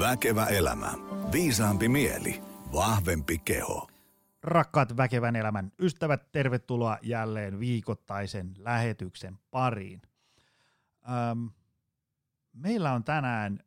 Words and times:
Väkevä 0.00 0.46
elämä. 0.46 0.92
Viisaampi 1.32 1.88
mieli. 1.88 2.42
Vahvempi 2.72 3.38
keho. 3.38 3.88
Rakkaat 4.42 4.96
väkevän 4.96 5.36
elämän 5.36 5.72
ystävät, 5.78 6.32
tervetuloa 6.32 6.98
jälleen 7.02 7.60
viikoittaisen 7.60 8.54
lähetyksen 8.58 9.38
pariin. 9.50 10.02
Öm, 11.30 11.50
meillä 12.52 12.92
on 12.92 13.04
tänään 13.04 13.60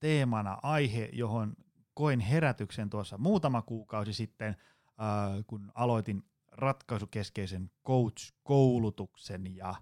teemana 0.00 0.58
aihe, 0.62 1.08
johon 1.12 1.54
koin 1.94 2.20
herätyksen 2.20 2.90
tuossa 2.90 3.18
muutama 3.18 3.62
kuukausi 3.62 4.12
sitten, 4.12 4.48
äh, 4.48 5.44
kun 5.46 5.72
aloitin 5.74 6.22
ratkaisukeskeisen 6.52 7.70
coach-koulutuksen 7.86 9.56
ja 9.56 9.74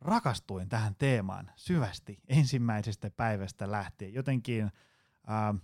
rakastuin 0.00 0.68
tähän 0.68 0.94
teemaan 0.98 1.50
syvästi 1.56 2.18
ensimmäisestä 2.28 3.10
päivästä 3.10 3.70
lähtien. 3.70 4.14
Jotenkin 4.14 4.62
äh, 4.64 5.60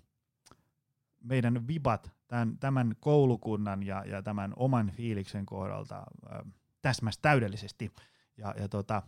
meidän 1.24 1.66
vibat 1.66 2.12
tämän, 2.27 2.59
tämän 2.59 2.95
koulukunnan 3.01 3.83
ja, 3.83 4.05
ja 4.07 4.23
tämän 4.23 4.52
oman 4.57 4.91
fiiliksen 4.91 5.47
kohdalta 5.47 5.97
äh, 5.98 6.52
täsmäs 6.83 7.19
täydellisesti 7.19 7.93
ja, 8.37 8.55
ja 8.59 8.69
tota, 8.69 9.02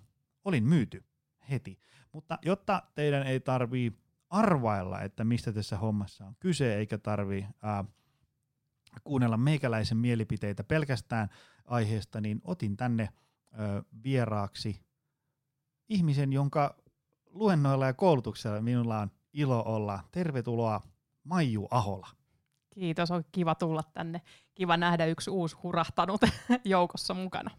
olin 0.44 0.64
myyty 0.64 1.04
heti. 1.50 1.78
Mutta 2.12 2.38
jotta 2.42 2.82
teidän 2.94 3.26
ei 3.26 3.40
tarvii 3.40 3.92
arvailla, 4.30 5.00
että 5.00 5.24
mistä 5.24 5.52
tässä 5.52 5.76
hommassa 5.76 6.26
on 6.26 6.36
kyse, 6.40 6.76
eikä 6.76 6.98
tarvi 6.98 7.46
ää, 7.62 7.84
kuunnella 9.04 9.36
meikäläisen 9.36 9.98
mielipiteitä 9.98 10.64
pelkästään 10.64 11.28
aiheesta, 11.64 12.20
niin 12.20 12.40
otin 12.44 12.76
tänne 12.76 13.08
ää, 13.52 13.82
vieraaksi 14.04 14.84
ihmisen, 15.88 16.32
jonka 16.32 16.74
luennoilla 17.30 17.86
ja 17.86 17.94
koulutuksella 17.94 18.60
minulla 18.60 18.98
on 18.98 19.10
ilo 19.32 19.62
olla. 19.66 20.00
Tervetuloa 20.10 20.80
Maiju 21.24 21.68
Ahola. 21.70 22.08
Kiitos, 22.70 23.10
on 23.10 23.24
kiva 23.32 23.54
tulla 23.54 23.82
tänne. 23.94 24.20
Kiva 24.54 24.76
nähdä 24.76 25.06
yksi 25.06 25.30
uusi 25.30 25.56
hurahtanut 25.62 26.20
joukossa 26.64 27.14
mukana. 27.14 27.50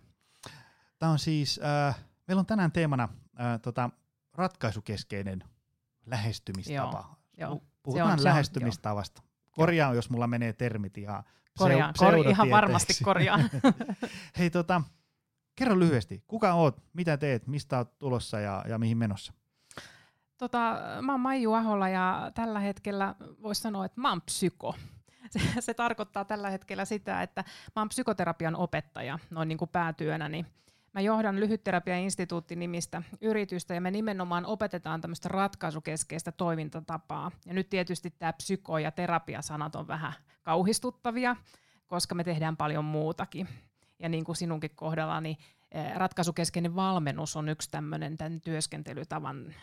Tämä 1.00 1.12
on 1.12 1.20
siis, 1.20 1.60
äh, 1.88 2.06
meillä 2.28 2.40
on 2.40 2.46
tänään 2.46 2.72
teemana 2.72 3.04
äh, 3.40 3.60
tota, 3.62 3.90
ratkaisukeskeinen 4.34 5.44
lähestymistapa. 6.06 7.16
Joo, 7.38 7.50
joo. 7.50 7.62
Puhutaan 7.84 8.08
Se 8.08 8.14
on- 8.14 8.20
se 8.20 8.22
on- 8.22 8.24
lähestymistavasta. 8.24 9.22
Korjaan, 9.52 9.96
jos 9.96 10.10
mulla 10.10 10.28
menee 10.28 10.54
termit 10.54 10.98
ihan 10.98 11.24
Korjaan, 11.58 11.94
kor- 11.98 12.28
ihan 12.30 12.50
varmasti 12.50 12.94
korjaan. 13.04 13.50
Hei, 14.38 14.50
tota, 14.50 14.82
kerro 15.56 15.80
lyhyesti, 15.80 16.24
kuka 16.28 16.54
oot, 16.54 16.84
mitä 16.94 17.18
teet, 17.18 17.48
mistä 17.48 17.78
oot 17.78 18.00
tulossa 18.00 18.40
ja, 18.40 18.66
ja 18.68 18.78
mihin 18.78 18.98
menossa? 18.98 19.34
tota, 20.38 20.78
mä 21.02 21.12
oon 21.14 21.22
Maiju 21.22 21.54
Ahola 21.54 21.90
ja 21.90 22.32
tällä 22.34 22.60
hetkellä 22.60 23.16
voisi 23.42 23.62
sanoa, 23.62 23.86
että 23.86 24.02
mä 24.02 24.10
oon 24.10 24.22
psyko. 24.22 24.76
Se, 25.30 25.40
se 25.62 25.74
tarkoittaa 25.74 26.26
tällä 26.26 26.50
hetkellä 26.50 26.86
sitä, 26.86 27.22
että 27.22 27.44
mä 27.76 27.82
oon 27.82 27.90
psykoterapian 27.90 28.56
opettaja 28.56 29.20
noin 29.30 29.48
niin 29.48 29.58
kuin 29.58 29.70
päätyönäni. 29.70 30.46
Mä 30.94 31.02
johdan 31.02 31.40
Lyhytterapiainstituutti 31.40 32.56
nimistä 32.56 33.02
yritystä 33.22 33.74
ja 33.74 33.82
me 33.82 33.92
nimenomaan 33.92 34.46
opetetaan 34.46 35.02
tämmöistä 35.02 35.30
ratkaisukeskeistä 35.30 36.32
toimintatapaa. 36.32 37.32
Ja 37.46 37.54
nyt 37.54 37.70
tietysti 37.70 38.10
tämä 38.10 38.34
psyko- 38.34 38.78
ja 38.78 38.92
terapiasanat 38.92 39.76
on 39.76 39.88
vähän 39.88 40.14
kauhistuttavia, 40.42 41.36
koska 41.88 42.16
me 42.16 42.24
tehdään 42.24 42.58
paljon 42.58 42.86
muutakin. 42.86 43.48
Ja 44.00 44.10
niin 44.10 44.24
kuin 44.24 44.36
sinunkin 44.36 44.76
kohdalla, 44.76 45.22
niin 45.22 45.38
eh, 45.72 45.96
ratkaisukeskeinen 45.96 46.76
valmennus 46.76 47.36
on 47.36 47.50
yksi 47.50 47.72
tämmöinen 47.72 48.18
tämän 48.18 48.42
työskentelytavan 48.42 49.54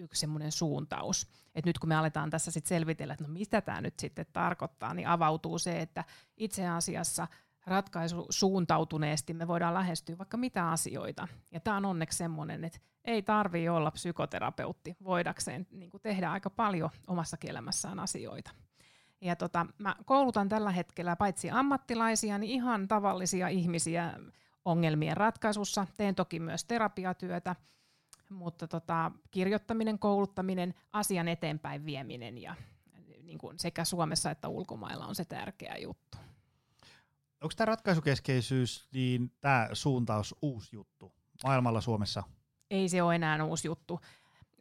yksi 0.00 0.20
semmoinen 0.20 0.52
suuntaus. 0.52 1.28
Et 1.54 1.66
nyt 1.66 1.78
kun 1.78 1.88
me 1.88 1.96
aletaan 1.96 2.30
tässä 2.30 2.50
sit 2.50 2.66
selvitellä, 2.66 3.14
että 3.14 3.24
no 3.24 3.32
mitä 3.32 3.60
tämä 3.60 3.80
nyt 3.80 3.98
sitten 3.98 4.26
tarkoittaa, 4.32 4.94
niin 4.94 5.08
avautuu 5.08 5.58
se, 5.58 5.80
että 5.80 6.04
itse 6.36 6.68
asiassa 6.68 7.28
ratkaisu 7.66 8.26
suuntautuneesti 8.30 9.34
me 9.34 9.48
voidaan 9.48 9.74
lähestyä 9.74 10.18
vaikka 10.18 10.36
mitä 10.36 10.70
asioita. 10.70 11.28
Ja 11.50 11.60
tämä 11.60 11.76
on 11.76 11.84
onneksi 11.84 12.18
semmoinen, 12.18 12.64
että 12.64 12.78
ei 13.04 13.22
tarvii 13.22 13.68
olla 13.68 13.90
psykoterapeutti 13.90 14.96
voidakseen 15.04 15.66
niin 15.70 15.90
tehdä 16.02 16.30
aika 16.30 16.50
paljon 16.50 16.90
omassa 17.06 17.36
elämässään 17.44 17.98
asioita. 17.98 18.50
Ja 19.20 19.36
tota, 19.36 19.66
mä 19.78 19.96
koulutan 20.04 20.48
tällä 20.48 20.70
hetkellä 20.70 21.16
paitsi 21.16 21.50
ammattilaisia, 21.50 22.38
niin 22.38 22.52
ihan 22.52 22.88
tavallisia 22.88 23.48
ihmisiä 23.48 24.14
ongelmien 24.64 25.16
ratkaisussa. 25.16 25.86
Teen 25.96 26.14
toki 26.14 26.40
myös 26.40 26.64
terapiatyötä, 26.64 27.56
mutta 28.30 28.68
tota, 28.68 29.12
kirjoittaminen, 29.30 29.98
kouluttaminen, 29.98 30.74
asian 30.92 31.28
eteenpäin 31.28 31.86
vieminen 31.86 32.38
ja 32.38 32.54
niin 33.22 33.38
kuin 33.38 33.58
sekä 33.58 33.84
Suomessa 33.84 34.30
että 34.30 34.48
ulkomailla 34.48 35.06
on 35.06 35.14
se 35.14 35.24
tärkeä 35.24 35.76
juttu. 35.76 36.18
Onko 37.40 37.54
tämä 37.56 37.66
ratkaisukeskeisyys, 37.66 38.88
niin 38.92 39.32
tämä 39.40 39.68
suuntaus 39.72 40.34
uusi 40.42 40.76
juttu 40.76 41.12
maailmalla 41.44 41.80
Suomessa? 41.80 42.22
Ei 42.70 42.88
se 42.88 43.02
ole 43.02 43.14
enää 43.14 43.44
uusi 43.44 43.68
juttu. 43.68 44.00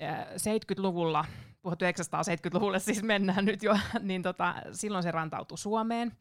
Äh, 0.03 0.25
70-luvulla, 0.27 1.25
1970-luvulle 1.67 2.79
siis 2.79 3.03
mennään 3.03 3.45
nyt 3.45 3.63
jo, 3.63 3.77
niin 4.01 4.23
tota, 4.23 4.55
silloin 4.71 5.03
se 5.03 5.11
rantautui 5.11 5.57
Suomeen. 5.57 6.11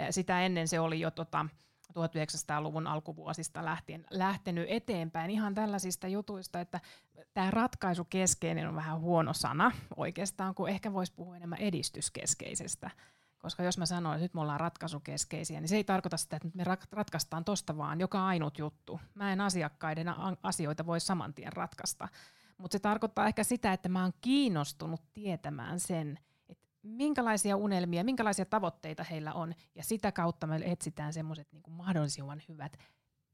Äh, 0.00 0.06
Sitä 0.10 0.40
ennen 0.40 0.68
se 0.68 0.80
oli 0.80 1.00
jo 1.00 1.10
tota, 1.10 1.46
1900-luvun 1.92 2.86
alkuvuosista 2.86 3.64
lähtien 3.64 4.06
lähtenyt 4.10 4.66
eteenpäin 4.68 5.30
ihan 5.30 5.54
tällaisista 5.54 6.08
jutuista, 6.08 6.60
että 6.60 6.80
tämä 7.34 7.50
ratkaisukeskeinen 7.50 8.68
on 8.68 8.74
vähän 8.74 9.00
huono 9.00 9.32
sana 9.32 9.72
oikeastaan, 9.96 10.54
kun 10.54 10.68
ehkä 10.68 10.92
voisi 10.92 11.12
puhua 11.16 11.36
enemmän 11.36 11.58
edistyskeskeisestä. 11.58 12.90
Koska 13.38 13.62
jos 13.62 13.78
mä 13.78 13.86
sanon, 13.86 14.12
että 14.12 14.22
nyt 14.22 14.34
me 14.34 14.40
ollaan 14.40 14.60
ratkaisukeskeisiä, 14.60 15.60
niin 15.60 15.68
se 15.68 15.76
ei 15.76 15.84
tarkoita 15.84 16.16
sitä, 16.16 16.36
että 16.36 16.48
me 16.54 16.64
rat- 16.64 16.88
ratkaistaan 16.92 17.44
tosta 17.44 17.76
vaan 17.76 18.00
joka 18.00 18.26
ainut 18.26 18.58
juttu. 18.58 19.00
Mä 19.14 19.32
en 19.32 19.40
asiakkaiden 19.40 20.06
asioita 20.42 20.86
voi 20.86 21.00
saman 21.00 21.34
tien 21.34 21.52
ratkaista. 21.52 22.08
Mutta 22.62 22.74
se 22.74 22.78
tarkoittaa 22.78 23.26
ehkä 23.26 23.44
sitä, 23.44 23.72
että 23.72 23.88
mä 23.88 24.02
oon 24.02 24.12
kiinnostunut 24.20 25.00
tietämään 25.14 25.80
sen, 25.80 26.18
että 26.48 26.66
minkälaisia 26.82 27.56
unelmia, 27.56 28.04
minkälaisia 28.04 28.44
tavoitteita 28.44 29.04
heillä 29.04 29.32
on, 29.32 29.54
ja 29.74 29.84
sitä 29.84 30.12
kautta 30.12 30.46
me 30.46 30.60
etsitään 30.64 31.12
semmoiset 31.12 31.52
niin 31.52 31.62
mahdollisimman 31.68 32.42
hyvät 32.48 32.76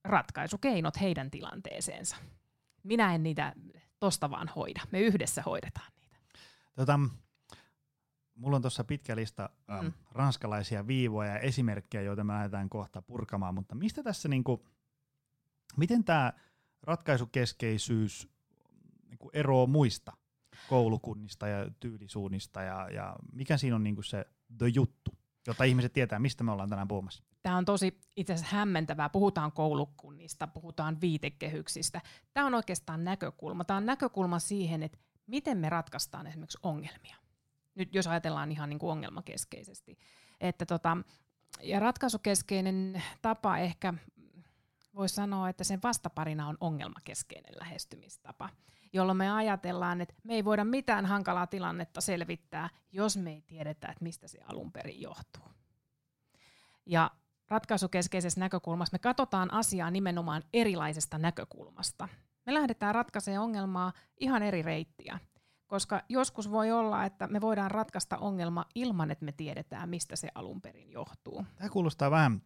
ratkaisukeinot 0.04 1.00
heidän 1.00 1.30
tilanteeseensa. 1.30 2.16
Minä 2.82 3.14
en 3.14 3.22
niitä 3.22 3.52
tosta 3.98 4.30
vaan 4.30 4.48
hoida, 4.56 4.80
me 4.92 5.00
yhdessä 5.00 5.42
hoidetaan 5.42 5.92
niitä. 6.00 6.16
Tota, 6.76 7.00
mulla 8.34 8.56
on 8.56 8.62
tuossa 8.62 8.84
pitkä 8.84 9.16
lista 9.16 9.50
ähm, 9.70 9.84
Mm. 9.84 9.92
ranskalaisia 10.12 10.86
viivoja 10.86 11.30
ja 11.30 11.38
esimerkkejä, 11.38 12.02
joita 12.02 12.24
me 12.24 12.32
lähdetään 12.32 12.68
kohta 12.68 13.02
purkamaan, 13.02 13.54
mutta 13.54 13.74
mistä 13.74 14.02
tässä, 14.02 14.28
niinku, 14.28 14.66
miten 15.76 16.04
tämä 16.04 16.32
ratkaisukeskeisyys 16.82 18.28
niinku 19.08 19.30
eroaa 19.32 19.66
muista 19.66 20.12
koulukunnista 20.68 21.48
ja 21.48 21.70
tyylisuunnista 21.80 22.62
ja, 22.62 22.88
ja 22.90 23.16
mikä 23.32 23.56
siinä 23.56 23.76
on 23.76 23.84
niinku 23.84 24.02
se 24.02 24.26
the 24.58 24.66
juttu, 24.74 25.10
jotta 25.46 25.64
ihmiset 25.64 25.92
tietää, 25.92 26.18
mistä 26.18 26.44
me 26.44 26.52
ollaan 26.52 26.68
tänään 26.68 26.88
puhumassa? 26.88 27.24
Tämä 27.42 27.56
on 27.56 27.64
tosi 27.64 28.00
itse 28.16 28.32
asiassa 28.32 28.56
hämmentävää. 28.56 29.08
Puhutaan 29.08 29.52
koulukunnista, 29.52 30.46
puhutaan 30.46 31.00
viitekehyksistä. 31.00 32.00
Tämä 32.34 32.46
on 32.46 32.54
oikeastaan 32.54 33.04
näkökulma. 33.04 33.64
Tämä 33.64 33.76
on 33.76 33.86
näkökulma 33.86 34.38
siihen, 34.38 34.82
että 34.82 34.98
miten 35.26 35.58
me 35.58 35.68
ratkaistaan 35.68 36.26
esimerkiksi 36.26 36.58
ongelmia. 36.62 37.16
Nyt 37.74 37.94
jos 37.94 38.06
ajatellaan 38.06 38.52
ihan 38.52 38.68
niin 38.68 38.78
kuin 38.78 38.90
ongelmakeskeisesti. 38.90 39.98
Että 40.40 40.66
tota, 40.66 40.96
ja 41.62 41.80
ratkaisukeskeinen 41.80 43.02
tapa 43.22 43.58
ehkä 43.58 43.94
voisi 44.94 45.14
sanoa, 45.14 45.48
että 45.48 45.64
sen 45.64 45.80
vastaparina 45.82 46.48
on 46.48 46.56
ongelmakeskeinen 46.60 47.54
lähestymistapa, 47.60 48.48
jolloin 48.92 49.18
me 49.18 49.30
ajatellaan, 49.30 50.00
että 50.00 50.14
me 50.24 50.34
ei 50.34 50.44
voida 50.44 50.64
mitään 50.64 51.06
hankalaa 51.06 51.46
tilannetta 51.46 52.00
selvittää, 52.00 52.70
jos 52.92 53.16
me 53.16 53.32
ei 53.32 53.42
tiedetä, 53.42 53.88
että 53.88 54.04
mistä 54.04 54.28
se 54.28 54.38
alun 54.44 54.72
perin 54.72 55.00
johtuu. 55.00 55.44
Ja 56.86 57.10
ratkaisukeskeisessä 57.48 58.40
näkökulmassa 58.40 58.94
me 58.94 58.98
katsotaan 58.98 59.52
asiaa 59.52 59.90
nimenomaan 59.90 60.42
erilaisesta 60.52 61.18
näkökulmasta. 61.18 62.08
Me 62.46 62.54
lähdetään 62.54 62.94
ratkaisemaan 62.94 63.44
ongelmaa 63.44 63.92
ihan 64.20 64.42
eri 64.42 64.62
reittiä, 64.62 65.18
koska 65.66 66.02
joskus 66.08 66.50
voi 66.50 66.72
olla, 66.72 67.04
että 67.04 67.26
me 67.26 67.40
voidaan 67.40 67.70
ratkaista 67.70 68.18
ongelma 68.18 68.64
ilman, 68.74 69.10
että 69.10 69.24
me 69.24 69.32
tiedetään, 69.32 69.88
mistä 69.88 70.16
se 70.16 70.28
alun 70.34 70.60
perin 70.60 70.90
johtuu. 70.90 71.44
Tämä 71.56 71.70
kuulostaa 71.70 72.10
vähän 72.10 72.42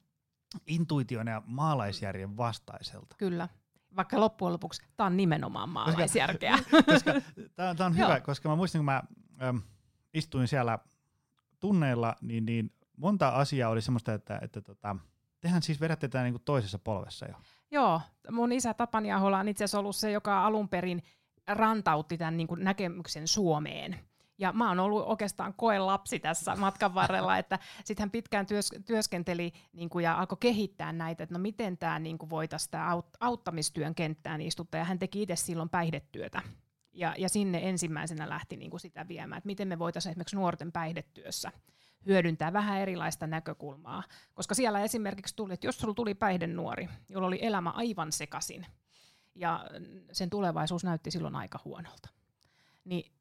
intuition 0.66 1.26
ja 1.26 1.42
maalaisjärjen 1.46 2.36
vastaiselta. 2.36 3.16
Kyllä. 3.18 3.48
Vaikka 3.96 4.20
loppujen 4.20 4.52
lopuksi 4.52 4.82
tämä 4.96 5.06
on 5.06 5.16
nimenomaan 5.16 5.68
maalaisjärkeä. 5.68 6.58
tämä 7.56 7.70
on, 7.70 7.76
tää 7.76 7.86
on 7.86 7.96
hyvä, 7.96 8.20
koska 8.20 8.48
mä 8.48 8.56
muistin, 8.56 8.78
kun 8.78 8.84
mä 8.84 9.02
äm, 9.42 9.62
istuin 10.14 10.48
siellä 10.48 10.78
tunneilla, 11.60 12.16
niin, 12.20 12.46
niin 12.46 12.72
monta 12.96 13.28
asiaa 13.28 13.70
oli 13.70 13.82
semmoista, 13.82 14.14
että, 14.14 14.38
että 14.42 14.60
tota, 14.60 14.96
tehän 15.40 15.62
siis 15.62 15.80
vedätte 15.80 16.08
tätä 16.08 16.22
niinku 16.22 16.38
toisessa 16.38 16.78
polvessa 16.78 17.26
jo. 17.26 17.34
Joo, 17.70 18.00
mun 18.30 18.52
isä 18.52 18.74
Tapani 18.74 19.12
Ahola 19.12 19.38
on 19.38 19.48
itse 19.48 19.64
asiassa 19.64 19.78
ollut 19.78 19.96
se, 19.96 20.10
joka 20.10 20.44
alun 20.44 20.68
perin 20.68 21.02
rantautti 21.48 22.18
tämän 22.18 22.36
niin 22.36 22.46
kuin 22.46 22.64
näkemyksen 22.64 23.28
Suomeen. 23.28 23.98
Ja 24.38 24.52
mä 24.52 24.68
oon 24.68 24.80
ollut 24.80 25.06
oikeastaan 25.06 25.54
koelapsi 25.54 26.20
tässä 26.20 26.56
matkan 26.56 26.94
varrella, 26.94 27.38
että 27.38 27.58
sitten 27.84 28.02
hän 28.02 28.10
pitkään 28.10 28.46
työs, 28.46 28.70
työskenteli 28.86 29.52
niin 29.72 29.88
kuin, 29.88 30.02
ja 30.02 30.18
alkoi 30.18 30.38
kehittää 30.40 30.92
näitä, 30.92 31.22
että 31.22 31.34
no 31.34 31.38
miten 31.38 31.78
tämä 31.78 31.98
niin 31.98 32.18
voitaisiin 32.30 32.70
tämä 32.70 32.90
aut, 32.90 33.06
auttamistyön 33.20 33.94
kenttään 33.94 34.40
istuttaa. 34.40 34.78
Ja 34.78 34.84
hän 34.84 34.98
teki 34.98 35.22
itse 35.22 35.36
silloin 35.36 35.68
päihdetyötä. 35.68 36.42
Ja, 36.92 37.14
ja 37.18 37.28
sinne 37.28 37.68
ensimmäisenä 37.68 38.28
lähti 38.28 38.56
niin 38.56 38.70
kuin 38.70 38.80
sitä 38.80 39.08
viemään, 39.08 39.38
että 39.38 39.46
miten 39.46 39.68
me 39.68 39.78
voitaisiin 39.78 40.10
esimerkiksi 40.10 40.36
nuorten 40.36 40.72
päihdetyössä 40.72 41.52
hyödyntää 42.06 42.52
vähän 42.52 42.80
erilaista 42.80 43.26
näkökulmaa. 43.26 44.02
Koska 44.34 44.54
siellä 44.54 44.80
esimerkiksi 44.80 45.36
tuli, 45.36 45.52
että 45.52 45.66
jos 45.66 45.78
sulla 45.78 45.94
tuli 45.94 46.14
päihdenuori, 46.14 46.88
jolla 47.08 47.26
oli 47.26 47.38
elämä 47.42 47.70
aivan 47.70 48.12
sekasin, 48.12 48.66
ja 49.34 49.66
sen 50.12 50.30
tulevaisuus 50.30 50.84
näytti 50.84 51.10
silloin 51.10 51.36
aika 51.36 51.60
huonolta, 51.64 52.08
niin 52.84 53.12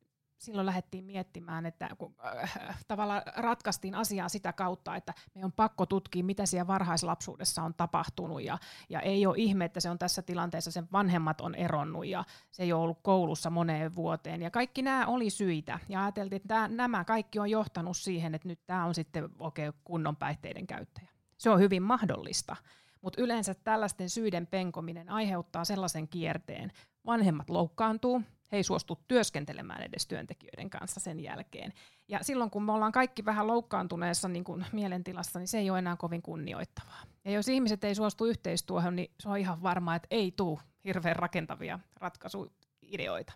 silloin 0.42 0.66
lähdettiin 0.66 1.06
miettimään, 1.06 1.66
että 1.66 1.90
kun, 1.98 2.16
äh, 2.26 2.78
tavallaan 2.88 3.22
ratkaistiin 3.36 3.96
asiaa 3.96 4.30
sitä 4.30 4.54
kautta, 4.54 4.96
että 4.96 5.14
me 5.36 5.46
on 5.46 5.52
pakko 5.52 5.86
tutkia, 5.86 6.24
mitä 6.24 6.46
siellä 6.46 6.68
varhaislapsuudessa 6.68 7.64
on 7.64 7.74
tapahtunut, 7.74 8.44
ja, 8.44 8.58
ja 8.90 9.00
ei 9.00 9.26
ole 9.26 9.38
ihme, 9.38 9.66
että 9.66 9.80
se 9.80 9.90
on 9.90 10.00
tässä 10.00 10.22
tilanteessa, 10.22 10.72
sen 10.72 10.88
vanhemmat 10.92 11.42
on 11.42 11.56
eronnut, 11.56 12.06
ja 12.06 12.24
se 12.52 12.64
ei 12.64 12.74
ole 12.74 12.84
ollut 12.84 13.00
koulussa 13.02 13.50
moneen 13.50 13.96
vuoteen, 13.96 14.42
ja 14.42 14.52
kaikki 14.52 14.82
nämä 14.82 15.06
oli 15.08 15.30
syitä, 15.30 15.80
ja 15.90 16.04
ajateltiin, 16.04 16.38
että 16.38 16.48
tämä, 16.48 16.68
nämä 16.68 17.04
kaikki 17.06 17.40
on 17.40 17.50
johtanut 17.50 17.98
siihen, 17.98 18.36
että 18.36 18.48
nyt 18.48 18.60
tämä 18.66 18.86
on 18.86 18.96
sitten 18.96 19.30
okay, 19.40 19.74
kunnon 19.84 20.16
päihteiden 20.16 20.68
käyttäjä. 20.68 21.08
Se 21.38 21.50
on 21.50 21.60
hyvin 21.60 21.84
mahdollista, 21.84 22.56
mutta 23.02 23.22
yleensä 23.22 23.54
tällaisten 23.54 24.10
syiden 24.10 24.48
penkominen 24.48 25.10
aiheuttaa 25.10 25.66
sellaisen 25.66 26.08
kierteen, 26.08 26.72
vanhemmat 27.06 27.50
loukkaantuu, 27.50 28.22
he 28.52 28.58
ei 28.58 28.64
suostu 28.64 29.00
työskentelemään 29.08 29.84
edes 29.84 30.08
työntekijöiden 30.08 30.70
kanssa 30.70 31.00
sen 31.00 31.20
jälkeen. 31.20 31.74
Ja 32.08 32.20
silloin 32.22 32.50
kun 32.50 32.64
me 32.64 32.72
ollaan 32.72 32.92
kaikki 32.92 33.26
vähän 33.26 33.48
loukkaantuneessa 33.48 34.28
niin 34.28 34.44
kuin 34.44 34.66
mielentilassa, 34.72 35.40
niin 35.40 35.48
se 35.48 35.58
ei 35.58 35.70
ole 35.70 35.80
enää 35.80 35.96
kovin 35.96 36.22
kunnioittavaa. 36.22 37.04
Ja 37.26 37.32
jos 37.32 37.48
ihmiset 37.48 37.84
ei 37.84 37.96
suostu 37.96 38.26
yhteistyöhön, 38.26 38.96
niin 38.96 39.12
se 39.20 39.30
on 39.30 39.38
ihan 39.38 39.64
varmaa, 39.64 39.96
että 39.96 40.08
ei 40.12 40.32
tule 40.32 40.60
hirveän 40.86 41.16
rakentavia 41.16 41.80
ratkaisuideoita. 42.00 43.34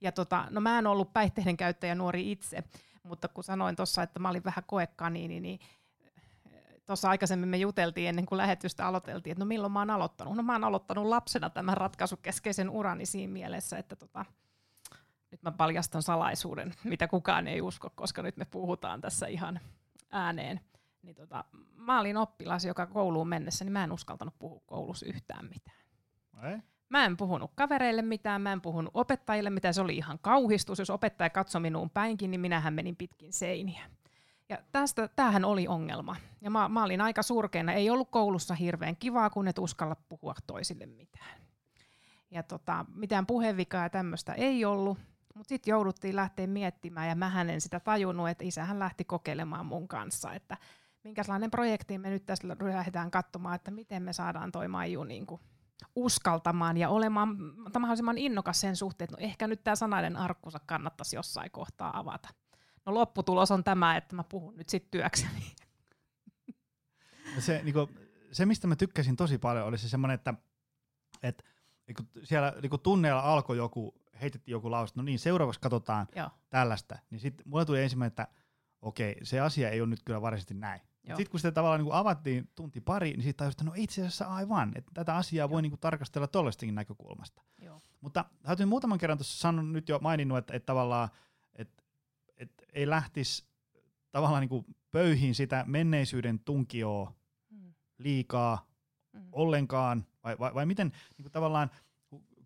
Ja 0.00 0.12
tota, 0.12 0.46
no 0.50 0.60
mä 0.60 0.78
en 0.78 0.86
ollut 0.86 1.12
päihteiden 1.12 1.56
käyttäjä 1.56 1.94
nuori 1.94 2.32
itse, 2.32 2.64
mutta 3.02 3.28
kun 3.28 3.44
sanoin 3.44 3.76
tuossa, 3.76 4.02
että 4.02 4.20
mä 4.20 4.28
olin 4.28 4.44
vähän 4.44 4.64
koekaniini, 4.66 5.40
niin, 5.40 5.42
niin 5.42 5.60
tuossa 6.86 7.10
aikaisemmin 7.10 7.48
me 7.48 7.56
juteltiin 7.56 8.08
ennen 8.08 8.26
kuin 8.26 8.36
lähetystä 8.36 8.86
aloiteltiin, 8.86 9.32
että 9.32 9.44
no 9.44 9.48
milloin 9.48 9.72
mä 9.72 9.78
oon 9.78 9.90
aloittanut. 9.90 10.36
No 10.36 10.42
mä 10.42 10.52
oon 10.52 10.64
aloittanut 10.64 11.06
lapsena 11.06 11.50
tämän 11.50 11.76
ratkaisukeskeisen 11.76 12.70
urani 12.70 13.06
siinä 13.06 13.32
mielessä, 13.32 13.78
että 13.78 13.96
tota, 13.96 14.24
nyt 15.32 15.42
mä 15.42 15.52
paljastan 15.52 16.02
salaisuuden, 16.02 16.74
mitä 16.84 17.08
kukaan 17.08 17.48
ei 17.48 17.60
usko, 17.60 17.90
koska 17.94 18.22
nyt 18.22 18.36
me 18.36 18.44
puhutaan 18.44 19.00
tässä 19.00 19.26
ihan 19.26 19.60
ääneen. 20.10 20.60
Niin 21.02 21.14
tota, 21.14 21.44
mä 21.76 22.00
olin 22.00 22.16
oppilas, 22.16 22.64
joka 22.64 22.86
kouluun 22.86 23.28
mennessä, 23.28 23.64
niin 23.64 23.72
mä 23.72 23.84
en 23.84 23.92
uskaltanut 23.92 24.38
puhua 24.38 24.62
koulussa 24.66 25.06
yhtään 25.06 25.48
mitään. 25.48 25.82
Ei? 26.42 26.58
Mä 26.88 27.04
en 27.04 27.16
puhunut 27.16 27.50
kavereille 27.54 28.02
mitään, 28.02 28.42
mä 28.42 28.52
en 28.52 28.60
puhunut 28.60 28.90
opettajille 28.94 29.50
mitään, 29.50 29.74
se 29.74 29.80
oli 29.80 29.96
ihan 29.96 30.18
kauhistus. 30.22 30.78
Jos 30.78 30.90
opettaja 30.90 31.30
katsoi 31.30 31.60
minuun 31.60 31.90
päinkin, 31.90 32.30
niin 32.30 32.40
minähän 32.40 32.74
menin 32.74 32.96
pitkin 32.96 33.32
seiniä. 33.32 33.84
Ja 34.48 34.58
tästä, 34.72 35.08
tämähän 35.16 35.44
oli 35.44 35.68
ongelma. 35.68 36.16
Ja 36.40 36.50
mä, 36.50 36.68
mä 36.68 36.84
olin 36.84 37.00
aika 37.00 37.22
surkeana. 37.22 37.72
Ei 37.72 37.90
ollut 37.90 38.10
koulussa 38.10 38.54
hirveän 38.54 38.96
kivaa, 38.96 39.30
kun 39.30 39.48
et 39.48 39.58
uskalla 39.58 39.96
puhua 40.08 40.34
toisille 40.46 40.86
mitään. 40.86 41.40
Ja 42.30 42.42
tota, 42.42 42.86
mitään 42.94 43.26
puhevikaa 43.26 43.82
ja 43.82 43.90
tämmöistä 43.90 44.32
ei 44.32 44.64
ollut. 44.64 44.98
Mutta 45.34 45.48
sitten 45.48 45.70
jouduttiin 45.72 46.16
lähteä 46.16 46.46
miettimään, 46.46 47.08
ja 47.08 47.14
mä 47.14 47.42
en 47.52 47.60
sitä 47.60 47.80
tajunnut, 47.80 48.28
että 48.28 48.44
isähän 48.44 48.78
lähti 48.78 49.04
kokeilemaan 49.04 49.66
mun 49.66 49.88
kanssa, 49.88 50.32
että 50.32 50.56
minkälainen 51.04 51.50
projekti 51.50 51.98
me 51.98 52.10
nyt 52.10 52.26
tässä 52.26 52.48
lähdetään 52.48 53.10
katsomaan, 53.10 53.54
että 53.54 53.70
miten 53.70 54.02
me 54.02 54.12
saadaan 54.12 54.52
toi 54.52 54.68
Maiju 54.68 55.04
niin 55.04 55.26
kuin 55.26 55.40
uskaltamaan 55.96 56.76
ja 56.76 56.88
olemaan 56.88 57.36
mahdollisimman 57.78 58.18
innokas 58.18 58.60
sen 58.60 58.76
suhteen, 58.76 59.04
että 59.04 59.16
no 59.16 59.26
ehkä 59.26 59.46
nyt 59.46 59.64
tämä 59.64 59.76
sanainen 59.76 60.16
arkkusa 60.16 60.60
kannattaisi 60.66 61.16
jossain 61.16 61.50
kohtaa 61.50 61.98
avata. 61.98 62.28
No 62.86 62.94
lopputulos 62.94 63.50
on 63.50 63.64
tämä, 63.64 63.96
että 63.96 64.16
mä 64.16 64.24
puhun 64.24 64.56
nyt 64.56 64.68
sitten 64.68 64.90
työkseni. 64.90 65.52
Se, 67.38 67.60
niin 67.64 67.72
kuin, 67.72 67.88
se, 68.32 68.46
mistä 68.46 68.66
mä 68.66 68.76
tykkäsin 68.76 69.16
tosi 69.16 69.38
paljon, 69.38 69.66
oli 69.66 69.78
se 69.78 69.88
semmoinen, 69.88 70.14
että, 70.14 70.34
että 71.22 71.44
niin 71.86 71.94
kuin 71.94 72.08
siellä 72.24 72.54
niin 72.62 72.70
kuin 72.70 72.82
tunneilla 72.82 73.20
alkoi 73.20 73.56
joku, 73.56 74.01
heitettiin 74.22 74.52
joku 74.52 74.70
lause, 74.70 74.94
no 74.96 75.02
niin, 75.02 75.18
seuraavaksi 75.18 75.60
katsotaan 75.60 76.06
Joo. 76.16 76.30
tällaista. 76.50 76.98
Niin 77.10 77.20
sitten 77.20 77.48
mulle 77.48 77.64
tuli 77.64 77.82
ensimmäinen, 77.82 78.08
että 78.08 78.28
okei, 78.82 79.16
se 79.22 79.40
asia 79.40 79.70
ei 79.70 79.80
ole 79.80 79.88
nyt 79.88 80.02
kyllä 80.04 80.22
varsinaisesti 80.22 80.54
näin. 80.54 80.80
Sitten 81.06 81.30
kun 81.30 81.40
sitä 81.40 81.52
tavallaan 81.52 81.80
niin 81.80 81.86
kuin 81.86 81.96
avattiin 81.96 82.50
tunti 82.54 82.80
pari, 82.80 83.10
niin 83.10 83.22
sitten 83.22 83.36
tajusin, 83.36 83.54
että 83.54 83.64
no 83.64 83.72
itse 83.76 84.00
asiassa 84.00 84.24
aivan, 84.24 84.72
että 84.74 84.90
tätä 84.94 85.16
asiaa 85.16 85.42
Joo. 85.42 85.50
voi 85.50 85.62
niin 85.62 85.70
kuin 85.70 85.80
tarkastella 85.80 86.26
tuollaistakin 86.26 86.74
näkökulmasta. 86.74 87.42
Joo. 87.58 87.82
Mutta 88.00 88.24
täytyy 88.42 88.66
muutaman 88.66 88.98
kerran 88.98 89.18
tuossa 89.18 89.38
sanon 89.38 89.72
nyt 89.72 89.88
jo 89.88 89.98
maininnut, 89.98 90.38
että, 90.38 90.56
että 90.56 90.66
tavallaan 90.66 91.08
et 92.34 92.50
ei 92.72 92.90
lähtisi 92.90 93.44
tavallaan 94.10 94.40
niin 94.40 94.48
kuin 94.48 94.64
pöyhiin 94.90 95.34
sitä 95.34 95.64
menneisyyden 95.68 96.38
tunkioa 96.38 97.14
mm. 97.50 97.74
liikaa 97.98 98.66
mm. 99.12 99.28
ollenkaan, 99.32 100.06
vai, 100.24 100.38
vai, 100.38 100.54
vai 100.54 100.66
miten 100.66 100.88
niin 100.88 101.22
kuin 101.22 101.32
tavallaan, 101.32 101.70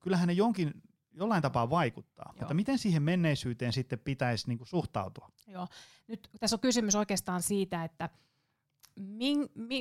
kyllähän 0.01 0.29
ne 0.29 0.33
jonkin, 0.33 0.83
jollain 1.17 1.43
tapaa 1.43 1.71
vaikuttaa, 1.71 2.29
Joo. 2.29 2.39
mutta 2.39 2.55
miten 2.55 2.79
siihen 2.79 3.03
menneisyyteen 3.03 3.73
sitten 3.73 3.99
pitäisi 3.99 4.49
niin 4.49 4.59
kuin 4.59 4.69
suhtautua? 4.69 5.31
Joo, 5.47 5.69
nyt 6.09 6.31
tässä 6.41 6.57
on 6.57 6.61
kysymys 6.61 6.95
oikeastaan 6.95 7.43
siitä, 7.43 7.85
että 7.85 8.09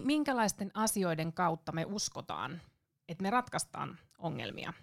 minkälaisten 0.03 0.71
asioiden 0.73 1.33
kautta 1.33 1.71
me 1.71 1.85
uskotaan, 1.85 2.61
että 3.07 3.21
me 3.21 3.29
ratkaistaan 3.29 3.99
ongelmia. 4.17 4.73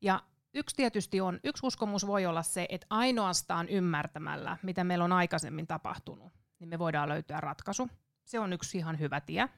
Ja 0.00 0.22
yksi 0.54 0.76
tietysti 0.76 1.20
on, 1.20 1.40
yksi 1.44 1.66
uskomus 1.66 2.06
voi 2.06 2.26
olla 2.26 2.42
se, 2.42 2.66
että 2.68 2.86
ainoastaan 2.90 3.68
ymmärtämällä, 3.68 4.56
mitä 4.62 4.84
meillä 4.84 5.04
on 5.04 5.12
aikaisemmin 5.12 5.66
tapahtunut, 5.66 6.32
niin 6.58 6.68
me 6.68 6.78
voidaan 6.78 7.08
löytää 7.08 7.40
ratkaisu. 7.40 7.88
Se 8.24 8.40
on 8.40 8.52
yksi 8.52 8.78
ihan 8.78 8.98
hyvä 8.98 9.20
tie. 9.20 9.48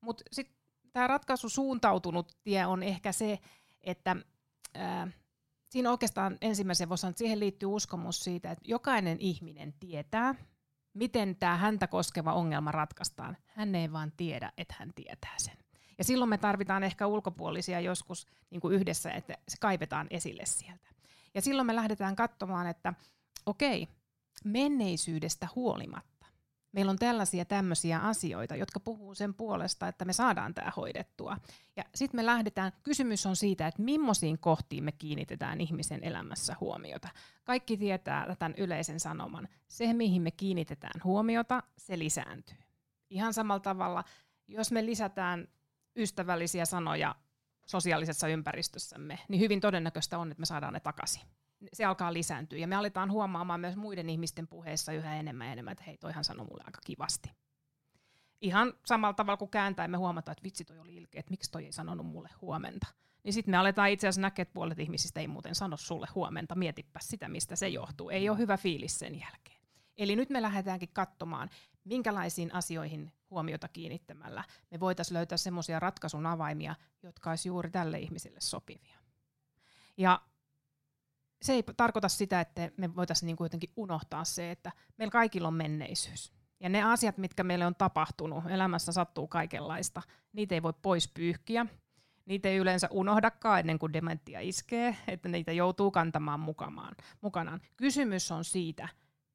Mutta 0.00 0.24
sitten 0.32 0.56
tämä 0.92 1.06
ratkaisu 1.06 1.48
suuntautunut 1.48 2.32
tie 2.44 2.66
on 2.66 2.82
ehkä 2.82 3.12
se, 3.12 3.38
että 3.82 4.16
ää, 4.74 5.08
siinä 5.74 5.90
oikeastaan 5.90 6.38
ensimmäisen 6.40 6.88
voisi 6.88 7.06
että 7.06 7.18
siihen 7.18 7.40
liittyy 7.40 7.68
uskomus 7.68 8.24
siitä, 8.24 8.50
että 8.50 8.64
jokainen 8.68 9.20
ihminen 9.20 9.74
tietää, 9.80 10.34
miten 10.92 11.36
tämä 11.36 11.56
häntä 11.56 11.86
koskeva 11.86 12.32
ongelma 12.32 12.72
ratkaistaan. 12.72 13.36
Hän 13.46 13.74
ei 13.74 13.92
vaan 13.92 14.12
tiedä, 14.16 14.52
että 14.58 14.74
hän 14.78 14.90
tietää 14.94 15.34
sen. 15.38 15.56
Ja 15.98 16.04
silloin 16.04 16.28
me 16.28 16.38
tarvitaan 16.38 16.82
ehkä 16.82 17.06
ulkopuolisia 17.06 17.80
joskus 17.80 18.26
niin 18.50 18.60
kuin 18.60 18.74
yhdessä, 18.74 19.10
että 19.10 19.38
se 19.48 19.56
kaivetaan 19.60 20.06
esille 20.10 20.46
sieltä. 20.46 20.88
Ja 21.34 21.42
silloin 21.42 21.66
me 21.66 21.76
lähdetään 21.76 22.16
katsomaan, 22.16 22.66
että 22.66 22.94
okei, 23.46 23.88
menneisyydestä 24.44 25.48
huolimatta 25.54 26.13
meillä 26.74 26.90
on 26.90 26.98
tällaisia 26.98 27.44
tämmöisiä 27.44 27.98
asioita, 27.98 28.56
jotka 28.56 28.80
puhuu 28.80 29.14
sen 29.14 29.34
puolesta, 29.34 29.88
että 29.88 30.04
me 30.04 30.12
saadaan 30.12 30.54
tämä 30.54 30.72
hoidettua. 30.76 31.36
Ja 31.76 31.84
sitten 31.94 32.18
me 32.18 32.26
lähdetään, 32.26 32.72
kysymys 32.82 33.26
on 33.26 33.36
siitä, 33.36 33.66
että 33.66 33.82
millaisiin 33.82 34.38
kohtiin 34.38 34.84
me 34.84 34.92
kiinnitetään 34.92 35.60
ihmisen 35.60 36.04
elämässä 36.04 36.56
huomiota. 36.60 37.08
Kaikki 37.44 37.76
tietää 37.76 38.36
tämän 38.38 38.54
yleisen 38.56 39.00
sanoman. 39.00 39.48
Se, 39.68 39.92
mihin 39.92 40.22
me 40.22 40.30
kiinnitetään 40.30 41.00
huomiota, 41.04 41.62
se 41.78 41.98
lisääntyy. 41.98 42.58
Ihan 43.10 43.34
samalla 43.34 43.60
tavalla, 43.60 44.04
jos 44.48 44.72
me 44.72 44.86
lisätään 44.86 45.48
ystävällisiä 45.96 46.64
sanoja 46.64 47.14
sosiaalisessa 47.66 48.28
ympäristössämme, 48.28 49.18
niin 49.28 49.40
hyvin 49.40 49.60
todennäköistä 49.60 50.18
on, 50.18 50.30
että 50.30 50.40
me 50.40 50.46
saadaan 50.46 50.72
ne 50.72 50.80
takaisin. 50.80 51.22
Se 51.72 51.84
alkaa 51.84 52.12
lisääntyä 52.12 52.58
ja 52.58 52.68
me 52.68 52.76
aletaan 52.76 53.10
huomaamaan 53.10 53.60
myös 53.60 53.76
muiden 53.76 54.10
ihmisten 54.10 54.48
puheissa 54.48 54.92
yhä 54.92 55.16
enemmän 55.16 55.46
ja 55.46 55.52
enemmän, 55.52 55.72
että 55.72 55.84
hei, 55.84 55.96
toihan 55.96 56.24
sanoi 56.24 56.46
mulle 56.46 56.62
aika 56.66 56.80
kivasti. 56.84 57.30
Ihan 58.40 58.72
samalla 58.86 59.14
tavalla 59.14 59.36
kuin 59.36 59.50
kääntäen 59.50 59.90
me 59.90 59.96
huomataan, 59.96 60.32
että 60.32 60.44
vitsi 60.44 60.64
toi 60.64 60.78
oli 60.78 60.96
ilkeä, 60.96 61.20
että 61.20 61.30
miksi 61.30 61.50
toi 61.50 61.64
ei 61.64 61.72
sanonut 61.72 62.06
mulle 62.06 62.28
huomenta. 62.40 62.86
Niin 63.24 63.32
sitten 63.32 63.50
me 63.50 63.56
aletaan 63.56 63.90
itse 63.90 64.08
asiassa 64.08 64.20
näkeä, 64.20 64.42
että 64.42 64.54
puolet 64.54 64.78
ihmisistä 64.78 65.20
ei 65.20 65.28
muuten 65.28 65.54
sano 65.54 65.76
sulle 65.76 66.06
huomenta, 66.14 66.54
mietipä 66.54 67.00
sitä, 67.02 67.28
mistä 67.28 67.56
se 67.56 67.68
johtuu. 67.68 68.10
Ei 68.10 68.28
ole 68.28 68.38
hyvä 68.38 68.56
fiilis 68.56 68.98
sen 68.98 69.20
jälkeen. 69.20 69.60
Eli 69.96 70.16
nyt 70.16 70.30
me 70.30 70.42
lähdetäänkin 70.42 70.88
katsomaan, 70.92 71.50
minkälaisiin 71.84 72.54
asioihin 72.54 73.12
huomiota 73.30 73.68
kiinnittämällä 73.68 74.44
me 74.70 74.80
voitaisiin 74.80 75.14
löytää 75.14 75.38
semmoisia 75.38 75.80
ratkaisun 75.80 76.26
avaimia, 76.26 76.74
jotka 77.02 77.30
olisi 77.30 77.48
juuri 77.48 77.70
tälle 77.70 77.98
ihmiselle 77.98 78.40
sopivia. 78.40 78.98
Ja 79.96 80.20
se 81.44 81.52
ei 81.52 81.64
tarkoita 81.76 82.08
sitä, 82.08 82.40
että 82.40 82.70
me 82.76 82.96
voitaisiin 82.96 83.26
niin 83.26 83.36
kuitenkin 83.36 83.72
unohtaa 83.76 84.24
se, 84.24 84.50
että 84.50 84.72
meillä 84.98 85.12
kaikilla 85.12 85.48
on 85.48 85.54
menneisyys. 85.54 86.32
Ja 86.60 86.68
ne 86.68 86.82
asiat, 86.82 87.18
mitkä 87.18 87.44
meille 87.44 87.66
on 87.66 87.74
tapahtunut, 87.74 88.44
elämässä 88.48 88.92
sattuu 88.92 89.28
kaikenlaista, 89.28 90.02
niitä 90.32 90.54
ei 90.54 90.62
voi 90.62 90.72
pois 90.82 91.08
pyyhkiä. 91.08 91.66
Niitä 92.26 92.48
ei 92.48 92.56
yleensä 92.56 92.88
unohdakaan 92.90 93.60
ennen 93.60 93.78
kuin 93.78 93.92
dementia 93.92 94.40
iskee, 94.40 94.96
että 95.08 95.28
niitä 95.28 95.52
joutuu 95.52 95.90
kantamaan 95.90 96.40
mukamaan, 96.40 96.94
mukanaan. 97.20 97.60
Kysymys 97.76 98.32
on 98.32 98.44
siitä, 98.44 98.88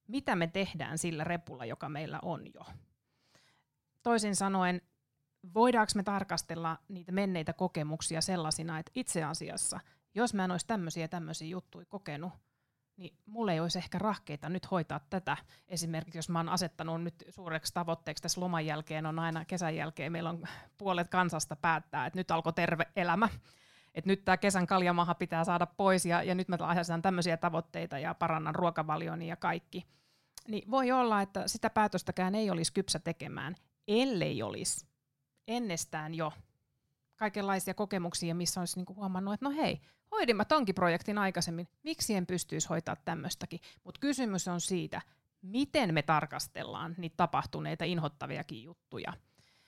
mitä 0.07 0.35
me 0.35 0.47
tehdään 0.47 0.97
sillä 0.97 1.23
repulla, 1.23 1.65
joka 1.65 1.89
meillä 1.89 2.19
on 2.21 2.41
jo. 2.53 2.65
Toisin 4.03 4.35
sanoen, 4.35 4.81
voidaanko 5.53 5.91
me 5.95 6.03
tarkastella 6.03 6.77
niitä 6.87 7.11
menneitä 7.11 7.53
kokemuksia 7.53 8.21
sellaisina, 8.21 8.79
että 8.79 8.91
itse 8.95 9.23
asiassa, 9.23 9.79
jos 10.15 10.33
mä 10.33 10.43
en 10.43 10.51
olisi 10.51 10.67
tämmöisiä 10.67 11.07
tämmöisiä 11.07 11.47
juttuja 11.47 11.85
kokenut, 11.85 12.33
niin 12.97 13.17
mulle 13.25 13.53
ei 13.53 13.59
olisi 13.59 13.77
ehkä 13.77 13.97
rahkeita 13.97 14.49
nyt 14.49 14.71
hoitaa 14.71 14.99
tätä. 15.09 15.37
Esimerkiksi 15.67 16.17
jos 16.17 16.29
mä 16.29 16.39
oon 16.39 16.49
asettanut 16.49 17.03
nyt 17.03 17.23
suureksi 17.29 17.73
tavoitteeksi 17.73 18.21
tässä 18.21 18.41
loman 18.41 18.65
jälkeen, 18.65 19.05
on 19.05 19.19
aina 19.19 19.45
kesän 19.45 19.75
jälkeen, 19.75 20.11
meillä 20.11 20.29
on 20.29 20.43
puolet 20.77 21.09
kansasta 21.09 21.55
päättää, 21.55 22.05
että 22.05 22.19
nyt 22.19 22.31
alkoi 22.31 22.53
terve 22.53 22.87
elämä. 22.95 23.29
Että 23.95 24.07
nyt 24.07 24.25
tämä 24.25 24.37
kesän 24.37 24.67
kaljamaha 24.67 25.15
pitää 25.15 25.43
saada 25.43 25.65
pois 25.65 26.05
ja, 26.05 26.23
ja 26.23 26.35
nyt 26.35 26.47
mä 26.47 26.57
asetan 26.59 27.01
tämmöisiä 27.01 27.37
tavoitteita 27.37 27.99
ja 27.99 28.13
parannan 28.13 28.55
ruokavalioni 28.55 29.27
ja 29.27 29.35
kaikki. 29.35 29.87
Niin 30.47 30.71
voi 30.71 30.91
olla, 30.91 31.21
että 31.21 31.47
sitä 31.47 31.69
päätöstäkään 31.69 32.35
ei 32.35 32.49
olisi 32.49 32.73
kypsä 32.73 32.99
tekemään, 32.99 33.55
ellei 33.87 34.43
olisi 34.43 34.87
ennestään 35.47 36.15
jo 36.15 36.33
kaikenlaisia 37.15 37.73
kokemuksia, 37.73 38.35
missä 38.35 38.59
olisi 38.59 38.75
niinku 38.79 38.95
huomannut, 38.95 39.33
että 39.33 39.45
no 39.45 39.51
hei, 39.51 39.81
hoidin 40.11 40.35
mä 40.35 40.45
tonkin 40.45 40.75
projektin 40.75 41.17
aikaisemmin, 41.17 41.67
miksi 41.83 42.15
en 42.15 42.25
pystyisi 42.25 42.69
hoitaa 42.69 42.95
tämmöistäkin. 42.95 43.59
Mutta 43.83 43.99
kysymys 43.99 44.47
on 44.47 44.61
siitä, 44.61 45.01
miten 45.41 45.93
me 45.93 46.01
tarkastellaan 46.01 46.95
niitä 46.97 47.17
tapahtuneita 47.17 47.85
inhottaviakin 47.85 48.63
juttuja. 48.63 49.13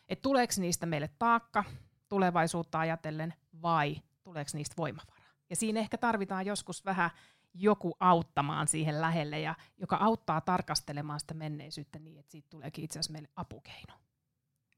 Että 0.10 0.22
tuleeko 0.22 0.54
niistä 0.58 0.86
meille 0.86 1.10
taakka 1.20 1.64
tulevaisuutta 2.10 2.80
ajatellen 2.80 3.34
vai 3.62 4.02
tuleeko 4.24 4.52
niistä 4.54 4.74
voimavaraa. 4.78 5.26
Ja 5.50 5.56
siinä 5.56 5.80
ehkä 5.80 5.98
tarvitaan 5.98 6.46
joskus 6.46 6.86
vähän 6.86 7.10
joku 7.54 7.96
auttamaan 8.00 8.68
siihen 8.68 9.02
lähelle, 9.02 9.40
ja 9.40 9.56
joka 9.78 9.96
auttaa 9.96 10.42
tarkastelemaan 10.42 11.20
sitä 11.20 11.34
menneisyyttä 11.34 12.00
niin, 12.00 12.20
että 12.20 12.32
siitä 12.32 12.50
tuleekin 12.50 12.84
itse 12.84 13.00
asiassa 13.00 13.12
meille 13.12 13.30
apukeino. 13.36 13.94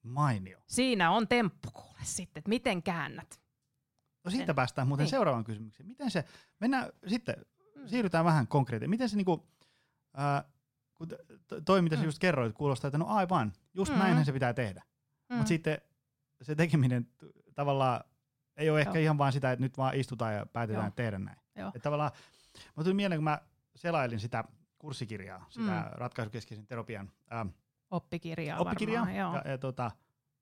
Mainio. 0.03 0.59
Siinä 0.67 1.11
on 1.11 1.27
temppu 1.27 1.71
kuule 1.71 1.99
sitten, 2.03 2.41
että 2.41 2.49
miten 2.49 2.83
käännät. 2.83 3.42
No 4.23 4.31
siitä 4.31 4.51
En- 4.51 4.55
päästään 4.55 4.87
muuten 4.87 5.03
niin. 5.03 5.09
seuraavaan 5.09 5.43
kysymykseen. 5.43 5.89
Miten 5.89 6.11
se, 6.11 6.25
mennään 6.59 6.89
sitten, 7.07 7.35
Mm. 7.75 7.87
siirrytään 7.87 8.25
vähän 8.25 8.47
konkreettiin. 8.47 8.89
Miten 8.89 9.09
se 9.09 9.15
niinku, 9.15 9.47
ää, 10.13 10.43
kun 10.95 11.07
toi 11.65 11.81
mitä 11.81 11.95
sä 11.95 12.01
Mm. 12.01 12.05
just 12.05 12.19
kerroit, 12.19 12.53
kuulostaa, 12.55 12.87
että 12.87 12.97
no 12.97 13.05
aivan, 13.07 13.53
just 13.73 13.93
Mm. 13.93 13.99
näinhän 13.99 14.25
se 14.25 14.31
pitää 14.31 14.53
tehdä. 14.53 14.83
Mm. 15.29 15.35
Mutta 15.35 15.47
sitten 15.47 15.77
se 16.41 16.55
tekeminen 16.55 17.07
tavallaan 17.55 18.03
ei 18.57 18.69
ole 18.69 18.79
ehkä 18.81 18.93
Joo. 18.99 19.03
ihan 19.03 19.17
vaan 19.17 19.33
sitä, 19.33 19.51
että 19.51 19.63
nyt 19.65 19.77
vaan 19.77 19.95
istutaan 19.95 20.33
ja 20.33 20.45
päätetään 20.45 20.85
Joo. 20.85 20.93
tehdä 20.95 21.19
näin. 21.19 21.37
Joo. 21.55 21.67
Että 21.67 21.79
tavallaan, 21.79 22.11
mä 22.77 22.83
tuli 22.83 22.93
mieleen, 22.93 23.17
kun 23.19 23.23
mä 23.23 23.41
selailin 23.75 24.19
sitä 24.19 24.43
kurssikirjaa, 24.79 25.45
sitä 25.49 25.71
Mm. 25.71 25.91
ratkaisukeskeisen 25.91 26.67
terapian 26.67 27.11
ää, 27.29 27.45
Oppikirjaa 27.91 28.59
oppikirjaa, 28.59 29.01
varmaan, 29.05 29.19
joo. 29.19 29.35
ja, 29.45 29.51
ja 29.51 29.57
tota, 29.57 29.91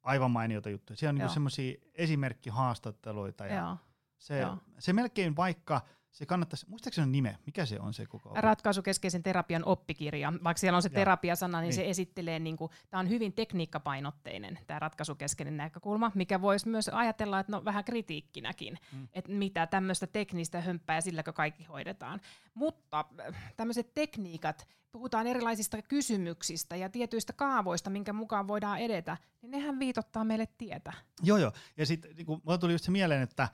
aivan 0.04 0.32
mainiota 0.32 0.70
juttuja. 0.70 0.98
Siellä 0.98 1.12
on 1.12 1.16
niinku 1.16 1.30
Joo. 1.30 1.34
semmoisia 1.34 1.76
esimerkkihaastatteluita 1.94 3.46
ja 3.46 3.56
joo. 3.56 3.78
se, 4.18 4.40
Joo. 4.40 4.58
se 4.80 4.94
melkein 4.94 5.36
vaikka, 5.36 5.82
se 6.12 6.26
kannattaisi, 6.26 6.70
muistaakseni 6.70 7.12
nime, 7.12 7.38
mikä 7.46 7.66
se 7.66 7.80
on 7.80 7.94
se 7.94 8.06
koko 8.06 8.30
oppi? 8.30 8.42
ratkaisukeskeisen 8.42 9.24
terapian 9.24 9.66
oppikirja. 9.66 10.34
Vaikka 10.44 10.60
siellä 10.60 10.76
on 10.76 10.82
se 10.82 10.90
terapiasana, 10.90 11.60
niin, 11.62 11.68
Niin. 11.68 11.76
se 11.76 11.90
esittelee, 11.90 12.40
niin 12.40 12.58
kuin, 12.58 12.72
tämä 12.90 13.00
on 13.00 13.10
hyvin 13.10 13.34
tekniikkapainotteinen, 13.34 14.60
tämä 14.68 14.80
ratkaisukeskeinen 14.80 15.58
näkökulma, 15.58 16.12
mikä 16.16 16.42
voisi 16.42 16.70
myös 16.70 16.90
ajatella, 16.90 17.40
että 17.40 17.52
no 17.52 17.66
vähän 17.66 17.84
kritiikkinäkin, 17.84 18.78
Mm. 18.94 19.08
että 19.14 19.32
mitä 19.32 19.68
tämmöistä 19.68 20.08
teknistä 20.08 20.62
hömppää 20.62 20.96
ja 20.98 21.02
silläkö 21.02 21.34
kaikki 21.34 21.64
hoidetaan. 21.64 22.22
Mutta 22.54 23.06
äh, 23.28 23.54
tämmöiset 23.58 23.94
tekniikat, 23.94 24.68
puhutaan 24.92 25.28
erilaisista 25.28 25.82
kysymyksistä 25.82 26.76
ja 26.76 26.90
tietyistä 26.90 27.34
kaavoista, 27.34 27.90
minkä 27.90 28.14
mukaan 28.14 28.48
voidaan 28.48 28.80
edetä, 28.80 29.18
niin 29.42 29.52
nehän 29.52 29.80
viitottaa 29.80 30.24
meille 30.24 30.48
tietä. 30.58 30.94
Joo, 31.24 31.38
joo. 31.38 31.52
Ja 31.78 31.86
sitten 31.86 32.16
niin 32.16 32.28
mulla 32.28 32.58
tuli 32.58 32.72
just 32.72 32.86
se 32.86 32.92
mieleen, 32.92 33.22
että 33.22 33.50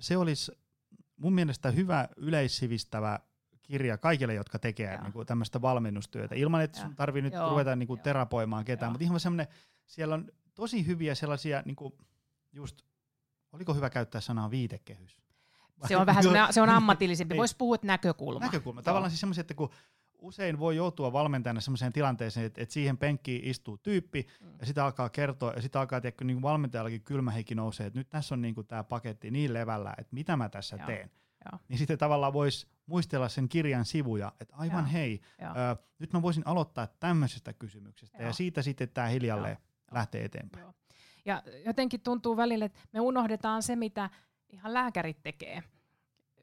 se 0.00 0.16
olisi 0.16 0.52
mun 1.20 1.32
mielestä 1.34 1.70
hyvä 1.70 2.08
yleissivistävä 2.16 3.18
kirja 3.62 3.98
kaikille, 3.98 4.34
jotka 4.34 4.58
tekee 4.58 4.92
Joo. 4.94 5.02
niin 5.02 5.26
tämmöistä 5.26 5.62
valmennustyötä, 5.62 6.34
ilman 6.34 6.60
että 6.62 6.78
Joo. 6.78 6.86
sun 6.86 6.96
tarvii 6.96 7.22
nyt 7.22 7.32
Joo. 7.32 7.50
ruveta 7.50 7.76
niin 7.76 7.86
kuin 7.86 7.98
Joo. 7.98 8.04
terapoimaan 8.04 8.64
ketään, 8.64 8.88
Joo. 8.88 8.92
mutta 8.92 9.04
ihan 9.04 9.20
semmoinen, 9.20 9.46
siellä 9.86 10.14
on 10.14 10.28
tosi 10.54 10.86
hyviä 10.86 11.14
sellaisia, 11.14 11.62
niin 11.64 11.76
kuin 11.76 11.92
just, 12.52 12.82
oliko 13.52 13.74
hyvä 13.74 13.90
käyttää 13.90 14.20
sanaa 14.20 14.50
viitekehys? 14.50 15.20
Se 15.88 15.96
on 15.96 16.06
vähän 16.06 16.22
se 16.50 16.60
on 16.60 16.68
Niin. 16.68 16.76
ammatillisempi. 16.76 17.36
Voisi 17.36 17.56
puhua, 17.58 17.76
näkökulma. 17.82 18.40
näkökulma. 18.40 18.78
Joo. 18.78 18.84
Tavallaan 18.84 19.10
siis 19.10 19.20
semmoisia, 19.20 19.40
että 19.40 19.54
kun 19.54 19.70
usein 20.20 20.58
voi 20.58 20.76
joutua 20.76 21.12
valmentajana 21.12 21.60
semmoiseen 21.60 21.92
tilanteeseen, 21.92 22.46
että, 22.46 22.62
että 22.62 22.72
siihen 22.72 22.98
penkkiin 22.98 23.44
istuu 23.44 23.78
tyyppi 23.78 24.26
Mm. 24.40 24.46
ja 24.60 24.66
sitä 24.66 24.84
alkaa 24.84 25.08
kertoa 25.08 25.52
ja 25.52 25.62
sitä 25.62 25.80
alkaa 25.80 26.00
tiedätkö, 26.00 26.24
niin 26.24 26.34
kuin 26.36 26.42
valmentajallakin 26.42 27.02
kylmä 27.02 27.30
hiki 27.30 27.54
nousee, 27.54 27.86
että 27.86 27.98
nyt 27.98 28.08
tässä 28.10 28.34
on 28.34 28.42
niin 28.42 28.54
kuin 28.54 28.66
tämä 28.66 28.84
paketti 28.84 29.30
niin 29.30 29.54
levällä, 29.54 29.94
että 29.98 30.14
mitä 30.14 30.36
mä 30.36 30.48
tässä 30.48 30.76
Joo. 30.76 30.86
teen. 30.86 31.10
Joo. 31.52 31.58
Niin 31.68 31.78
sitten 31.78 31.98
tavallaan 31.98 32.32
voisi 32.32 32.66
muistella 32.86 33.28
sen 33.28 33.48
kirjan 33.48 33.84
sivuja, 33.84 34.32
että 34.40 34.56
aivan 34.56 34.84
Joo. 34.84 34.92
hei, 34.92 35.20
Joo. 35.40 35.50
ö, 35.50 35.76
nyt 35.98 36.12
mä 36.12 36.22
voisin 36.22 36.46
aloittaa 36.46 36.86
tämmöisestä 36.86 37.52
kysymyksestä 37.52 38.18
ja 38.18 38.24
Joo. 38.24 38.32
siitä 38.32 38.62
sitten 38.62 38.88
tämä 38.88 39.06
hiljalleen 39.06 39.56
Joo. 39.60 39.94
lähtee 39.94 40.24
eteenpäin. 40.24 40.62
Joo. 40.62 40.74
Ja 41.24 41.42
jotenkin 41.66 42.00
tuntuu 42.00 42.36
välillä, 42.36 42.64
että 42.64 42.78
me 42.92 43.00
unohdetaan 43.00 43.62
se, 43.62 43.76
mitä 43.76 44.10
ihan 44.48 44.74
lääkärit 44.74 45.22
tekee 45.22 45.62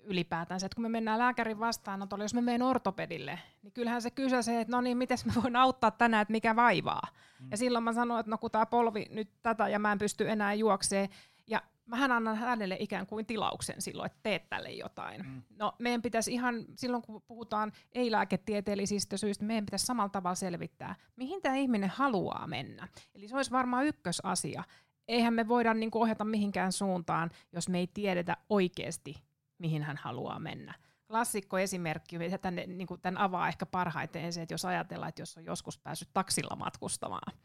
ylipäätänsä. 0.08 0.66
Että 0.66 0.76
kun 0.76 0.84
me 0.84 0.90
mennään 0.90 1.20
lääkärin 1.20 1.60
vastaanotolle, 1.60 2.24
jos 2.24 2.34
me 2.34 2.42
menen 2.42 2.62
ortopedille, 2.62 3.40
niin 3.64 3.74
kyllähän 3.74 4.02
se 4.02 4.12
kysyy 4.12 4.44
se, 4.44 4.62
että 4.62 4.76
no 4.76 4.82
niin, 4.82 4.98
miten 4.98 5.18
mä 5.26 5.42
voin 5.44 5.56
auttaa 5.56 5.92
tänään, 5.92 6.22
että 6.22 6.32
mikä 6.32 6.56
vaivaa. 6.56 7.08
Mm. 7.40 7.48
Ja 7.52 7.58
silloin 7.58 7.84
mä 7.84 7.94
sanon, 7.94 8.20
että 8.20 8.30
no 8.30 8.38
kun 8.38 8.52
tämä 8.52 8.66
polvi 8.66 9.06
nyt 9.10 9.30
tätä 9.44 9.68
ja 9.68 9.80
mä 9.80 9.92
en 9.92 9.98
pysty 9.98 10.30
enää 10.30 10.54
juokseen. 10.54 11.10
Ja 11.48 11.62
mähän 11.86 12.12
annan 12.12 12.36
hänelle 12.36 12.78
ikään 12.80 13.08
kuin 13.08 13.26
tilauksen 13.26 13.82
silloin, 13.82 14.06
että 14.06 14.20
teet 14.24 14.50
tälle 14.50 14.72
jotain. 14.72 15.22
Mm. 15.26 15.42
No 15.60 15.74
meidän 15.80 16.02
pitäisi 16.02 16.34
ihan, 16.34 16.66
silloin 16.76 17.04
kun 17.04 17.22
puhutaan 17.22 17.72
ei-lääketieteellisistä 17.92 19.18
syistä, 19.18 19.46
meidän 19.46 19.66
pitäisi 19.66 19.86
samalla 19.86 20.10
tavalla 20.10 20.36
selvittää, 20.36 20.96
mihin 21.16 21.42
tämä 21.42 21.56
ihminen 21.56 21.90
haluaa 21.90 22.48
mennä. 22.48 22.88
Eli 23.16 23.28
se 23.28 23.36
olisi 23.36 23.52
varmaan 23.52 23.86
ykkösasia. 23.86 24.64
Eihän 25.08 25.34
me 25.34 25.48
voida 25.48 25.74
niin 25.74 25.92
kuin 25.92 26.02
ohjata 26.02 26.26
mihinkään 26.26 26.72
suuntaan, 26.72 27.32
jos 27.52 27.70
me 27.70 27.80
ei 27.80 27.88
tiedetä 27.88 28.38
oikeasti, 28.50 29.27
mihin 29.58 29.84
hän 29.84 29.98
haluaa 29.98 30.40
mennä. 30.40 30.74
Klassikko 31.08 31.60
esimerkki, 31.60 32.18
tänne, 32.42 32.66
niin 32.66 32.88
kuin 32.88 33.02
tämän 33.02 33.22
avaa 33.22 33.48
ehkä 33.48 33.66
parhaiten 33.66 34.34
se, 34.34 34.42
että 34.42 34.54
jos 34.54 34.66
ajatellaan, 34.66 35.10
että 35.10 35.22
jos 35.22 35.38
on 35.38 35.46
joskus 35.46 35.80
päässyt 35.80 36.10
taksilla 36.14 36.56
matkustamaan, 36.56 37.38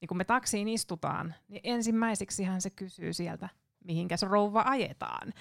niin 0.00 0.08
kun 0.08 0.16
me 0.16 0.24
taksiin 0.24 0.68
istutaan, 0.68 1.34
niin 1.48 1.60
ensimmäiseksi 1.64 2.44
hän 2.44 2.60
se 2.60 2.70
kysyy 2.70 3.12
sieltä, 3.12 3.48
mihinkäs 3.84 4.22
rouva 4.22 4.64
ajetaan. 4.66 5.32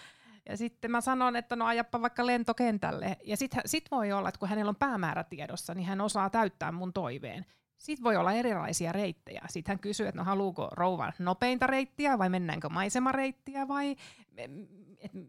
Ja 0.49 0.57
sitten 0.57 0.91
mä 0.91 1.01
sanon, 1.01 1.35
että 1.35 1.55
no 1.55 1.65
ajappa 1.65 2.01
vaikka 2.01 2.25
lentokentälle. 2.25 3.17
Ja 3.23 3.37
sitten 3.37 3.61
sit 3.65 3.91
voi 3.91 4.11
olla, 4.11 4.29
että 4.29 4.39
kun 4.39 4.49
hänellä 4.49 4.69
on 4.69 4.75
päämäärä 4.75 5.23
tiedossa, 5.23 5.73
niin 5.73 5.87
hän 5.87 6.01
osaa 6.01 6.29
täyttää 6.29 6.71
mun 6.71 6.93
toiveen. 6.93 7.45
Sitten 7.83 8.03
voi 8.03 8.15
olla 8.15 8.33
erilaisia 8.33 8.91
reittejä. 8.91 9.41
Sitten 9.47 9.71
hän 9.71 9.79
kysyy, 9.79 10.07
että 10.07 10.21
no 10.21 10.25
haluuko 10.25 10.69
rouva 10.71 11.13
nopeinta 11.19 11.67
reittiä 11.67 12.17
vai 12.17 12.29
mennäänkö 12.29 12.69
maisemareittiä 12.69 13.67
vai... 13.67 13.95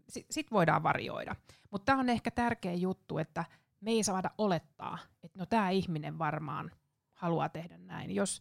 Sitten 0.07 0.33
sit 0.33 0.51
voidaan 0.51 0.83
varioida. 0.83 1.35
Mutta 1.71 1.85
tämä 1.85 1.99
on 1.99 2.09
ehkä 2.09 2.31
tärkeä 2.31 2.73
juttu, 2.73 3.17
että 3.17 3.45
me 3.81 3.91
ei 3.91 4.03
saada 4.03 4.31
olettaa, 4.37 4.97
että 5.23 5.39
no 5.39 5.45
tämä 5.45 5.69
ihminen 5.69 6.19
varmaan 6.19 6.71
haluaa 7.13 7.49
tehdä 7.49 7.77
näin. 7.77 8.15
Jos 8.15 8.39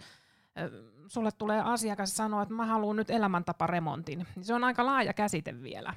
sulle 1.06 1.30
tulee 1.32 1.60
asiakas 1.60 2.10
ja 2.10 2.16
sanoo, 2.16 2.42
että 2.42 2.54
mä 2.54 2.66
haluan 2.66 2.96
nyt 2.96 3.10
elämäntaparemontin, 3.10 4.26
niin 4.36 4.44
se 4.44 4.54
on 4.54 4.64
aika 4.64 4.86
laaja 4.86 5.12
käsite 5.12 5.62
vielä. 5.62 5.94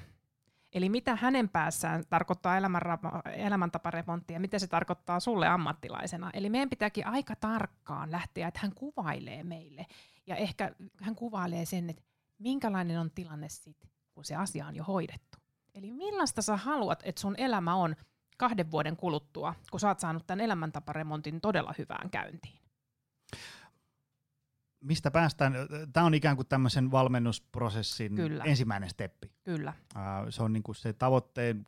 Eli 0.72 0.88
mitä 0.88 1.16
hänen 1.16 1.48
päässään 1.48 2.04
tarkoittaa 2.10 2.58
elämänra- 2.58 3.30
elämäntaparemontti 3.32 4.34
ja 4.34 4.40
mitä 4.40 4.58
se 4.58 4.66
tarkoittaa 4.66 5.20
sulle 5.20 5.48
ammattilaisena. 5.48 6.30
Eli 6.32 6.50
meidän 6.50 6.70
pitääkin 6.70 7.06
aika 7.06 7.36
tarkkaan 7.36 8.10
lähteä, 8.10 8.48
että 8.48 8.60
hän 8.62 8.74
kuvailee 8.74 9.44
meille. 9.44 9.86
Ja 10.26 10.36
ehkä 10.36 10.74
hän 11.00 11.14
kuvailee 11.14 11.64
sen, 11.64 11.90
että 11.90 12.02
minkälainen 12.38 13.00
on 13.00 13.10
tilanne 13.10 13.48
sitten, 13.48 13.90
kun 14.14 14.24
se 14.24 14.36
asia 14.36 14.66
on 14.66 14.76
jo 14.76 14.84
hoidettu. 14.84 15.38
Eli 15.74 15.92
millaista 15.92 16.42
sä 16.42 16.56
haluat, 16.56 17.00
että 17.04 17.20
sun 17.20 17.34
elämä 17.38 17.74
on 17.74 17.96
kahden 18.36 18.70
vuoden 18.70 18.96
kuluttua, 18.96 19.54
kun 19.70 19.80
sä 19.80 19.88
oot 19.88 20.00
saanut 20.00 20.26
tämän 20.26 20.44
elämäntaparemontin 20.44 21.40
todella 21.40 21.74
hyvään 21.78 22.10
käyntiin. 22.10 22.58
Mistä 24.80 25.10
päästään? 25.10 25.54
Tämä 25.92 26.06
on 26.06 26.14
ikään 26.14 26.36
kuin 26.36 26.48
tämmöisen 26.48 26.90
valmennusprosessin 26.90 28.14
Kyllä. 28.14 28.44
ensimmäinen 28.44 28.90
steppi. 28.90 29.30
Kyllä. 29.44 29.72
Se 30.30 30.42
on 30.42 30.52
niin 30.52 30.62
kuin 30.62 30.76
se 30.76 30.92
tavoitteen 30.92 31.66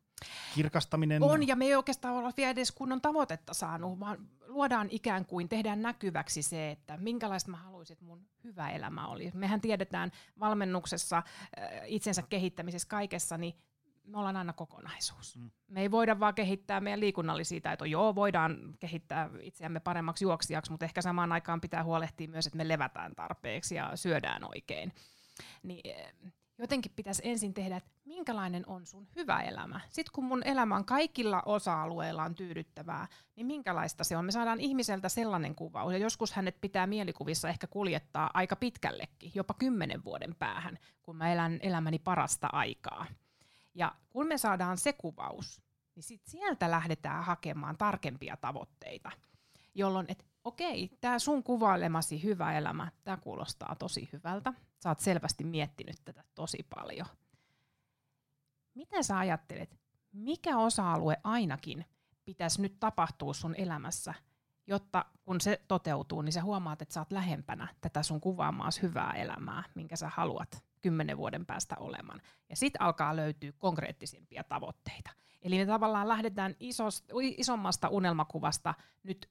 kirkastaminen? 0.55 1.23
On, 1.23 1.49
ja 1.49 1.57
me 1.57 1.65
ei 1.65 1.75
oikeastaan 1.75 2.15
olla 2.15 2.33
vielä 2.37 2.51
edes 2.51 2.73
kunnon 2.73 3.01
tavoitetta 3.01 3.55
saanut, 3.55 4.01
vaan 4.01 4.19
luodaan 4.47 4.89
ikään 4.91 5.27
kuin, 5.27 5.49
tehdään 5.49 5.83
näkyväksi 5.83 6.43
se, 6.43 6.71
että 6.71 6.97
minkälaista 6.97 7.51
mä 7.51 7.57
haluaisin, 7.57 7.95
että 7.95 8.05
mun 8.05 8.27
hyvä 8.45 8.71
elämä 8.71 9.07
oli. 9.07 9.31
Mehän 9.35 9.61
tiedetään 9.61 10.13
valmennuksessa, 10.41 11.23
itsensä 11.87 12.23
kehittämisessä, 12.23 12.89
kaikessa, 12.89 13.39
niin 13.39 13.55
me 14.05 14.19
ollaan 14.19 14.37
aina 14.37 14.53
kokonaisuus. 14.53 15.37
Mm. 15.37 15.51
Me 15.69 15.81
ei 15.81 15.91
voida 15.91 16.21
vaan 16.21 16.35
kehittää 16.35 16.81
meidän 16.81 17.01
liikunnallisia 17.01 17.61
taitoja. 17.61 17.91
Joo, 17.91 18.15
voidaan 18.15 18.75
kehittää 18.79 19.31
itseämme 19.43 19.81
paremmaksi 19.81 20.25
juoksijaksi, 20.25 20.71
mutta 20.71 20.85
ehkä 20.85 21.03
samaan 21.03 21.33
aikaan 21.33 21.61
pitää 21.61 21.85
huolehtia 21.85 22.29
myös, 22.29 22.47
että 22.47 22.57
me 22.57 22.69
levätään 22.69 23.15
tarpeeksi 23.15 23.75
ja 23.75 23.97
syödään 23.97 24.45
oikein. 24.49 24.93
Niin 25.63 25.81
eh, 25.85 26.15
jotenkin 26.59 26.93
pitäisi 26.97 27.23
ensin 27.25 27.55
tehdä, 27.55 27.77
että 27.77 27.91
minkälainen 28.05 28.67
on 28.67 28.87
sun 28.87 29.09
hyvä 29.17 29.41
elämä. 29.41 29.81
Sitten 29.89 30.13
kun 30.13 30.25
mun 30.25 30.43
elämä 30.45 30.77
on 30.77 30.85
kaikilla 30.85 31.43
osa-alueilla 31.47 32.23
on 32.23 32.35
tyydyttävää, 32.35 33.07
niin 33.37 33.47
minkälaista 33.47 34.05
se 34.05 34.17
on? 34.17 34.25
Me 34.25 34.33
saadaan 34.33 34.61
ihmiseltä 34.61 35.09
sellainen 35.09 35.55
kuvaus, 35.55 35.93
ja 35.93 35.99
joskus 35.99 36.33
hänet 36.33 36.61
pitää 36.61 36.87
mielikuvissa 36.87 37.49
ehkä 37.49 37.67
kuljettaa 37.67 38.31
aika 38.35 38.57
pitkällekin, 38.57 39.33
jopa 39.35 39.55
kymmenen 39.55 40.05
vuoden 40.05 40.35
päähän, 40.39 40.79
kun 41.03 41.17
mä 41.17 41.33
elän 41.33 41.59
elämäni 41.63 41.99
parasta 41.99 42.49
aikaa. 42.53 43.07
Ja 43.75 43.95
kun 44.11 44.27
me 44.27 44.39
saadaan 44.39 44.79
se 44.79 44.93
kuvaus, 44.93 45.63
niin 45.95 46.03
sit 46.03 46.27
sieltä 46.27 46.71
lähdetään 46.71 47.25
hakemaan 47.25 47.79
tarkempia 47.79 48.37
tavoitteita, 48.37 49.11
jolloin, 49.75 50.07
että 50.09 50.25
okei, 50.45 50.91
tämä 51.01 51.19
sun 51.19 51.43
kuvailemasi 51.43 52.23
hyvä 52.23 52.53
elämä, 52.53 52.93
tämä 53.05 53.17
kuulostaa 53.17 53.77
tosi 53.79 54.09
hyvältä. 54.13 54.53
Sä 54.83 54.89
oot 54.89 55.01
selvästi 55.01 55.45
miettinyt 55.45 55.97
tätä 56.05 56.25
tosi 56.35 56.67
paljon. 56.75 57.07
Miten 58.75 59.05
sä 59.05 59.19
ajattelet, 59.19 59.79
mikä 60.13 60.59
osa-alue 60.59 61.21
ainakin 61.25 61.85
pitäisi 62.25 62.63
nyt 62.63 62.81
tapahtua 62.81 63.35
sun 63.35 63.55
elämässä, 63.55 64.15
jotta 64.67 65.05
kun 65.25 65.41
se 65.41 65.61
toteutuu, 65.69 66.23
niin 66.23 66.33
sä 66.33 66.43
huomaat, 66.43 66.83
että 66.83 66.95
sä 66.95 67.01
oot 67.01 67.13
lähempänä 67.13 67.69
tätä 67.81 68.03
sun 68.03 68.21
kuvaamaas 68.21 68.83
hyvää 68.83 69.13
elämää, 69.13 69.63
minkä 69.75 69.97
sä 69.97 70.09
haluat 70.09 70.65
kymmenen 70.81 71.17
vuoden 71.17 71.47
päästä 71.47 71.77
olemaan. 71.79 72.23
Ja 72.49 72.57
sitten 72.57 72.83
alkaa 72.83 73.17
löytyä 73.17 73.53
konkreettisimpia 73.59 74.45
tavoitteita. 74.45 75.11
Eli 75.43 75.59
me 75.59 75.67
tavallaan 75.67 76.09
lähdetään 76.09 76.57
isommasta 77.37 77.89
unelmakuvasta 77.89 78.75
nyt 79.03 79.31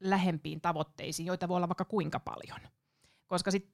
lähempiin 0.00 0.60
tavoitteisiin, 0.60 1.26
joita 1.26 1.48
voi 1.48 1.56
olla 1.56 1.68
vaikka 1.68 1.84
kuinka 1.84 2.20
paljon. 2.20 2.60
Koska 3.26 3.50
sit 3.50 3.70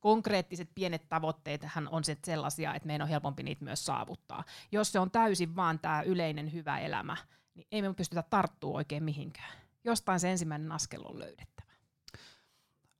konkreettiset 0.00 0.70
pienet 0.74 1.08
tavoitteethan 1.08 1.88
on 1.88 2.04
sit 2.04 2.24
sellaisia, 2.24 2.74
että 2.74 2.86
meidän 2.86 3.04
on 3.04 3.08
helpompi 3.08 3.42
niitä 3.42 3.64
myös 3.64 3.86
saavuttaa. 3.86 4.44
Jos 4.72 4.92
se 4.92 4.98
on 4.98 5.10
täysin 5.10 5.56
vaan 5.56 5.78
tämä 5.78 6.02
yleinen 6.02 6.52
hyvä 6.52 6.78
elämä, 6.78 7.16
niin 7.54 7.66
ei 7.72 7.82
me 7.82 7.94
pystytä 7.94 8.22
tarttua 8.22 8.76
oikein 8.76 9.04
mihinkään. 9.04 9.52
Jostain 9.84 10.20
se 10.20 10.30
ensimmäinen 10.30 10.72
askel 10.72 11.02
on 11.04 11.18
löydettävä. 11.18 11.69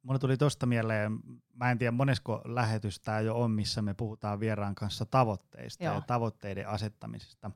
Mulle 0.03 0.19
tuli 0.19 0.37
tuosta 0.37 0.67
mieleen, 0.67 1.19
mä 1.55 1.71
en 1.71 1.79
tiedä 1.79 1.91
monesko 1.91 2.43
lähetys 2.45 3.01
tämä 3.01 3.21
jo 3.21 3.41
on, 3.41 3.51
missä 3.51 3.83
me 3.83 3.95
puhutaan 3.95 4.41
vieraan 4.41 4.75
kanssa 4.75 5.07
tavoitteista 5.07 5.85
Joo. 5.85 5.95
ja 5.95 6.01
tavoitteiden 6.01 6.69
asettamisesta. 6.69 7.51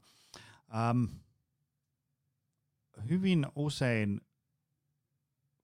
Ähm, 0.74 1.04
hyvin 3.08 3.46
usein, 3.56 4.20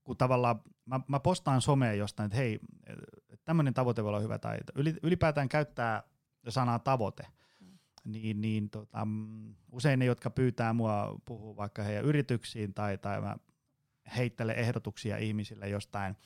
kun 0.05 0.17
tavallaan 0.17 0.61
mä, 0.85 1.01
mä 1.09 1.21
postaan 1.21 1.61
someen 1.61 1.99
jostain, 1.99 2.27
että 2.27 2.37
hei, 2.37 2.61
tämmöinen 3.45 3.75
tavoite 3.75 4.03
voi 4.03 4.09
olla 4.09 4.21
hyvä, 4.21 4.39
tai 4.39 4.59
ylipäätään 5.03 5.49
käyttää 5.49 6.03
sanaa 6.49 6.79
tavoite, 6.79 7.27
mm. 7.61 7.79
niin, 8.05 8.41
niin 8.41 8.71
tota, 8.71 9.07
usein 9.73 9.99
ne, 9.99 10.05
jotka 10.05 10.31
pyytää 10.31 10.73
mua 10.73 11.21
puhua 11.25 11.57
vaikka 11.57 11.83
heidän 11.83 12.05
yrityksiin 12.05 12.75
tai, 12.75 12.99
tai 12.99 13.21
mä 13.21 13.37
heittele 14.17 14.53
ehdotuksia 14.53 15.17
ihmisille 15.17 15.69
jostain, 15.69 16.17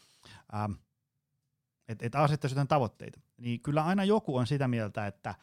ähm, 0.55 0.73
että 1.89 2.07
et 2.07 2.15
asettaisi 2.15 2.55
jotain 2.55 2.69
tavoitteita, 2.69 3.21
niin 3.37 3.61
kyllä 3.61 3.85
aina 3.85 4.05
joku 4.05 4.37
on 4.37 4.47
sitä 4.47 4.69
mieltä, 4.69 5.07
että 5.07 5.35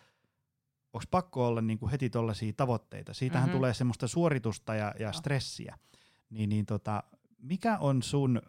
onko 0.94 1.06
pakko 1.12 1.48
olla 1.48 1.62
niinku 1.62 1.90
heti 1.92 2.10
tuollaisia 2.10 2.54
tavoitteita. 2.58 3.14
Siitähän 3.14 3.48
mm-hmm. 3.50 3.58
tulee 3.58 3.74
semmoista 3.74 4.08
suoritusta 4.08 4.76
ja, 4.76 4.94
ja 5.00 5.12
stressiä. 5.12 5.78
Niin, 6.30 6.50
niin 6.50 6.66
tota, 6.66 7.04
mikä 7.38 7.78
on 7.78 8.04
sun 8.04 8.42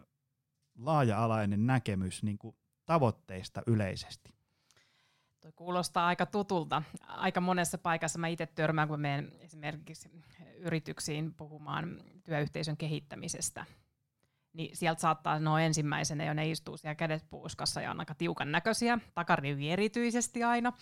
laaja-alainen 0.79 1.67
näkemys 1.67 2.23
niinku 2.23 2.57
tavoitteista 2.87 3.63
yleisesti? 3.67 4.35
Tuo 5.41 5.53
kuulostaa 5.57 6.07
aika 6.07 6.27
tutulta. 6.27 6.83
Aika 7.07 7.41
monessa 7.41 7.79
paikassa 7.79 8.19
mä 8.19 8.29
itse 8.29 8.47
törmään, 8.47 8.89
kun 8.89 9.01
menen 9.01 9.33
esimerkiksi 9.41 10.11
yrityksiin 10.63 11.35
puhumaan 11.35 12.01
työyhteisön 12.25 12.77
kehittämisestä– 12.77 13.65
niin 14.53 14.77
sieltä 14.77 15.01
saattaa 15.01 15.39
no 15.39 15.59
ensimmäisenä 15.59 16.25
jo 16.25 16.35
ne 16.35 16.51
istuu 16.51 16.77
siellä 16.77 16.95
kädet 16.95 17.31
puuskassa 17.31 17.81
ja 17.81 17.91
on 17.91 18.01
aika 18.01 18.15
tiukan 18.15 18.53
näköisiä, 18.53 18.99
takarivi 19.15 19.71
erityisesti 19.71 20.45
aina. 20.45 20.73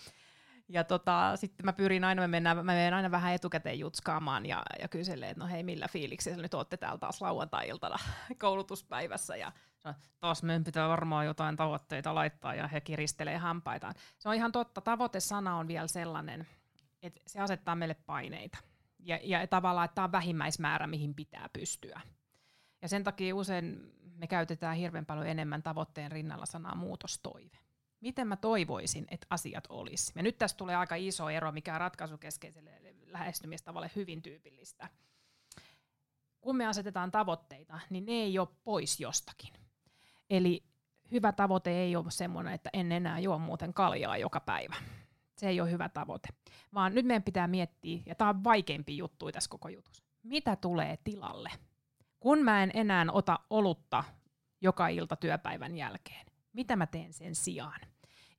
Ja 0.69 0.83
tota, 0.83 1.35
sitten 1.35 1.65
mä 1.65 1.73
pyrin 1.73 2.03
aina, 2.03 2.21
mä 2.21 2.27
menen, 2.27 2.57
mä 2.57 2.63
menen 2.63 2.93
aina 2.93 3.11
vähän 3.11 3.33
etukäteen 3.33 3.79
jutskaamaan 3.79 4.45
ja, 4.45 4.63
ja 4.81 4.87
kyselee, 4.87 5.29
että 5.29 5.43
no 5.43 5.49
hei, 5.49 5.63
millä 5.63 5.87
fiiliksellä 5.87 6.41
nyt 6.41 6.53
olette 6.53 6.77
täällä 6.77 6.97
taas 6.97 7.21
lauantai-iltana 7.21 7.95
koulutuspäivässä. 8.41 9.35
Ja 9.35 9.51
taas 10.19 10.43
meidän 10.43 10.63
pitää 10.63 10.89
varmaan 10.89 11.25
jotain 11.25 11.55
tavoitteita 11.55 12.15
laittaa 12.15 12.55
ja 12.55 12.67
he 12.67 12.81
kiristelee 12.81 13.37
hampaitaan. 13.37 13.93
Se 14.19 14.29
on 14.29 14.35
ihan 14.35 14.51
totta, 14.51 14.81
tavoitesana 14.81 15.57
on 15.57 15.67
vielä 15.67 15.87
sellainen, 15.87 16.47
että 17.01 17.21
se 17.27 17.39
asettaa 17.39 17.75
meille 17.75 17.95
paineita. 18.05 18.57
Ja, 19.03 19.19
ja 19.23 19.47
tavallaan, 19.47 19.85
että 19.85 19.95
tämä 19.95 20.05
on 20.05 20.11
vähimmäismäärä, 20.11 20.87
mihin 20.87 21.15
pitää 21.15 21.49
pystyä. 21.53 22.01
Ja 22.81 22.87
sen 22.87 23.03
takia 23.03 23.35
usein 23.35 23.91
me 24.15 24.27
käytetään 24.27 24.77
hirveän 24.77 25.05
paljon 25.05 25.27
enemmän 25.27 25.63
tavoitteen 25.63 26.11
rinnalla 26.11 26.45
sanaa 26.45 26.75
muutostoive. 26.75 27.57
Miten 27.99 28.27
mä 28.27 28.35
toivoisin, 28.35 29.07
että 29.11 29.27
asiat 29.29 29.63
olisi? 29.69 30.11
Ja 30.15 30.23
nyt 30.23 30.37
tässä 30.37 30.57
tulee 30.57 30.75
aika 30.75 30.95
iso 30.95 31.29
ero, 31.29 31.51
mikä 31.51 31.73
on 31.73 31.79
ratkaisukeskeiselle 31.79 32.71
lähestymistavalle 33.05 33.91
hyvin 33.95 34.21
tyypillistä. 34.21 34.89
Kun 36.41 36.55
me 36.55 36.67
asetetaan 36.67 37.11
tavoitteita, 37.11 37.79
niin 37.89 38.05
ne 38.05 38.11
ei 38.11 38.39
ole 38.39 38.47
pois 38.63 38.99
jostakin. 38.99 39.53
Eli 40.29 40.63
hyvä 41.11 41.31
tavoite 41.31 41.71
ei 41.71 41.95
ole 41.95 42.11
semmoinen, 42.11 42.53
että 42.53 42.69
en 42.73 42.91
enää 42.91 43.19
juo 43.19 43.39
muuten 43.39 43.73
kaljaa 43.73 44.17
joka 44.17 44.39
päivä. 44.39 44.75
Se 45.41 45.49
ei 45.49 45.61
ole 45.61 45.71
hyvä 45.71 45.89
tavoite. 45.89 46.27
Vaan 46.73 46.95
nyt 46.95 47.05
meidän 47.05 47.23
pitää 47.23 47.47
miettiä, 47.47 47.99
ja 48.05 48.15
tämä 48.15 48.29
on 48.29 48.43
vaikeampi 48.43 48.97
juttu 48.97 49.31
tässä 49.31 49.49
koko 49.49 49.69
jutussa, 49.69 50.03
mitä 50.23 50.55
tulee 50.55 50.97
tilalle– 51.03 51.51
kun 52.21 52.39
mä 52.39 52.63
en 52.63 52.71
enää 52.73 53.05
ota 53.11 53.39
olutta 53.49 54.03
joka 54.61 54.87
ilta 54.87 55.15
työpäivän 55.15 55.77
jälkeen, 55.77 56.25
mitä 56.53 56.75
mä 56.75 56.87
teen 56.87 57.13
sen 57.13 57.35
sijaan? 57.35 57.81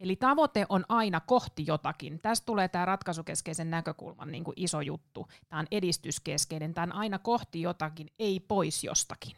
Eli 0.01 0.17
tavoite 0.17 0.67
on 0.69 0.85
aina 0.89 1.21
kohti 1.21 1.65
jotakin. 1.67 2.21
Tästä 2.21 2.47
tulee 2.47 2.69
tämä 2.69 2.85
ratkaisukeskeisen 2.85 3.71
näkökulman 3.71 4.33
niin 4.33 4.45
kuin 4.45 4.55
iso 4.57 4.81
juttu. 4.81 5.29
Tämä 5.49 5.61
on 5.61 5.67
edistyskeskeinen, 5.71 6.75
tämä 6.75 6.85
on 6.85 6.93
aina 6.93 7.19
kohti 7.19 7.61
jotakin, 7.61 8.09
ei 8.19 8.41
pois 8.41 8.85
jostakin. 8.85 9.37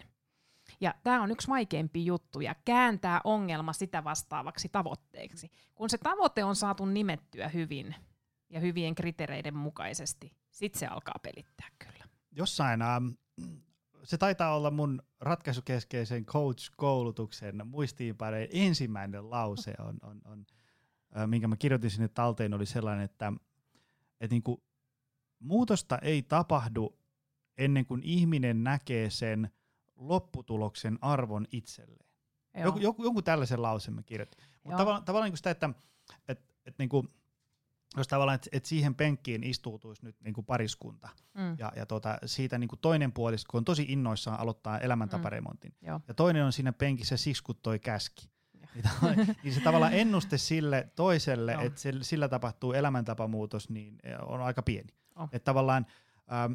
Ja 0.81 0.95
tämä 1.03 1.23
on 1.23 1.31
yksi 1.31 1.49
vaikeampi 1.49 2.07
juttu, 2.07 2.41
ja 2.41 2.55
kääntää 2.65 3.21
ongelma 3.25 3.73
sitä 3.73 4.05
vastaavaksi 4.05 4.69
tavoitteeksi. 4.69 5.51
Kun 5.75 5.91
se 5.91 5.99
tavoite 5.99 6.45
on 6.45 6.57
saatu 6.57 6.85
nimettyä 6.85 7.49
hyvin 7.49 7.95
ja 8.51 8.61
hyvien 8.61 8.95
kriteereiden 8.95 9.57
mukaisesti, 9.57 10.33
sitten 10.51 10.79
se 10.79 10.87
alkaa 10.87 11.19
pelittää 11.23 11.69
kyllä. 11.79 12.05
Jossain 12.33 12.83
ähm, 12.83 13.09
se 14.05 14.19
taitaa 14.19 14.57
olla 14.57 14.71
mun 14.71 15.03
ratkaisukeskeisen 15.21 16.25
coach-koulutuksen 16.25 17.67
muistiinpaneen 17.67 18.49
ensimmäinen 18.53 19.31
lause, 19.31 19.75
on, 19.79 19.99
on, 20.03 20.21
on, 20.25 20.47
minkä 21.27 21.49
mä 21.49 21.57
kirjoitin 21.57 21.91
sinne 21.91 22.09
talteen, 22.09 22.55
oli 22.55 22.67
sellainen, 22.67 23.05
että, 23.05 23.33
että 24.21 24.35
niin 24.35 24.43
kuin, 24.43 24.63
muutosta 25.39 25.99
ei 25.99 26.23
tapahdu 26.23 26.99
ennen 27.59 27.87
kuin 27.87 28.03
ihminen 28.03 28.65
näkee 28.65 29.11
sen 29.11 29.51
lopputuloksen 29.97 30.99
arvon 31.01 31.47
itselleen. 31.53 32.15
Joku, 32.63 32.79
joku, 32.79 33.05
joku 33.05 33.23
tällaisen 33.23 33.63
lauseen 33.63 33.95
mä 33.95 34.03
kirjoitin. 34.03 34.45
Mutta 34.65 34.79
tavallaan, 34.79 35.05
tavallaan 35.05 35.31
niin 35.31 35.37
sitä, 35.37 35.51
että 35.51 35.71
et, 36.29 36.41
et 36.67 36.79
niin 36.79 36.89
kuin, 36.89 37.09
jos 37.97 38.09
tavallaan, 38.09 38.35
että 38.35 38.51
et 38.53 38.65
siihen 38.65 38.95
penkkiin 38.95 39.45
istuutuisi 39.45 40.05
nyt 40.05 40.17
niinku 40.21 40.43
pariskunta, 40.43 41.09
mm. 41.35 41.57
ja, 41.59 41.73
ja 41.77 41.87
tota, 41.87 42.19
siitä 42.27 42.59
niinku 42.59 42.77
toinen 42.77 43.13
puolisko 43.13 43.59
on 43.59 43.65
tosi 43.65 43.87
innoissaan 43.89 44.41
aloittaa 44.41 44.79
elämäntaparemontin, 44.79 45.73
mm. 45.81 45.87
ja 46.09 46.15
toinen 46.17 46.45
on 46.45 46.53
siinä 46.53 46.73
penkissä 46.73 47.17
siksi, 47.17 47.43
kun 47.43 47.57
toi 47.63 47.79
käski. 47.79 48.31
Niin, 48.75 49.37
niin 49.43 49.55
se 49.55 49.61
tavallaan 49.61 49.93
ennuste 50.03 50.39
sille 50.39 50.89
toiselle, 50.97 51.55
no. 51.55 51.63
että 51.63 51.81
sillä 52.03 52.29
tapahtuu 52.29 52.73
elämäntapamuutos, 52.73 53.71
niin 53.71 53.99
e, 54.03 54.17
on 54.17 54.41
aika 54.41 54.63
pieni. 54.63 54.95
Oh. 55.17 55.29
Että 55.33 55.45
tavallaan 55.45 55.87
ähm, 56.33 56.53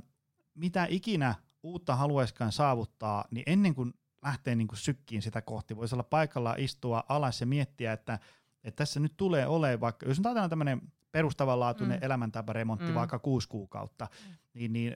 mitä 0.55 0.87
ikinä 0.89 1.35
uutta 1.63 1.95
haluaiskaan 1.95 2.51
saavuttaa, 2.51 3.25
niin 3.31 3.43
ennen 3.47 3.75
kuin 3.75 3.93
lähtee 4.23 4.55
niin 4.55 4.67
kuin 4.67 4.77
sykkiin 4.79 5.21
sitä 5.21 5.41
kohti, 5.41 5.75
voisi 5.75 5.95
olla 5.95 6.03
paikallaan 6.03 6.59
istua 6.59 7.03
alas 7.09 7.41
ja 7.41 7.47
miettiä, 7.47 7.93
että, 7.93 8.19
että 8.63 8.77
tässä 8.83 8.99
nyt 8.99 9.13
tulee 9.17 9.47
olemaan 9.47 9.79
vaikka, 9.79 10.05
jos 10.05 10.17
nyt 10.17 10.25
ajatellaan 10.25 10.49
tämmöinen 10.49 10.81
perustavanlaatuinen 11.11 11.99
Mm. 11.99 12.05
elämäntaparemontti 12.05 12.85
Mm. 12.87 12.93
vaikka 12.93 13.19
kuusi 13.19 13.47
kuukautta, 13.47 14.07
Mm. 14.27 14.35
niin, 14.53 14.73
niin 14.73 14.93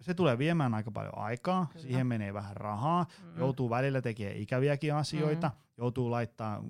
se 0.00 0.14
tulee 0.14 0.38
viemään 0.38 0.74
aika 0.74 0.90
paljon 0.90 1.18
aikaa, 1.18 1.66
Kyllä. 1.66 1.82
siihen 1.82 2.06
menee 2.06 2.34
vähän 2.34 2.56
rahaa, 2.56 3.06
Mm. 3.22 3.38
joutuu 3.38 3.70
välillä 3.70 4.02
tekemään 4.02 4.36
ikäviäkin 4.36 4.94
asioita, 4.94 5.48
mm. 5.48 5.54
joutuu 5.78 6.10
laittaa, 6.10 6.64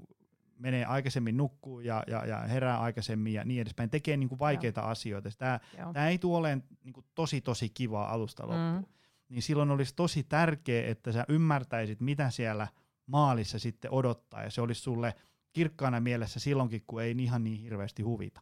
menee 0.58 0.84
aikaisemmin 0.84 1.36
nukkuu 1.36 1.80
ja, 1.80 2.04
ja, 2.06 2.26
ja 2.26 2.38
herää 2.38 2.80
aikaisemmin 2.80 3.32
ja 3.32 3.44
niin 3.44 3.60
edespäin, 3.60 3.90
tekee 3.90 4.16
niin 4.16 4.28
kuin 4.28 4.38
vaikeita 4.38 4.80
asioita. 4.80 5.28
Tämä, 5.38 5.60
Joo. 5.78 5.92
tämä 5.92 6.08
ei 6.08 6.18
tule 6.18 6.36
olemaan 6.38 6.62
niin 6.84 6.92
kuin 6.92 7.06
tosi 7.14 7.40
tosi 7.40 7.68
kivaa 7.68 8.12
alusta 8.12 8.42
loppuun. 8.42 8.74
Mm. 8.74 8.84
Niin 9.30 9.42
silloin 9.42 9.70
olisi 9.70 9.94
tosi 9.96 10.22
tärkeää, 10.22 10.90
että 10.90 11.12
sä 11.12 11.24
ymmärtäisit, 11.28 12.00
mitä 12.00 12.30
siellä 12.30 12.68
maalissa 13.06 13.58
sitten 13.58 13.90
odottaa, 13.90 14.42
ja 14.42 14.50
se 14.50 14.60
olisi 14.60 14.80
sulle 14.80 15.14
kirkkaana 15.52 16.00
mielessä 16.00 16.40
silloinkin, 16.40 16.84
kun 16.86 17.02
ei 17.02 17.14
ihan 17.18 17.44
niin 17.44 17.60
hirveästi 17.60 18.02
huvita. 18.02 18.40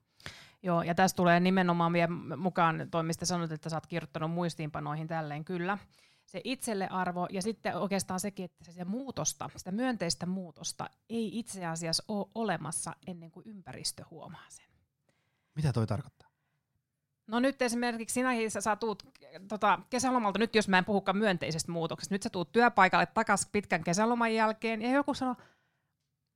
Joo, 0.62 0.82
ja 0.82 0.94
tässä 0.94 1.16
tulee 1.16 1.40
nimenomaan 1.40 1.92
vielä 1.92 2.08
mukaan 2.36 2.88
toi, 2.90 3.02
mistä 3.02 3.26
sanoit, 3.26 3.52
että 3.52 3.68
sä 3.68 3.76
oot 3.76 3.86
kirjoittanut 3.86 4.30
muistiinpanoihin 4.30 5.08
tälleen, 5.08 5.44
kyllä. 5.44 5.78
Se 6.26 6.40
itsellearvo 6.44 7.26
ja 7.30 7.42
sitten 7.42 7.76
oikeastaan 7.76 8.20
sekin, 8.20 8.44
että 8.44 8.72
se 8.72 8.84
muutosta, 8.84 9.50
sitä 9.56 9.72
myönteistä 9.72 10.26
muutosta 10.26 10.90
ei 11.08 11.38
itse 11.38 11.66
asiassa 11.66 12.04
ole 12.08 12.26
olemassa 12.34 12.96
ennen 13.06 13.30
kuin 13.30 13.48
ympäristö 13.48 14.04
huomaa 14.10 14.44
sen. 14.48 14.66
Mitä 15.54 15.72
toi 15.72 15.86
tarkoittaa? 15.86 16.27
No 17.28 17.40
nyt 17.40 17.62
esimerkiksi 17.62 18.14
sinäkin 18.14 18.50
sä, 18.50 18.60
sä 18.60 18.76
tuut 18.76 19.02
tota, 19.48 19.78
kesälomalta, 19.90 20.38
nyt 20.38 20.54
jos 20.54 20.68
mä 20.68 20.78
en 20.78 20.84
puhukaan 20.84 21.16
myönteisestä 21.16 21.72
muutoksesta, 21.72 22.14
nyt 22.14 22.22
sä 22.22 22.30
tuut 22.30 22.52
työpaikalle 22.52 23.06
takaisin 23.06 23.48
pitkän 23.52 23.84
kesäloman 23.84 24.34
jälkeen 24.34 24.82
ja 24.82 24.90
joku 24.90 25.14
sanoo, 25.14 25.36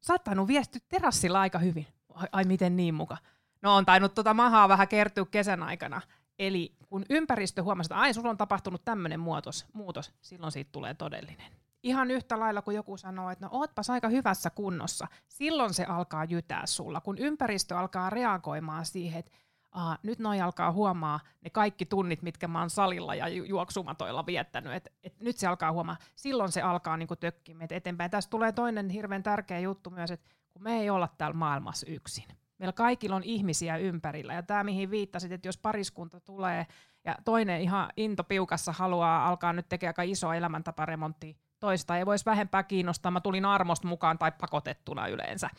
sä 0.00 0.12
oot 0.12 0.24
tainnut 0.24 0.48
viesty 0.48 0.78
terassilla 0.88 1.40
aika 1.40 1.58
hyvin. 1.58 1.86
Ai, 2.14 2.28
ai 2.32 2.44
miten 2.44 2.76
niin 2.76 2.94
muka? 2.94 3.16
No 3.62 3.76
on 3.76 3.86
tainnut 3.86 4.14
tota 4.14 4.34
mahaa 4.34 4.68
vähän 4.68 4.88
kertyä 4.88 5.24
kesän 5.30 5.62
aikana. 5.62 6.00
Eli 6.38 6.76
kun 6.88 7.04
ympäristö 7.10 7.62
huomasi, 7.62 7.86
että 7.86 8.00
ai 8.00 8.14
sulla 8.14 8.30
on 8.30 8.38
tapahtunut 8.38 8.84
tämmöinen 8.84 9.20
muutos, 9.20 9.66
muutos, 9.72 10.12
silloin 10.20 10.52
siitä 10.52 10.72
tulee 10.72 10.94
todellinen. 10.94 11.52
Ihan 11.82 12.10
yhtä 12.10 12.40
lailla 12.40 12.62
kuin 12.62 12.74
joku 12.74 12.96
sanoo, 12.96 13.30
että 13.30 13.46
no 13.46 13.50
ootpas 13.52 13.90
aika 13.90 14.08
hyvässä 14.08 14.50
kunnossa, 14.50 15.08
silloin 15.28 15.74
se 15.74 15.84
alkaa 15.84 16.24
jytää 16.24 16.66
sulla. 16.66 17.00
Kun 17.00 17.18
ympäristö 17.18 17.78
alkaa 17.78 18.10
reagoimaan 18.10 18.86
siihen, 18.86 19.18
että 19.18 19.32
Aa, 19.72 19.98
nyt 20.02 20.18
noi 20.18 20.40
alkaa 20.40 20.72
huomaa 20.72 21.20
ne 21.40 21.50
kaikki 21.50 21.86
tunnit, 21.86 22.22
mitkä 22.22 22.48
mä 22.48 22.60
oon 22.60 22.70
salilla 22.70 23.14
ja 23.14 23.28
ju- 23.28 23.44
juoksumatoilla 23.44 24.26
viettänyt. 24.26 24.72
Et, 24.72 24.92
et 25.02 25.20
nyt 25.20 25.36
se 25.36 25.46
alkaa 25.46 25.72
huomaa. 25.72 25.96
Silloin 26.16 26.52
se 26.52 26.62
alkaa 26.62 26.96
niinku 26.96 27.16
tökkiä 27.16 27.54
meitä 27.54 27.74
eteenpäin. 27.74 28.10
Tästä 28.10 28.30
tulee 28.30 28.52
toinen 28.52 28.88
hirveän 28.88 29.22
tärkeä 29.22 29.58
juttu 29.58 29.90
myös, 29.90 30.10
että 30.10 30.30
kun 30.50 30.62
me 30.62 30.80
ei 30.80 30.90
olla 30.90 31.08
täällä 31.18 31.36
maailmassa 31.36 31.86
yksin. 31.90 32.24
Meillä 32.58 32.72
kaikilla 32.72 33.16
on 33.16 33.22
ihmisiä 33.22 33.76
ympärillä. 33.76 34.34
Ja 34.34 34.42
tämä, 34.42 34.64
mihin 34.64 34.90
viittasit, 34.90 35.32
että 35.32 35.48
jos 35.48 35.58
pariskunta 35.58 36.20
tulee 36.20 36.66
ja 37.04 37.16
toinen 37.24 37.60
ihan 37.60 37.88
intopiukassa 37.96 38.72
haluaa 38.72 39.28
alkaa 39.28 39.52
nyt 39.52 39.68
tekemään 39.68 39.90
aika 39.90 40.02
iso 40.02 40.32
elämäntaparemontti, 40.32 41.36
toista 41.60 41.98
ei 41.98 42.06
voisi 42.06 42.24
vähempää 42.24 42.62
kiinnostaa. 42.62 43.10
Mä 43.10 43.20
tulin 43.20 43.44
armosta 43.44 43.88
mukaan 43.88 44.18
tai 44.18 44.32
pakotettuna 44.40 45.06
yleensä. 45.06 45.50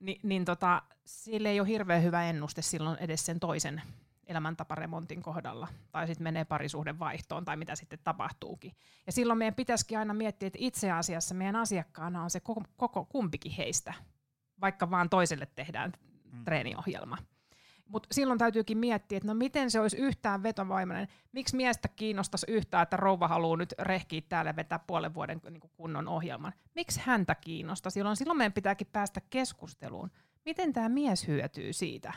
Ni, 0.00 0.20
niin 0.22 0.44
tota, 0.44 0.82
sille 1.04 1.48
ei 1.48 1.60
ole 1.60 1.68
hirveän 1.68 2.02
hyvä 2.02 2.24
ennuste 2.24 2.62
silloin 2.62 2.98
edes 2.98 3.26
sen 3.26 3.40
toisen 3.40 3.82
elämäntaparemontin 4.26 5.22
kohdalla. 5.22 5.68
Tai 5.92 6.06
sitten 6.06 6.22
menee 6.24 6.44
parisuhden 6.44 6.98
vaihtoon 6.98 7.44
tai 7.44 7.56
mitä 7.56 7.74
sitten 7.74 7.98
tapahtuukin. 8.04 8.72
Ja 9.06 9.12
silloin 9.12 9.38
meidän 9.38 9.54
pitäisikin 9.54 9.98
aina 9.98 10.14
miettiä, 10.14 10.46
että 10.46 10.58
itse 10.60 10.90
asiassa 10.90 11.34
meidän 11.34 11.56
asiakkaana 11.56 12.22
on 12.22 12.30
se 12.30 12.40
koko, 12.40 12.62
koko 12.76 13.04
kumpikin 13.04 13.52
heistä, 13.52 13.94
vaikka 14.60 14.90
vaan 14.90 15.10
toiselle 15.10 15.46
tehdään 15.54 15.92
Mm. 16.32 16.44
treeniohjelma. 16.44 17.18
Mutta 17.88 18.08
silloin 18.12 18.38
täytyykin 18.38 18.78
miettiä, 18.78 19.16
että 19.16 19.28
no 19.28 19.34
miten 19.34 19.70
se 19.70 19.80
olisi 19.80 19.96
yhtään 19.96 20.42
vetovoimainen. 20.42 21.08
Miksi 21.32 21.56
miestä 21.56 21.88
kiinnostaisi 21.88 22.46
yhtään, 22.48 22.82
että 22.82 22.96
rouva 22.96 23.28
haluaa 23.28 23.56
nyt 23.56 23.74
rehkiä 23.78 24.22
täällä 24.28 24.56
vetää 24.56 24.78
puolen 24.78 25.14
vuoden 25.14 25.40
niin 25.50 25.60
kunnon 25.76 26.08
ohjelman? 26.08 26.52
Miksi 26.74 27.00
häntä 27.04 27.34
kiinnostaa? 27.34 27.90
Silloin, 27.90 28.16
silloin 28.16 28.38
meidän 28.38 28.52
pitääkin 28.52 28.86
päästä 28.92 29.20
keskusteluun. 29.30 30.10
Miten 30.44 30.72
tämä 30.72 30.88
mies 30.88 31.28
hyötyy 31.28 31.72
siitä? 31.72 32.12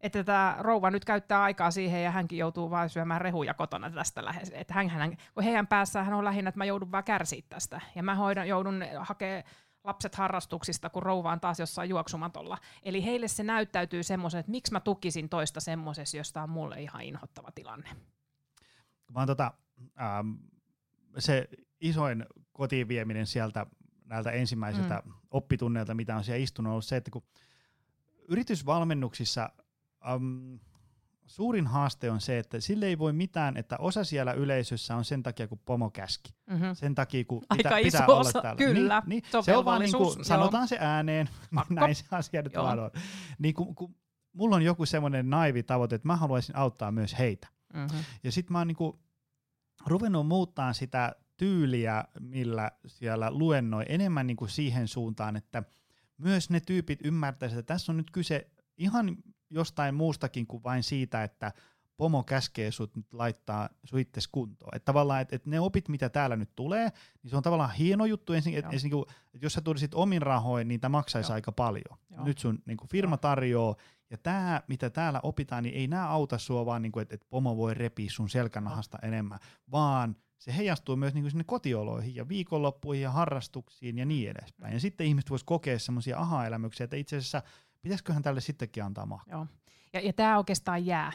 Että 0.00 0.24
tämä 0.24 0.56
rouva 0.58 0.90
nyt 0.90 1.04
käyttää 1.04 1.42
aikaa 1.42 1.70
siihen 1.70 2.02
ja 2.02 2.10
hänkin 2.10 2.38
joutuu 2.38 2.70
vain 2.70 2.88
syömään 2.88 3.20
rehuja 3.20 3.54
kotona 3.54 3.90
tästä 3.90 4.24
lähes. 4.24 4.52
Että 4.54 4.74
hän, 4.74 4.88
hän, 4.88 5.16
kun 5.34 5.44
heidän 5.44 5.66
päässään 5.66 6.06
hän 6.06 6.14
on 6.14 6.24
lähinnä, 6.24 6.48
että 6.48 6.58
mä 6.58 6.64
joudun 6.64 6.92
vaan 6.92 7.04
kärsiä 7.04 7.42
tästä. 7.48 7.80
Ja 7.94 8.02
mä 8.02 8.14
hoidan, 8.14 8.48
joudun 8.48 8.84
hakemaan 8.98 9.44
lapset 9.86 10.14
harrastuksista, 10.14 10.90
kun 10.90 11.02
rouva 11.02 11.32
on 11.32 11.40
taas 11.40 11.60
jossain 11.60 11.90
juoksumatolla. 11.90 12.58
Eli 12.82 13.04
heille 13.04 13.28
se 13.28 13.42
näyttäytyy 13.42 14.02
semmoisen, 14.02 14.40
että 14.40 14.50
miksi 14.50 14.72
mä 14.72 14.80
tukisin 14.80 15.28
toista 15.28 15.60
semmoisessa, 15.60 16.16
josta 16.16 16.42
on 16.42 16.50
mulle 16.50 16.82
ihan 16.82 17.02
inhottava 17.02 17.52
tilanne. 17.54 17.88
Vaan 19.14 19.26
tota, 19.26 19.52
ähm, 20.00 20.32
se 21.18 21.48
isoin 21.80 22.26
kotiin 22.52 22.88
vieminen 22.88 23.26
sieltä 23.26 23.66
näiltä 24.04 24.30
ensimmäisiltä 24.30 25.02
mm. 25.04 25.12
oppitunneilta, 25.30 25.94
mitä 25.94 26.16
on 26.16 26.24
siellä 26.24 26.42
istunut, 26.42 26.68
on 26.68 26.72
ollut 26.72 26.84
se, 26.84 26.96
että 26.96 27.10
kun 27.10 27.22
yritysvalmennuksissa 28.28 29.50
ähm, 30.08 30.54
suurin 31.26 31.66
haaste 31.66 32.10
on 32.10 32.20
se, 32.20 32.38
että 32.38 32.60
sille 32.60 32.86
ei 32.86 32.98
voi 32.98 33.12
mitään, 33.12 33.56
että 33.56 33.76
osa 33.78 34.04
siellä 34.04 34.32
yleisössä 34.32 34.96
on 34.96 35.04
sen 35.04 35.22
takia, 35.22 35.48
kun 35.48 35.58
pomo 35.64 35.90
käski. 35.90 36.34
Mm-hmm. 36.50 36.74
Sen 36.74 36.94
takia, 36.94 37.24
kun 37.24 37.42
Aika 37.48 37.68
pitä, 37.68 37.78
iso 37.78 37.98
pitää 37.98 38.06
olla 38.06 38.20
osa, 38.20 38.42
täällä. 38.42 38.58
kyllä. 38.58 39.02
Niin, 39.06 39.22
Se 39.30 39.36
on 39.36 39.40
niin, 39.40 39.44
se 39.44 39.56
on 39.56 39.64
vaan 39.64 39.80
niin 39.80 39.96
kuin, 39.96 40.24
sanotaan 40.24 40.68
se 40.68 40.78
ääneen, 40.80 41.28
näin 41.70 41.94
se 41.94 42.04
asia 42.10 42.42
nyt 42.42 42.54
vaan 42.56 42.78
on. 42.78 42.90
Niin 43.38 43.54
kun, 43.54 43.74
kun 43.74 43.94
mulla 44.32 44.56
on 44.56 44.62
joku 44.62 44.86
semmoinen 44.86 45.30
naivi 45.30 45.62
tavoite, 45.62 45.94
että 45.94 46.08
mä 46.08 46.16
haluaisin 46.16 46.56
auttaa 46.56 46.92
myös 46.92 47.18
heitä. 47.18 47.48
Mm-hmm. 47.74 48.04
Ja 48.24 48.32
sitten 48.32 48.52
mä 48.52 48.58
oon 48.58 48.66
niinku 48.66 49.00
ruvennut 49.86 50.26
muuttaa 50.26 50.72
sitä 50.72 51.14
tyyliä, 51.36 52.04
millä 52.20 52.70
siellä 52.86 53.30
luennoi 53.30 53.84
enemmän 53.88 54.26
niinku 54.26 54.46
siihen 54.46 54.88
suuntaan, 54.88 55.36
että 55.36 55.62
myös 56.18 56.50
ne 56.50 56.60
tyypit 56.60 56.98
ymmärtäisivät, 57.04 57.60
että 57.60 57.74
tässä 57.74 57.92
on 57.92 57.96
nyt 57.96 58.10
kyse 58.10 58.50
ihan 58.76 59.16
jostain 59.50 59.94
muustakin 59.94 60.46
kuin 60.46 60.62
vain 60.62 60.82
siitä, 60.82 61.24
että 61.24 61.52
pomo 61.96 62.22
käskee 62.22 62.70
sut 62.70 62.96
nyt 62.96 63.14
laittaa 63.14 63.68
sut 63.84 64.00
itses 64.00 64.28
kuntoon. 64.28 64.76
Että 64.76 64.84
tavallaan, 64.84 65.20
että 65.20 65.36
et 65.36 65.46
ne 65.46 65.60
opit, 65.60 65.88
mitä 65.88 66.08
täällä 66.08 66.36
nyt 66.36 66.50
tulee, 66.56 66.92
niin 67.22 67.30
se 67.30 67.36
on 67.36 67.42
tavallaan 67.42 67.74
hieno 67.74 68.04
juttu. 68.06 68.32
Ensin, 68.32 68.54
että 68.54 68.66
Joo. 68.66 68.72
ensin, 68.72 68.90
kun, 68.90 69.06
että 69.34 69.46
jos 69.46 69.52
sä 69.52 69.60
tulisit 69.60 69.94
omin 69.94 70.22
rahoin, 70.22 70.68
niin 70.68 70.80
tämä 70.80 70.92
maksaisi 70.92 71.30
Joo. 71.30 71.34
aika 71.34 71.52
paljon. 71.52 71.98
Joo. 72.10 72.24
Nyt 72.24 72.38
sun 72.38 72.58
niin 72.66 72.76
kuin 72.76 72.88
firma 72.88 73.16
tarjoaa, 73.16 73.76
ja 74.10 74.18
tämä, 74.18 74.62
mitä 74.68 74.90
täällä 74.90 75.20
opitaan, 75.22 75.62
niin 75.62 75.74
ei 75.74 75.86
nämä 75.86 76.08
auta 76.08 76.38
sua 76.38 76.66
vaan, 76.66 76.82
niin 76.82 76.92
kuin, 76.92 77.02
että, 77.02 77.14
että 77.14 77.26
pomo 77.30 77.56
voi 77.56 77.74
repiä 77.74 78.10
sun 78.10 78.28
selkänahasta 78.28 78.98
enemmän, 79.02 79.38
vaan 79.70 80.16
se 80.38 80.56
heijastuu 80.56 80.96
myös 80.96 81.14
niin 81.14 81.22
kuin 81.22 81.30
sinne 81.30 81.44
kotioloihin 81.44 82.14
ja 82.14 82.28
viikonloppuihin 82.28 83.02
ja 83.02 83.10
harrastuksiin 83.10 83.98
ja 83.98 84.06
niin 84.06 84.30
edespäin. 84.30 84.74
Ja 84.74 84.80
sitten 84.80 85.06
ihmiset 85.06 85.30
vois 85.30 85.44
kokea 85.44 85.78
semmoisia 85.78 86.18
aha-elämyksiä, 86.18 86.84
että 86.84 86.96
itse 86.96 87.16
asiassa 87.16 87.42
pitäisiköhän 87.82 88.22
tälle 88.22 88.40
sittenkin 88.40 88.84
antaa 88.84 89.06
mahkaa. 89.06 89.38
Joo. 89.38 89.46
Ja, 89.92 90.00
ja 90.00 90.12
tämä 90.12 90.38
oikeastaan 90.38 90.86
jää. 90.86 91.12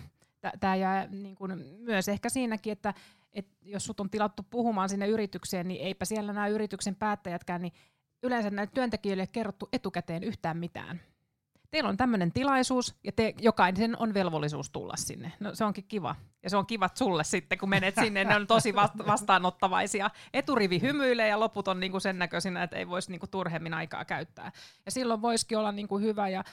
Tämä 0.60 0.76
jää 0.76 1.08
niin 1.08 1.36
kun 1.36 1.63
myös 1.78 2.08
ehkä 2.08 2.30
siinäkin, 2.30 2.71
että 2.74 2.93
et 3.34 3.47
jos 3.62 3.86
sut 3.86 4.00
on 4.00 4.10
tilattu 4.10 4.43
puhumaan 4.50 4.89
sinne 4.89 5.08
yritykseen, 5.08 5.67
niin 5.67 5.82
eipä 5.82 6.06
siellä 6.06 6.34
nämä 6.34 6.47
yrityksen 6.47 6.95
päättäjätkään, 6.95 7.62
niin 7.62 7.74
yleensä 8.24 8.50
näille 8.50 8.71
työntekijöille 8.74 9.24
ei 9.24 9.28
kerrottu 9.32 9.69
etukäteen 9.74 10.24
yhtään 10.24 10.58
mitään. 10.58 11.02
Teillä 11.71 11.89
on 11.89 11.97
tämmöinen 11.97 12.31
tilaisuus, 12.31 12.95
ja 13.03 13.12
te, 13.12 13.34
jokaisen 13.41 13.97
on 13.99 14.13
velvollisuus 14.13 14.69
tulla 14.69 14.93
sinne. 14.95 15.31
No, 15.39 15.55
se 15.55 15.65
onkin 15.65 15.84
kiva. 15.88 16.15
Ja 16.43 16.49
se 16.49 16.57
on 16.57 16.65
kivat 16.65 16.97
sulle 16.97 17.23
sitten, 17.23 17.57
kun 17.57 17.69
menet 17.69 17.95
sinne. 17.95 18.23
Ne 18.23 18.36
on 18.36 18.47
tosi 18.47 18.75
vasta- 18.75 19.05
vastaanottavaisia. 19.07 20.10
Eturivi 20.34 20.81
hymyilee 20.81 21.27
ja 21.27 21.39
loput 21.39 21.67
on 21.67 21.79
niinku 21.79 21.99
sen 21.99 22.19
näköisinä, 22.19 22.63
että 22.63 22.75
ei 22.75 22.88
voisi 22.88 23.12
niinku 23.12 23.27
turhemmin 23.27 23.73
aikaa 23.73 24.05
käyttää. 24.05 24.51
Ja 24.86 24.91
silloin 24.91 25.21
voisikin 25.21 25.57
olla 25.57 25.71
niinku 25.71 25.99
hyvä 25.99 26.29
ja 26.29 26.43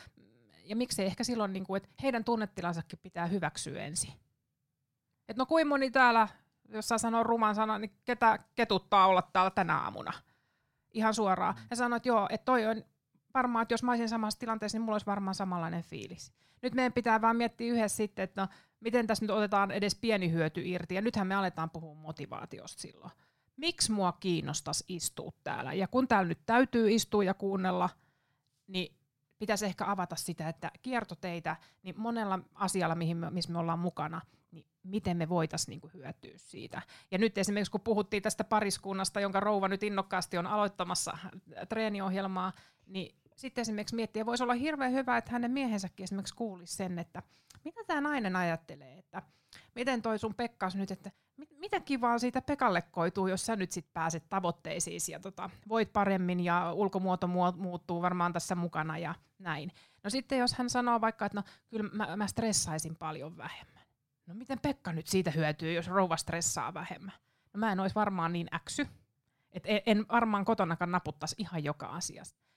ja 0.65 0.77
miksei 0.77 1.07
ehkä 1.07 1.25
silloin, 1.25 1.53
niin 1.53 1.67
kuin, 1.67 1.77
että 1.77 1.89
heidän 2.03 2.25
tunnetilansakin 2.25 2.99
pitää 3.03 3.27
hyväksyä 3.27 3.83
ensin. 3.83 4.13
Et 5.29 5.37
no 5.37 5.47
kuin 5.47 5.69
moni 5.69 5.91
täällä, 5.91 6.29
jos 6.69 6.89
saa 6.89 6.99
sanoa 6.99 7.23
ruman 7.23 7.55
sanan, 7.55 7.81
niin 7.81 7.93
ketä 8.05 8.39
ketuttaa 8.55 9.07
olla 9.07 9.23
täällä 9.23 9.51
tänä 9.51 9.79
aamuna? 9.79 10.13
Ihan 10.93 11.15
suoraan. 11.15 11.55
Ja 11.71 11.77
sanoit, 11.77 12.07
joo, 12.07 12.27
että 12.31 12.45
toi 12.45 12.67
on 12.67 12.85
varmaan, 13.35 13.63
että 13.63 13.73
jos 13.73 13.83
mä 13.83 13.91
olisin 13.91 14.09
samassa 14.09 14.39
tilanteessa, 14.39 14.79
niin 14.79 14.83
mulla 14.83 14.95
olisi 14.95 15.07
varmaan 15.07 15.35
samanlainen 15.35 15.83
fiilis. 15.83 16.33
Nyt 16.63 16.75
meidän 16.75 16.93
pitää 16.93 17.21
vaan 17.21 17.37
miettiä 17.37 17.73
yhdessä 17.73 17.97
sitten, 17.97 18.23
että 18.23 18.43
no, 18.43 18.49
miten 18.81 19.07
tässä 19.07 19.25
nyt 19.25 19.31
otetaan 19.31 19.71
edes 19.71 19.95
pieni 19.95 20.33
hyöty 20.33 20.63
irti. 20.65 20.95
Ja 20.95 21.03
nythän 21.03 21.27
me 21.27 21.35
aletaan 21.35 21.71
puhua 21.71 21.95
motivaatiosta 21.95 22.81
silloin. 22.81 23.13
Miksi 23.57 23.93
mua 23.93 24.13
kiinnostaisi 24.13 24.85
istua 24.89 25.33
täällä? 25.45 25.73
Ja 25.73 25.89
kun 25.89 26.09
täällä 26.09 26.29
nyt 26.29 26.47
täytyy 26.47 26.91
istua 26.91 27.25
ja 27.25 27.35
kuunnella, 27.35 27.91
niin 28.67 28.97
pitäisi 29.39 29.67
ehkä 29.67 29.91
avata 29.91 30.17
sitä, 30.17 30.49
että 30.49 30.71
kiertoteitä, 30.83 31.57
niin 31.83 31.95
monella 31.99 32.39
asialla, 32.55 32.95
mihin 32.95 33.17
me, 33.17 33.31
missä 33.31 33.53
me 33.53 33.59
ollaan 33.59 33.79
mukana, 33.79 34.21
niin 34.51 34.67
miten 34.83 35.17
me 35.17 35.29
voitaisiin 35.29 35.73
niinku 35.73 35.91
hyötyä 35.95 36.33
siitä. 36.37 36.83
Ja 37.11 37.19
nyt 37.19 37.39
esimerkiksi 37.39 37.71
kun 37.71 37.81
puhuttiin 37.81 38.23
tästä 38.23 38.45
pariskunnasta, 38.45 39.21
jonka 39.21 39.41
rouva 39.41 39.69
nyt 39.69 39.83
innokkaasti 39.83 40.39
on 40.39 40.47
aloittamassa 40.47 41.19
treeniohjelmaa, 41.69 42.53
niin 42.87 43.17
sitten 43.37 43.63
esimerkiksi 43.63 43.97
miettiä, 43.97 44.27
voisi 44.27 44.43
olla 44.43 44.55
hirveän 44.55 44.93
hyvä, 44.93 45.17
että 45.17 45.31
hänen 45.31 45.51
miehensäkin 45.51 46.05
esimerkiksi 46.05 46.35
kuulisi 46.35 46.77
sen, 46.77 46.99
että 46.99 47.23
mitä 47.65 47.81
tämä 47.87 48.01
nainen 48.01 48.37
ajattelee, 48.37 48.99
että 48.99 49.23
miten 49.75 50.03
toi 50.03 50.19
sun 50.19 50.35
Pekkas 50.35 50.77
nyt, 50.77 50.91
että 50.91 51.11
mit, 51.37 51.49
mitä 51.59 51.81
kivaa 51.81 52.19
siitä 52.19 52.43
Pekalle 52.43 52.83
koituu, 52.83 53.27
jos 53.27 53.47
sä 53.47 53.57
nyt 53.57 53.73
sit 53.73 53.87
pääset 53.93 54.25
tavoitteisiin 54.29 55.01
ja 55.09 55.21
tota, 55.21 55.51
voit 55.69 55.93
paremmin 55.93 56.41
ja 56.41 56.73
ulkomuoto 56.73 57.27
muuttuu 57.57 58.03
varmaan 58.03 58.33
tässä 58.33 58.55
mukana 58.55 58.99
ja 58.99 59.15
näin. 59.39 59.73
No 60.05 60.11
sitten 60.11 60.39
jos 60.39 60.55
hän 60.55 60.71
sanoo 60.71 61.01
vaikka, 61.01 61.27
että 61.27 61.39
no 61.39 61.43
kyllä 61.69 61.91
mä, 61.93 62.17
mä 62.17 62.27
stressaisin 62.27 62.97
paljon 62.97 63.37
vähemmän. 63.37 63.78
No 64.29 64.35
miten 64.35 64.59
Pekka 64.61 64.93
nyt 64.93 65.07
siitä 65.07 65.31
hyötyy, 65.31 65.73
jos 65.73 65.89
rouva 65.89 66.17
stressaa 66.17 66.75
vähemmän? 66.75 67.15
No 67.53 67.59
mä 67.59 67.73
en 67.73 67.81
olisi 67.81 67.95
varmaan 67.95 68.33
niin 68.33 68.49
äksy, 68.55 68.87
että 69.53 69.69
en, 69.69 69.83
en 69.87 70.07
varmaan 70.09 70.45
kotonakaan 70.45 70.93
naputtaisi 70.93 71.35
ihan 71.39 71.65
joka 71.65 71.87
asiasta 71.87 72.49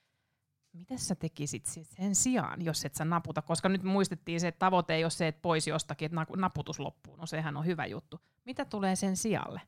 miten 0.72 0.98
sä 0.98 1.14
tekisit 1.14 1.66
sen 1.66 2.14
sijaan, 2.14 2.64
jos 2.64 2.84
et 2.84 2.94
sä 2.94 3.04
naputa, 3.04 3.42
koska 3.42 3.68
nyt 3.68 3.82
muistettiin 3.82 4.40
se, 4.40 4.48
että 4.48 4.58
tavoite 4.58 4.94
ei 4.94 5.04
ole 5.04 5.10
se, 5.10 5.28
että 5.28 5.42
pois 5.42 5.66
jostakin, 5.66 6.06
että 6.06 6.36
naputus 6.36 6.80
loppuu, 6.80 7.16
no 7.16 7.26
sehän 7.26 7.56
on 7.56 7.66
hyvä 7.66 7.86
juttu. 7.86 8.20
Mitä 8.44 8.64
tulee 8.64 8.96
sen 8.96 9.16
sijalle? 9.16 9.60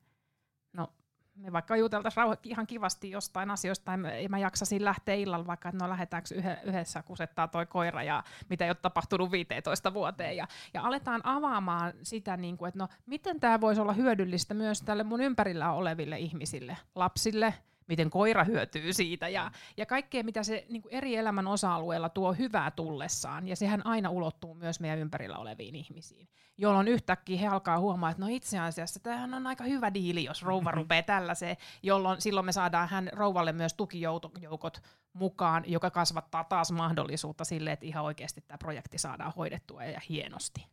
No 0.72 0.92
me 1.36 1.52
vaikka 1.52 1.76
juteltaisiin 1.76 2.26
ihan 2.42 2.66
kivasti 2.66 3.10
jostain 3.10 3.50
asioista, 3.50 3.92
ja 4.22 4.28
mä 4.28 4.38
jaksasin 4.38 4.84
lähteä 4.84 5.14
illalla 5.14 5.46
vaikka, 5.46 5.68
että 5.68 5.84
no 5.84 5.90
lähdetäänkö 5.90 6.34
yhdessä 6.64 7.02
kusettaa 7.02 7.48
toi 7.48 7.66
koira, 7.66 8.02
ja 8.02 8.24
mitä 8.48 8.64
ei 8.64 8.70
ole 8.70 8.76
tapahtunut 8.82 9.32
15 9.32 9.94
vuoteen, 9.94 10.36
ja, 10.36 10.48
ja 10.74 10.82
aletaan 10.82 11.20
avaamaan 11.24 11.92
sitä, 12.02 12.36
niin 12.36 12.56
kuin, 12.56 12.68
että 12.68 12.78
no 12.78 12.88
miten 13.06 13.40
tämä 13.40 13.60
voisi 13.60 13.80
olla 13.80 13.92
hyödyllistä 13.92 14.54
myös 14.54 14.82
tälle 14.82 15.04
mun 15.04 15.20
ympärillä 15.20 15.72
oleville 15.72 16.18
ihmisille, 16.18 16.76
lapsille, 16.94 17.54
miten 17.86 18.10
koira 18.10 18.44
hyötyy 18.44 18.92
siitä 18.92 19.28
ja, 19.28 19.50
ja 19.76 19.86
kaikkea, 19.86 20.24
mitä 20.24 20.42
se 20.42 20.66
niin 20.68 20.82
kuin 20.82 20.94
eri 20.94 21.16
elämän 21.16 21.46
osa-alueella 21.46 22.08
tuo 22.08 22.32
hyvää 22.32 22.70
tullessaan. 22.70 23.48
Ja 23.48 23.56
sehän 23.56 23.86
aina 23.86 24.10
ulottuu 24.10 24.54
myös 24.54 24.80
meidän 24.80 24.98
ympärillä 24.98 25.38
oleviin 25.38 25.74
ihmisiin, 25.74 26.28
jolloin 26.58 26.88
yhtäkkiä 26.88 27.38
he 27.38 27.46
alkaa 27.46 27.78
huomaa, 27.78 28.10
että 28.10 28.22
no 28.22 28.28
itse 28.30 28.58
asiassa 28.58 29.00
tämähän 29.00 29.34
on 29.34 29.46
aika 29.46 29.64
hyvä 29.64 29.94
diili, 29.94 30.24
jos 30.24 30.42
rouva 30.42 30.70
mm-hmm. 30.70 30.80
rupeaa 30.80 31.02
tällaiseen, 31.02 31.56
jolloin 31.82 32.20
silloin 32.20 32.46
me 32.46 32.52
saadaan 32.52 32.88
hän 32.88 33.10
rouvalle 33.12 33.52
myös 33.52 33.74
tukijoukot 33.74 34.82
mukaan, 35.12 35.64
joka 35.66 35.90
kasvattaa 35.90 36.44
taas 36.44 36.72
mahdollisuutta 36.72 37.44
sille, 37.44 37.72
että 37.72 37.86
ihan 37.86 38.04
oikeasti 38.04 38.40
tämä 38.40 38.58
projekti 38.58 38.98
saadaan 38.98 39.32
hoidettua 39.36 39.84
ja 39.84 40.00
hienosti. 40.08 40.66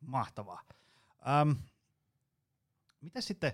Mahtavaa. 0.00 0.62
Um, 1.42 1.56
mitä 3.00 3.20
sitten, 3.20 3.52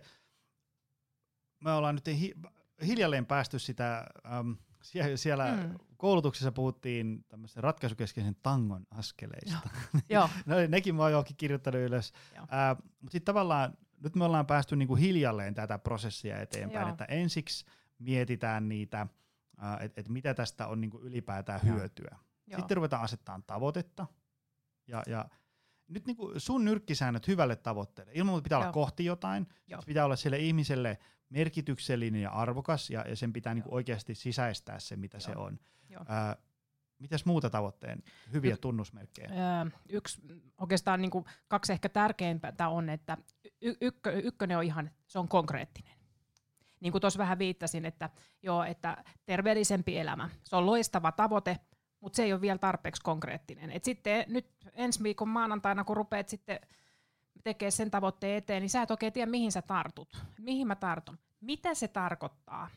me 1.64 1.72
ollaan 1.72 1.94
nyt 1.94 2.06
hi- 2.06 2.34
hiljalleen 2.86 3.26
päästy 3.26 3.58
sitä, 3.58 4.06
äm, 4.38 4.56
siellä, 4.82 5.16
siellä 5.16 5.56
mm. 5.56 5.78
koulutuksessa 5.96 6.52
puhuttiin 6.52 7.24
tämmöisen 7.28 7.62
ratkaisukeskeisen 7.62 8.36
tangon 8.42 8.86
askeleista. 8.90 9.68
Joo. 10.08 10.28
no, 10.46 10.56
nekin 10.68 10.94
mä 10.94 11.02
oon 11.02 11.10
johonkin 11.10 11.36
kirjoittanut 11.36 11.80
ylös. 11.80 12.12
Äh, 12.38 12.76
Mutta 12.76 13.12
sitten 13.12 13.34
tavallaan 13.34 13.78
nyt 14.02 14.14
me 14.14 14.24
ollaan 14.24 14.46
päästy 14.46 14.76
niinku 14.76 14.94
hiljalleen 14.94 15.54
tätä 15.54 15.78
prosessia 15.78 16.40
eteenpäin, 16.40 16.82
Joo. 16.82 16.90
että 16.90 17.04
ensiksi 17.04 17.64
mietitään 17.98 18.68
niitä, 18.68 19.06
että 19.80 20.00
et 20.00 20.08
mitä 20.08 20.34
tästä 20.34 20.66
on 20.66 20.80
niinku 20.80 21.00
ylipäätään 21.00 21.60
Joo. 21.64 21.76
hyötyä. 21.76 22.16
Joo. 22.46 22.58
Sitten 22.58 22.76
ruvetaan 22.76 23.02
asettaa 23.02 23.40
tavoitetta. 23.46 24.06
Ja, 24.88 25.02
ja 25.06 25.28
nyt 25.88 26.06
niinku 26.06 26.32
sun 26.36 26.64
nyrkkisäännöt 26.64 27.28
hyvälle 27.28 27.56
tavoitteelle. 27.56 28.12
Ilman 28.14 28.32
muuta 28.32 28.42
pitää 28.42 28.56
Joo. 28.56 28.62
olla 28.62 28.72
kohti 28.72 29.04
jotain. 29.04 29.46
Pitää 29.86 30.04
olla 30.04 30.16
sille 30.16 30.38
ihmiselle 30.38 30.98
merkityksellinen 31.32 32.22
ja 32.22 32.30
arvokas, 32.30 32.90
ja, 32.90 33.04
ja 33.08 33.16
sen 33.16 33.32
pitää 33.32 33.54
niinku 33.54 33.74
oikeasti 33.74 34.14
sisäistää 34.14 34.78
se, 34.78 34.96
mitä 34.96 35.16
Joo. 35.16 35.20
se 35.20 35.32
on. 35.36 35.58
Ää, 36.08 36.36
mitäs 36.98 37.24
muuta 37.24 37.50
tavoitteen 37.50 38.02
hyviä 38.32 38.54
y- 38.54 38.58
tunnusmerkkejä? 38.58 39.28
Öö, 39.30 39.70
yksi, 39.88 40.22
oikeastaan 40.60 41.00
niinku 41.00 41.24
kaksi 41.48 41.72
ehkä 41.72 41.88
tärkeimpää 41.88 42.68
on, 42.68 42.88
että 42.88 43.18
y- 43.60 43.76
ykkö, 43.80 44.12
ykkönen 44.12 44.58
on 44.58 44.64
ihan, 44.64 44.90
se 45.06 45.18
on 45.18 45.28
konkreettinen. 45.28 45.92
Niin 46.80 46.92
kuin 46.92 47.00
tuossa 47.00 47.18
vähän 47.18 47.38
viittasin, 47.38 47.84
että, 47.84 48.10
joo, 48.42 48.64
että 48.64 49.04
terveellisempi 49.26 49.98
elämä, 49.98 50.28
se 50.44 50.56
on 50.56 50.66
loistava 50.66 51.12
tavoite, 51.12 51.58
mutta 52.00 52.16
se 52.16 52.22
ei 52.22 52.32
ole 52.32 52.40
vielä 52.40 52.58
tarpeeksi 52.58 53.02
konkreettinen. 53.02 53.70
Et 53.70 53.84
sitten 53.84 54.24
nyt 54.28 54.46
ensi 54.72 55.02
viikon 55.02 55.28
maanantaina, 55.28 55.84
kun 55.84 55.96
rupeat 55.96 56.28
sitten 56.28 56.60
tekee 57.44 57.70
sen 57.70 57.90
tavoitteen 57.90 58.36
eteen, 58.36 58.62
niin 58.62 58.70
sä 58.70 58.82
et 58.82 58.90
oikein 58.90 59.12
tiedä, 59.12 59.30
mihin 59.30 59.52
sä 59.52 59.62
tartut. 59.62 60.16
Mihin 60.38 60.66
mä 60.66 60.74
tartun? 60.76 61.18
Mitä 61.40 61.74
se 61.74 61.88
tarkoittaa? 61.88 62.68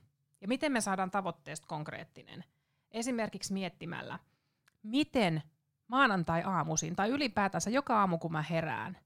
Ja 0.41 0.47
miten 0.47 0.71
me 0.71 0.81
saadaan 0.81 1.11
tavoitteesta 1.11 1.67
konkreettinen? 1.67 2.43
Esimerkiksi 2.91 3.53
miettimällä, 3.53 4.19
miten 4.83 5.43
maanantai-aamuisin 5.87 6.95
tai 6.95 7.09
ylipäätänsä 7.09 7.69
joka 7.69 7.99
aamu, 7.99 8.17
kun 8.17 8.31
mä 8.31 8.41
herään, 8.41 8.97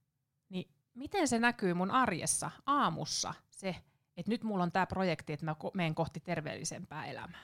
niin 0.50 0.72
miten 0.94 1.28
se 1.28 1.40
näkyy 1.40 1.74
mun 1.74 1.92
arjessa 1.92 2.52
aamussa 2.66 3.34
se, 3.50 3.76
että 4.18 4.32
nyt 4.32 4.44
mulla 4.44 4.64
on 4.64 4.72
tämä 4.72 4.86
projekti, 4.86 5.34
että 5.34 5.46
mä 5.46 5.56
menen 5.74 5.96
kohti 5.96 6.20
terveellisempää 6.20 7.06
elämää. 7.06 7.42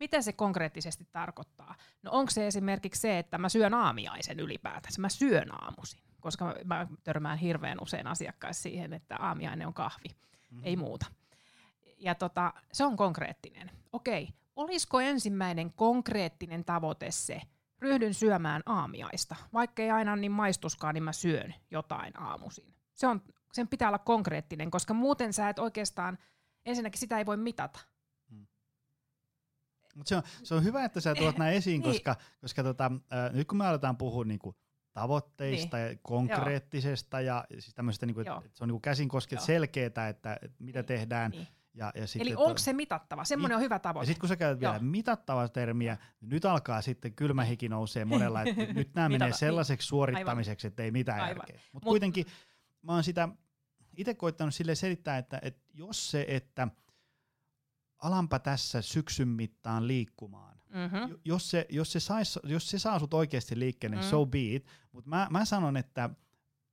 Mitä 0.00 0.22
se 0.22 0.32
konkreettisesti 0.32 1.08
tarkoittaa? 1.12 1.74
No 2.02 2.10
onko 2.12 2.30
se 2.30 2.46
esimerkiksi 2.46 3.00
se, 3.00 3.18
että 3.18 3.38
mä 3.38 3.48
syön 3.48 3.74
aamiaisen 3.74 4.40
ylipäätänsä, 4.40 5.00
mä 5.00 5.08
syön 5.08 5.62
aamuisin 5.62 6.00
koska 6.24 6.54
mä 6.64 6.86
törmään 7.02 7.38
hirveän 7.38 7.78
usein 7.80 8.06
asiakkaissa 8.06 8.62
siihen, 8.62 8.92
että 8.92 9.16
aamiainen 9.16 9.66
on 9.66 9.74
kahvi, 9.74 10.08
mm-hmm. 10.08 10.60
ei 10.64 10.76
muuta. 10.76 11.06
Ja 11.98 12.14
tota, 12.14 12.52
se 12.72 12.84
on 12.84 12.96
konkreettinen. 12.96 13.70
Okei, 13.92 14.28
olisiko 14.56 15.00
ensimmäinen 15.00 15.72
konkreettinen 15.72 16.64
tavoite 16.64 17.10
se, 17.10 17.40
ryhdyn 17.80 18.14
syömään 18.14 18.62
aamiaista. 18.66 19.36
Vaikka 19.52 19.82
ei 19.82 19.90
aina 19.90 20.16
niin 20.16 20.32
maistuskaan, 20.32 20.94
niin 20.94 21.02
mä 21.02 21.12
syön 21.12 21.54
jotain 21.70 22.20
aamuisin. 22.20 22.74
Se 22.94 23.06
on, 23.06 23.22
sen 23.52 23.68
pitää 23.68 23.88
olla 23.88 23.98
konkreettinen, 23.98 24.70
koska 24.70 24.94
muuten 24.94 25.32
sä 25.32 25.48
et 25.48 25.58
oikeastaan, 25.58 26.18
ensinnäkin 26.66 27.00
sitä 27.00 27.18
ei 27.18 27.26
voi 27.26 27.36
mitata. 27.36 27.80
Hmm. 28.30 28.46
Mut 29.94 30.06
se, 30.06 30.16
on, 30.16 30.22
se 30.42 30.54
on 30.54 30.64
hyvä, 30.64 30.84
että 30.84 31.00
sä 31.00 31.14
tuot 31.14 31.38
nämä 31.38 31.50
esiin, 31.50 31.80
niin. 31.80 31.92
koska, 31.92 32.16
koska 32.40 32.62
tota, 32.62 32.90
äh, 32.94 33.32
nyt 33.32 33.48
kun 33.48 33.58
me 33.58 33.66
aletaan 33.66 33.96
puhua 33.96 34.24
niinku 34.24 34.56
tavoitteista 34.94 35.76
niin. 35.76 35.88
ja 35.88 35.96
konkreettisesta 36.02 37.20
Joo. 37.20 37.36
ja 37.36 37.44
siis 37.50 37.74
tämmöistä, 37.74 38.06
niin 38.06 38.14
kuin, 38.14 38.28
että 38.28 38.48
se 38.52 38.64
on 38.64 38.68
niin 38.68 38.80
käsin 38.80 39.08
kosket 39.08 39.40
selkeää, 39.40 40.08
että, 40.10 40.38
mitä 40.58 40.78
niin. 40.78 40.86
tehdään. 40.86 41.30
Niin. 41.30 41.48
Ja, 41.74 41.92
ja 41.94 42.06
sitten, 42.06 42.28
Eli 42.28 42.36
onko 42.36 42.58
se 42.58 42.72
mitattava? 42.72 43.24
Semmoinen 43.24 43.54
niin. 43.54 43.56
on 43.56 43.64
hyvä 43.64 43.78
tavoite. 43.78 44.02
Ja 44.02 44.06
sitten 44.06 44.20
kun 44.20 44.28
sä 44.28 44.36
käytät 44.36 44.60
vielä 44.60 44.78
mitattavaa 44.78 45.48
termiä, 45.48 45.96
niin 46.20 46.28
nyt 46.28 46.44
alkaa 46.44 46.82
sitten 46.82 47.14
kylmä 47.14 47.44
hiki 47.44 47.68
nousee 47.68 48.04
monella, 48.04 48.42
että 48.42 48.72
nyt 48.72 48.94
nämä 48.94 49.08
menee 49.14 49.28
niin. 49.28 49.38
sellaiseksi 49.38 49.88
suorittamiseksi, 49.88 50.66
että 50.66 50.82
ei 50.82 50.90
mitään 50.90 51.20
Aivan. 51.20 51.28
järkeä. 51.28 51.60
Mutta 51.72 51.86
Mut, 51.86 51.92
kuitenkin 51.92 52.26
mä 52.82 52.92
oon 52.92 53.04
sitä 53.04 53.28
itse 53.96 54.14
koittanut 54.14 54.54
sille 54.54 54.74
selittää, 54.74 55.18
että, 55.18 55.38
että 55.42 55.62
jos 55.72 56.10
se, 56.10 56.24
että 56.28 56.68
alanpa 57.98 58.38
tässä 58.38 58.82
syksyn 58.82 59.28
mittaan 59.28 59.88
liikkumaan, 59.88 60.53
Mm-hmm. 60.74 61.18
Jos, 61.24 61.50
se, 61.50 61.66
jos, 61.70 61.92
se 61.92 62.00
sais, 62.00 62.38
jos 62.44 62.70
se 62.70 62.78
saa 62.78 62.98
sut 62.98 63.14
oikeasti 63.14 63.58
liikkeelle, 63.58 63.96
niin 63.96 64.04
mm. 64.04 64.10
so 64.10 64.26
be 64.26 64.54
it. 64.54 64.66
Mutta 64.92 65.10
mä, 65.10 65.26
mä 65.30 65.44
sanon, 65.44 65.76
että 65.76 66.10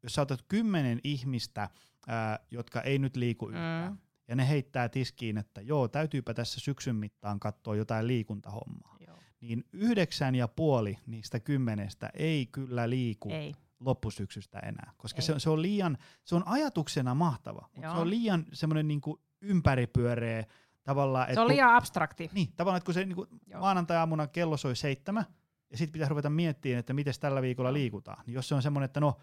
jos 0.04 0.14
sä 0.16 0.22
otat 0.22 0.42
kymmenen 0.48 1.00
ihmistä, 1.04 1.70
ää, 2.08 2.40
jotka 2.52 2.82
ei 2.82 3.00
nyt 3.00 3.16
liiku 3.16 3.46
mm. 3.46 3.54
yhtään, 3.54 4.00
ja 4.28 4.36
ne 4.36 4.50
heittää 4.50 4.90
tiskiin, 4.90 5.38
että 5.38 5.62
joo, 5.62 5.88
täytyypä 5.88 6.34
tässä 6.34 6.60
syksyn 6.60 6.96
mittaan 6.96 7.40
katsoa 7.40 7.76
jotain 7.76 8.08
liikuntahommaa, 8.08 8.98
joo. 9.08 9.18
niin 9.42 9.64
yhdeksän 9.74 10.36
ja 10.36 10.48
puoli 10.48 10.98
niistä 11.06 11.40
kymmenestä 11.40 12.10
ei 12.14 12.46
kyllä 12.46 12.90
liiku 12.90 13.30
ei. 13.30 13.54
loppusyksystä 13.80 14.60
enää, 14.60 14.92
koska 14.98 15.22
se, 15.22 15.40
se, 15.40 15.50
on 15.50 15.62
liian, 15.62 15.98
se 16.24 16.36
on 16.36 16.48
ajatuksena 16.48 17.16
mahtava, 17.16 17.70
mutta 17.76 17.94
se 17.94 17.98
on 17.98 18.10
liian 18.10 18.46
semmoinen 18.54 18.88
niinku 18.88 19.22
ympäripyöreä, 19.42 20.46
Tavallaan, 20.84 21.34
se 21.34 21.40
on 21.40 21.48
liian 21.48 21.76
abstrakti. 21.76 22.30
Niin, 22.34 22.54
tavallaan, 22.56 22.78
että 22.78 22.86
kun 22.86 22.94
se 22.94 23.06
niin 23.06 23.28
maanantai-aamuna 23.60 24.28
kello 24.28 24.58
soi 24.58 24.76
seitsemän, 24.76 25.26
ja 25.72 25.78
sitten 25.78 25.94
pitää 25.94 26.10
ruveta 26.10 26.30
miettimään, 26.30 26.80
että 26.80 26.94
miten 26.94 27.14
tällä 27.20 27.42
viikolla 27.42 27.74
liikutaan. 27.74 28.24
Niin 28.26 28.34
jos 28.34 28.48
se 28.48 28.56
on 28.56 28.62
semmoinen, 28.62 28.86
että 28.86 29.00
no, 29.00 29.18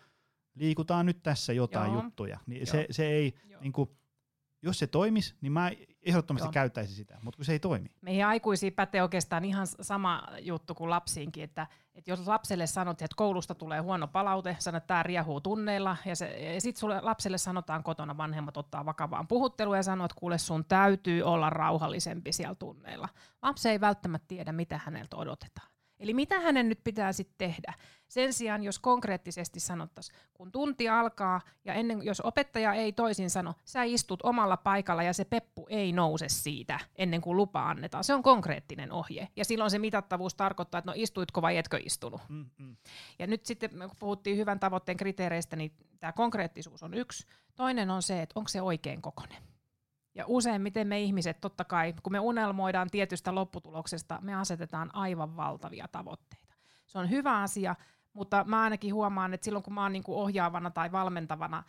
liikutaan 0.54 1.06
nyt 1.06 1.22
tässä 1.22 1.52
jotain 1.52 1.92
Joo. 1.92 2.02
juttuja, 2.02 2.38
niin 2.46 2.66
se, 2.66 2.86
se 2.90 3.06
ei, 3.06 3.34
niin 3.60 3.72
kuin, 3.72 3.97
jos 4.62 4.78
se 4.78 4.86
toimisi, 4.86 5.34
niin 5.40 5.52
mä 5.52 5.70
ehdottomasti 6.02 6.46
Joo. 6.46 6.52
käyttäisin 6.52 6.96
sitä, 6.96 7.18
mutta 7.22 7.36
kun 7.36 7.44
se 7.44 7.52
ei 7.52 7.58
toimi. 7.58 7.90
Meihin 8.00 8.26
aikuisiin 8.26 8.72
pätee 8.72 9.02
oikeastaan 9.02 9.44
ihan 9.44 9.66
sama 9.66 10.22
juttu 10.40 10.74
kuin 10.74 10.90
lapsiinkin, 10.90 11.44
että, 11.44 11.66
että 11.94 12.10
jos 12.10 12.26
lapselle 12.26 12.66
sanot, 12.66 13.02
että 13.02 13.16
koulusta 13.16 13.54
tulee 13.54 13.80
huono 13.80 14.08
palaute, 14.08 14.56
sanot, 14.58 14.82
että 14.82 14.86
tämä 14.86 15.02
riehuu 15.02 15.40
tunneilla, 15.40 15.96
ja, 16.04 16.16
se, 16.16 16.26
ja 16.26 16.60
sitten 16.60 16.88
lapselle 17.02 17.38
sanotaan 17.38 17.82
kotona, 17.82 18.16
vanhemmat 18.16 18.56
ottaa 18.56 18.86
vakavaan 18.86 19.28
puhuttelua 19.28 19.76
ja 19.76 19.82
sanoo, 19.82 20.04
että 20.04 20.16
kuule 20.18 20.38
sun 20.38 20.64
täytyy 20.64 21.22
olla 21.22 21.50
rauhallisempi 21.50 22.32
siellä 22.32 22.54
tunneilla. 22.54 23.08
Lapsi 23.42 23.68
ei 23.68 23.80
välttämättä 23.80 24.28
tiedä, 24.28 24.52
mitä 24.52 24.80
häneltä 24.84 25.16
odotetaan. 25.16 25.68
Eli 26.00 26.14
mitä 26.14 26.40
hänen 26.40 26.68
nyt 26.68 26.80
pitää 26.84 27.12
sitten 27.12 27.48
tehdä? 27.48 27.74
Sen 28.08 28.32
sijaan, 28.32 28.62
jos 28.62 28.78
konkreettisesti 28.78 29.60
sanottaisiin, 29.60 30.18
kun 30.34 30.52
tunti 30.52 30.88
alkaa 30.88 31.40
ja 31.64 31.74
ennen, 31.74 32.02
jos 32.02 32.20
opettaja 32.20 32.74
ei 32.74 32.92
toisin 32.92 33.30
sano, 33.30 33.54
sä 33.64 33.82
istut 33.82 34.20
omalla 34.22 34.56
paikalla 34.56 35.02
ja 35.02 35.12
se 35.12 35.24
peppu 35.24 35.66
ei 35.70 35.92
nouse 35.92 36.28
siitä 36.28 36.80
ennen 36.96 37.20
kuin 37.20 37.36
lupa 37.36 37.70
annetaan. 37.70 38.04
Se 38.04 38.14
on 38.14 38.22
konkreettinen 38.22 38.92
ohje. 38.92 39.28
Ja 39.36 39.44
silloin 39.44 39.70
se 39.70 39.78
mitattavuus 39.78 40.34
tarkoittaa, 40.34 40.78
että 40.78 40.90
no 40.90 40.94
istuitko 40.96 41.42
vai 41.42 41.56
etkö 41.56 41.80
istunut. 41.84 42.20
Mm, 42.28 42.46
mm. 42.58 42.76
Ja 43.18 43.26
nyt 43.26 43.46
sitten, 43.46 43.70
kun 43.70 43.90
puhuttiin 43.98 44.36
hyvän 44.36 44.60
tavoitteen 44.60 44.96
kriteereistä, 44.96 45.56
niin 45.56 45.72
tämä 46.00 46.12
konkreettisuus 46.12 46.82
on 46.82 46.94
yksi. 46.94 47.26
Toinen 47.54 47.90
on 47.90 48.02
se, 48.02 48.22
että 48.22 48.32
onko 48.38 48.48
se 48.48 48.62
oikein 48.62 49.02
kokonen. 49.02 49.47
Ja 50.18 50.24
useimmiten 50.26 50.86
me 50.86 51.00
ihmiset, 51.00 51.40
totta 51.40 51.64
kai, 51.64 51.94
kun 52.02 52.12
me 52.12 52.20
unelmoidaan 52.20 52.90
tietystä 52.90 53.34
lopputuloksesta, 53.34 54.18
me 54.22 54.34
asetetaan 54.34 54.94
aivan 54.94 55.36
valtavia 55.36 55.88
tavoitteita. 55.92 56.54
Se 56.86 56.98
on 56.98 57.10
hyvä 57.10 57.40
asia, 57.40 57.74
mutta 58.12 58.44
mä 58.44 58.62
ainakin 58.62 58.94
huomaan, 58.94 59.34
että 59.34 59.44
silloin 59.44 59.62
kun 59.62 59.74
mä 59.74 59.82
oon 59.82 59.92
niin 59.92 60.04
ohjaavana 60.06 60.70
tai 60.70 60.92
valmentavana 60.92 61.64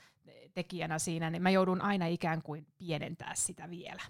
tekijänä 0.54 1.00
siinä, 1.00 1.30
niin 1.30 1.42
mä 1.42 1.50
joudun 1.50 1.82
aina 1.82 2.06
ikään 2.06 2.42
kuin 2.42 2.68
pienentää 2.78 3.32
sitä 3.36 3.70
vielä. 3.70 4.02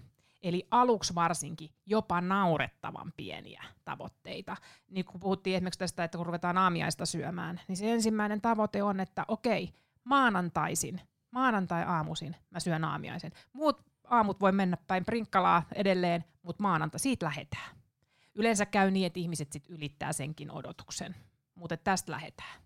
Eli 0.42 0.66
aluksi 0.70 1.14
varsinkin 1.14 1.70
jopa 1.86 2.20
naurettavan 2.20 3.12
pieniä 3.16 3.64
tavoitteita. 3.84 4.56
Niin 4.90 5.04
kun 5.04 5.20
puhuttiin 5.20 5.56
esimerkiksi 5.56 5.78
tästä, 5.78 6.04
että 6.04 6.18
kun 6.18 6.26
ruvetaan 6.26 6.58
aamiaista 6.58 7.06
syömään, 7.06 7.60
niin 7.68 7.76
se 7.76 7.92
ensimmäinen 7.92 8.40
tavoite 8.40 8.82
on, 8.82 9.00
että 9.00 9.24
okei, 9.28 9.72
maanantaisin, 10.04 11.00
maanantai-aamuisin 11.30 12.36
mä 12.50 12.60
syön 12.60 12.84
aamiaisen. 12.84 13.32
Muut 13.52 13.89
aamut 14.10 14.40
voi 14.40 14.52
mennä 14.52 14.76
päin 14.86 15.04
prinkkalaa 15.04 15.62
edelleen, 15.74 16.24
mutta 16.42 16.62
maanantai, 16.62 17.00
siitä 17.00 17.26
lähetään. 17.26 17.76
Yleensä 18.34 18.66
käy 18.66 18.90
niin, 18.90 19.06
että 19.06 19.20
ihmiset 19.20 19.52
sit 19.52 19.68
ylittää 19.68 20.12
senkin 20.12 20.50
odotuksen, 20.50 21.16
mutta 21.54 21.76
tästä 21.76 22.12
lähetään. 22.12 22.60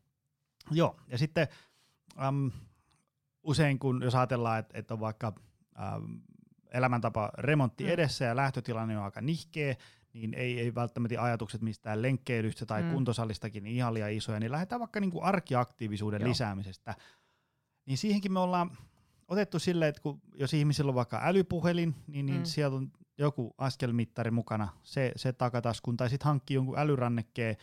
Joo, 0.70 0.96
ja 1.09 1.18
sitten 1.18 1.48
äm, 2.26 2.50
usein 3.42 3.78
kun 3.78 4.02
jos 4.02 4.14
ajatellaan, 4.14 4.59
että, 4.59 4.78
että 4.78 4.94
on 4.94 5.00
vaikka 5.00 5.33
äm, 5.78 6.20
elämäntapa 6.72 7.30
remontti 7.38 7.85
mm. 7.85 7.90
edessä 7.90 8.24
ja 8.24 8.37
lähtötilanne 8.37 8.98
on 8.98 9.04
aika 9.04 9.20
nihkeä, 9.20 9.76
niin 10.12 10.35
ei, 10.35 10.61
ei 10.61 10.74
välttämättä 10.74 11.22
ajatukset 11.22 11.62
mistään 11.62 12.02
lenkkeilystä 12.02 12.66
tai 12.66 12.83
mm. 12.83 12.92
kuntosalistakin 12.92 13.66
ihan 13.66 13.94
liian 13.94 14.12
isoja, 14.12 14.40
niin 14.40 14.52
lähdetään 14.52 14.80
vaikka 14.80 15.00
niin 15.00 15.11
kuin 15.11 15.24
arkiaktiivisuuden 15.24 16.20
Joo. 16.20 16.30
lisäämisestä. 16.30 16.94
Niin 17.87 17.98
siihenkin 17.98 18.33
me 18.33 18.40
ollaan 18.40 18.70
otettu 19.28 19.58
silleen, 19.58 19.88
että 19.88 20.02
kun, 20.02 20.20
jos 20.34 20.54
ihmisillä 20.54 20.88
on 20.88 20.94
vaikka 20.94 21.20
älypuhelin, 21.22 21.94
niin, 22.06 22.26
niin 22.26 22.40
mm. 22.40 22.44
siellä 22.44 22.76
on 22.76 22.92
joku 23.18 23.54
askelmittari 23.58 24.30
mukana, 24.30 24.68
se, 24.82 25.12
se 25.16 25.32
takataskun, 25.32 25.96
tai 25.96 26.10
sitten 26.10 26.26
hankkii 26.26 26.54
jonkun 26.54 26.78
älyrannekkeen, 26.78 27.56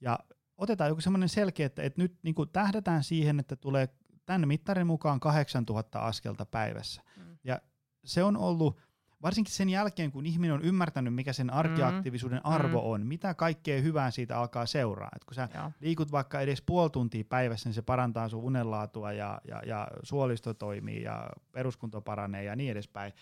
ja 0.00 0.18
otetaan 0.56 0.88
joku 0.88 1.00
semmoinen 1.00 1.28
selkeä, 1.28 1.66
että, 1.66 1.82
että 1.82 2.02
nyt 2.02 2.18
niin 2.22 2.34
kuin 2.34 2.48
tähdätään 2.48 3.04
siihen, 3.04 3.40
että 3.40 3.56
tulee 3.56 3.88
tämän 4.26 4.48
mittarin 4.48 4.86
mukaan 4.86 5.20
8000 5.20 6.00
askelta 6.00 6.46
päivässä. 6.46 7.02
Mm. 7.16 7.38
Ja 7.44 7.60
se 8.04 8.24
on 8.24 8.36
ollut 8.36 8.80
varsinkin 9.22 9.54
sen 9.54 9.68
jälkeen, 9.68 10.10
kun 10.10 10.26
ihminen 10.26 10.54
on 10.54 10.62
ymmärtänyt, 10.62 11.14
mikä 11.14 11.32
sen 11.32 11.52
arkiaktiivisuuden 11.52 12.38
mm. 12.44 12.50
arvo 12.50 12.90
on, 12.90 13.06
mitä 13.06 13.34
kaikkea 13.34 13.80
hyvää 13.80 14.10
siitä 14.10 14.38
alkaa 14.38 14.66
seuraa. 14.66 15.10
Et 15.16 15.24
kun 15.24 15.34
sä 15.34 15.48
Joo. 15.54 15.72
liikut 15.80 16.12
vaikka 16.12 16.40
edes 16.40 16.62
puoli 16.62 16.90
tuntia 16.90 17.24
päivässä, 17.28 17.68
niin 17.68 17.74
se 17.74 17.82
parantaa 17.82 18.28
sun 18.28 18.44
unenlaatua 18.44 19.12
ja, 19.12 19.40
ja, 19.48 19.62
ja 19.66 19.88
suolisto 20.02 20.54
toimii 20.54 21.02
ja 21.02 21.30
peruskunto 21.52 22.00
paranee 22.00 22.44
ja 22.44 22.56
niin 22.56 22.70
edespäin. 22.70 23.12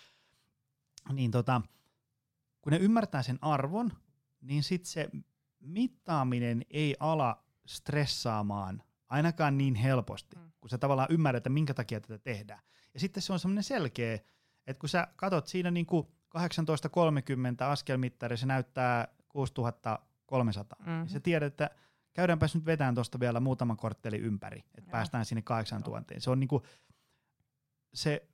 Niin 1.12 1.30
tota, 1.30 1.62
kun 2.62 2.72
ne 2.72 2.78
ymmärtää 2.78 3.22
sen 3.22 3.38
arvon, 3.40 3.92
niin 4.40 4.62
sitten 4.62 4.90
se 4.90 5.08
mittaaminen 5.60 6.62
ei 6.70 6.96
ala 7.00 7.44
stressaamaan 7.66 8.82
ainakaan 9.08 9.58
niin 9.58 9.74
helposti, 9.74 10.36
mm. 10.36 10.52
kun 10.60 10.70
sä 10.70 10.78
tavallaan 10.78 11.08
ymmärrät, 11.10 11.40
että 11.40 11.50
minkä 11.50 11.74
takia 11.74 12.00
tätä 12.00 12.18
tehdään. 12.18 12.60
Ja 12.94 13.00
sitten 13.00 13.22
se 13.22 13.32
on 13.32 13.38
semmoinen 13.38 13.64
selkeä, 13.64 14.18
että 14.66 14.80
kun 14.80 14.88
sä 14.88 15.06
katot 15.16 15.46
siinä 15.46 15.70
niin 15.70 15.86
kuin 15.86 16.06
18.30 16.38 16.42
askelmittari, 17.64 18.36
se 18.36 18.46
näyttää 18.46 19.08
6300, 19.28 20.78
mm-hmm. 20.78 21.00
niin 21.00 21.08
sä 21.08 21.20
tiedät, 21.20 21.52
että 21.52 21.70
käydäänpäs 22.14 22.54
nyt 22.54 22.66
vetään 22.66 22.94
tuosta 22.94 23.20
vielä 23.20 23.40
muutama 23.40 23.76
kortteli 23.76 24.18
ympäri, 24.18 24.64
että 24.74 24.90
päästään 24.90 25.24
sinne 25.24 25.42
8000. 25.42 26.14
Se 26.18 26.30
on 26.30 26.40
niin 26.40 26.48
kuin, 26.48 26.62
se, 27.94 28.28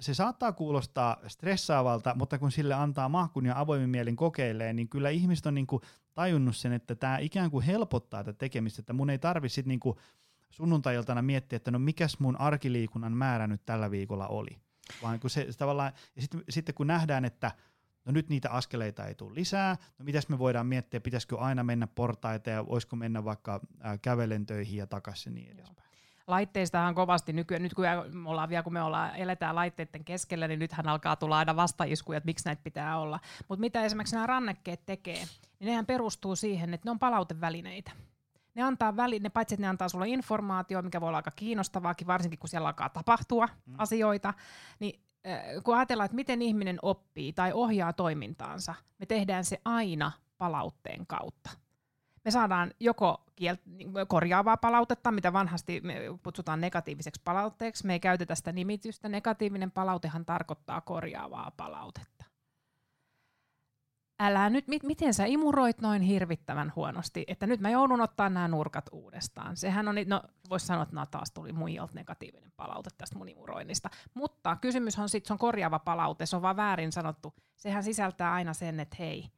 se 0.00 0.14
saattaa 0.14 0.52
kuulostaa 0.52 1.16
stressaavalta, 1.26 2.14
mutta 2.14 2.38
kun 2.38 2.52
sille 2.52 2.74
antaa 2.74 3.08
mahkun 3.08 3.46
ja 3.46 3.60
avoimin 3.60 3.90
mielin 3.90 4.16
kokeilee, 4.16 4.72
niin 4.72 4.88
kyllä 4.88 5.10
ihmiset 5.10 5.46
on 5.46 5.54
niin 5.54 5.66
kuin 5.66 5.82
tajunnut 6.14 6.56
sen, 6.56 6.72
että 6.72 6.94
tämä 6.94 7.18
ikään 7.18 7.50
kuin 7.50 7.66
helpottaa 7.66 8.24
tätä 8.24 8.38
tekemistä, 8.38 8.80
että 8.82 8.92
mun 8.92 9.10
ei 9.10 9.18
tarvi 9.18 9.48
sitten 9.48 9.68
niin 9.68 9.96
sunnuntai 10.50 10.96
miettiä, 11.22 11.56
että 11.56 11.70
no 11.70 11.78
mikäs 11.78 12.18
mun 12.18 12.40
arkiliikunnan 12.40 13.12
määrä 13.12 13.46
nyt 13.46 13.66
tällä 13.66 13.90
viikolla 13.90 14.28
oli 14.28 14.69
vaan 15.02 15.20
kun 15.20 15.30
se, 15.30 15.46
se 15.50 15.58
tavallaan, 15.58 15.92
ja 16.16 16.22
sitten, 16.22 16.44
sitten 16.48 16.74
kun 16.74 16.86
nähdään, 16.86 17.24
että 17.24 17.50
no 18.04 18.12
nyt 18.12 18.28
niitä 18.28 18.50
askeleita 18.50 19.06
ei 19.06 19.14
tule 19.14 19.34
lisää, 19.34 19.76
no 19.98 20.04
mitäs 20.04 20.28
me 20.28 20.38
voidaan 20.38 20.66
miettiä, 20.66 21.00
pitäisikö 21.00 21.38
aina 21.38 21.64
mennä 21.64 21.86
portaita 21.86 22.50
ja 22.50 22.66
voisiko 22.66 22.96
mennä 22.96 23.24
vaikka 23.24 23.60
äh, 23.84 23.98
kävelen 24.02 24.46
töihin 24.46 24.76
ja 24.76 24.86
takaisin 24.86 25.34
niin 25.34 25.50
edespäin. 25.50 25.90
Laitteistahan 26.26 26.94
kovasti 26.94 27.32
nykyään, 27.32 27.62
nyt 27.62 27.74
kun 27.74 27.84
me 28.12 28.30
ollaan 28.30 28.48
vielä, 28.48 28.62
kun 28.62 28.72
me 28.72 28.82
ollaan, 28.82 29.16
eletään 29.16 29.54
laitteiden 29.54 30.04
keskellä, 30.04 30.48
niin 30.48 30.58
nythän 30.58 30.88
alkaa 30.88 31.16
tulla 31.16 31.38
aina 31.38 31.56
vastaiskuja, 31.56 32.16
että 32.16 32.26
miksi 32.26 32.44
näitä 32.44 32.62
pitää 32.62 32.98
olla. 32.98 33.20
Mutta 33.48 33.60
mitä 33.60 33.84
esimerkiksi 33.84 34.14
nämä 34.16 34.26
rannekkeet 34.26 34.86
tekee, 34.86 35.24
niin 35.58 35.66
nehän 35.66 35.86
perustuu 35.86 36.36
siihen, 36.36 36.74
että 36.74 36.86
ne 36.86 36.90
on 36.90 36.98
palautevälineitä 36.98 37.90
ne 38.54 38.62
antaa 38.62 38.96
väli, 38.96 39.18
ne 39.18 39.28
paitsi 39.28 39.54
että 39.54 39.62
ne 39.62 39.68
antaa 39.68 39.88
sulle 39.88 40.08
informaatio, 40.08 40.82
mikä 40.82 41.00
voi 41.00 41.08
olla 41.08 41.18
aika 41.18 41.30
kiinnostavaakin, 41.30 42.06
varsinkin 42.06 42.38
kun 42.38 42.48
siellä 42.48 42.68
alkaa 42.68 42.88
tapahtua 42.88 43.48
mm. 43.66 43.74
asioita, 43.78 44.34
niin 44.80 45.00
äh, 45.26 45.42
kun 45.64 45.76
ajatellaan, 45.76 46.04
että 46.04 46.14
miten 46.14 46.42
ihminen 46.42 46.78
oppii 46.82 47.32
tai 47.32 47.52
ohjaa 47.52 47.92
toimintaansa, 47.92 48.74
me 48.98 49.06
tehdään 49.06 49.44
se 49.44 49.60
aina 49.64 50.12
palautteen 50.38 51.06
kautta. 51.06 51.50
Me 52.24 52.30
saadaan 52.30 52.70
joko 52.80 53.24
kiel- 53.36 54.06
korjaavaa 54.08 54.56
palautetta, 54.56 55.12
mitä 55.12 55.32
vanhasti 55.32 55.80
me 55.80 55.94
kutsutaan 56.22 56.60
negatiiviseksi 56.60 57.20
palautteeksi. 57.24 57.86
Me 57.86 57.92
ei 57.92 58.00
käytetä 58.00 58.34
sitä 58.34 58.52
nimitystä. 58.52 59.08
Negatiivinen 59.08 59.70
palautehan 59.70 60.26
tarkoittaa 60.26 60.80
korjaavaa 60.80 61.52
palautetta 61.56 62.19
älä 64.20 64.50
nyt, 64.50 64.68
mit, 64.68 64.82
miten 64.82 65.14
sä 65.14 65.24
imuroit 65.24 65.80
noin 65.80 66.02
hirvittävän 66.02 66.72
huonosti, 66.76 67.24
että 67.28 67.46
nyt 67.46 67.60
mä 67.60 67.70
joudun 67.70 68.00
ottaa 68.00 68.28
nämä 68.28 68.48
nurkat 68.48 68.84
uudestaan. 68.92 69.56
Sehän 69.56 69.88
on, 69.88 69.94
no 70.06 70.22
voisi 70.50 70.66
sanoa, 70.66 70.82
että 70.82 71.06
taas 71.10 71.30
tuli 71.30 71.52
muijalta 71.52 71.94
negatiivinen 71.94 72.52
palaute 72.56 72.90
tästä 72.98 73.18
mun 73.18 73.28
imuroinnista. 73.28 73.90
Mutta 74.14 74.56
kysymys 74.56 74.98
on 74.98 75.08
sitten, 75.08 75.28
se 75.28 75.32
on 75.32 75.38
korjaava 75.38 75.78
palaute, 75.78 76.26
se 76.26 76.36
on 76.36 76.42
vaan 76.42 76.56
väärin 76.56 76.92
sanottu. 76.92 77.34
Sehän 77.56 77.84
sisältää 77.84 78.32
aina 78.32 78.54
sen, 78.54 78.80
että 78.80 78.96
hei, 78.98 79.28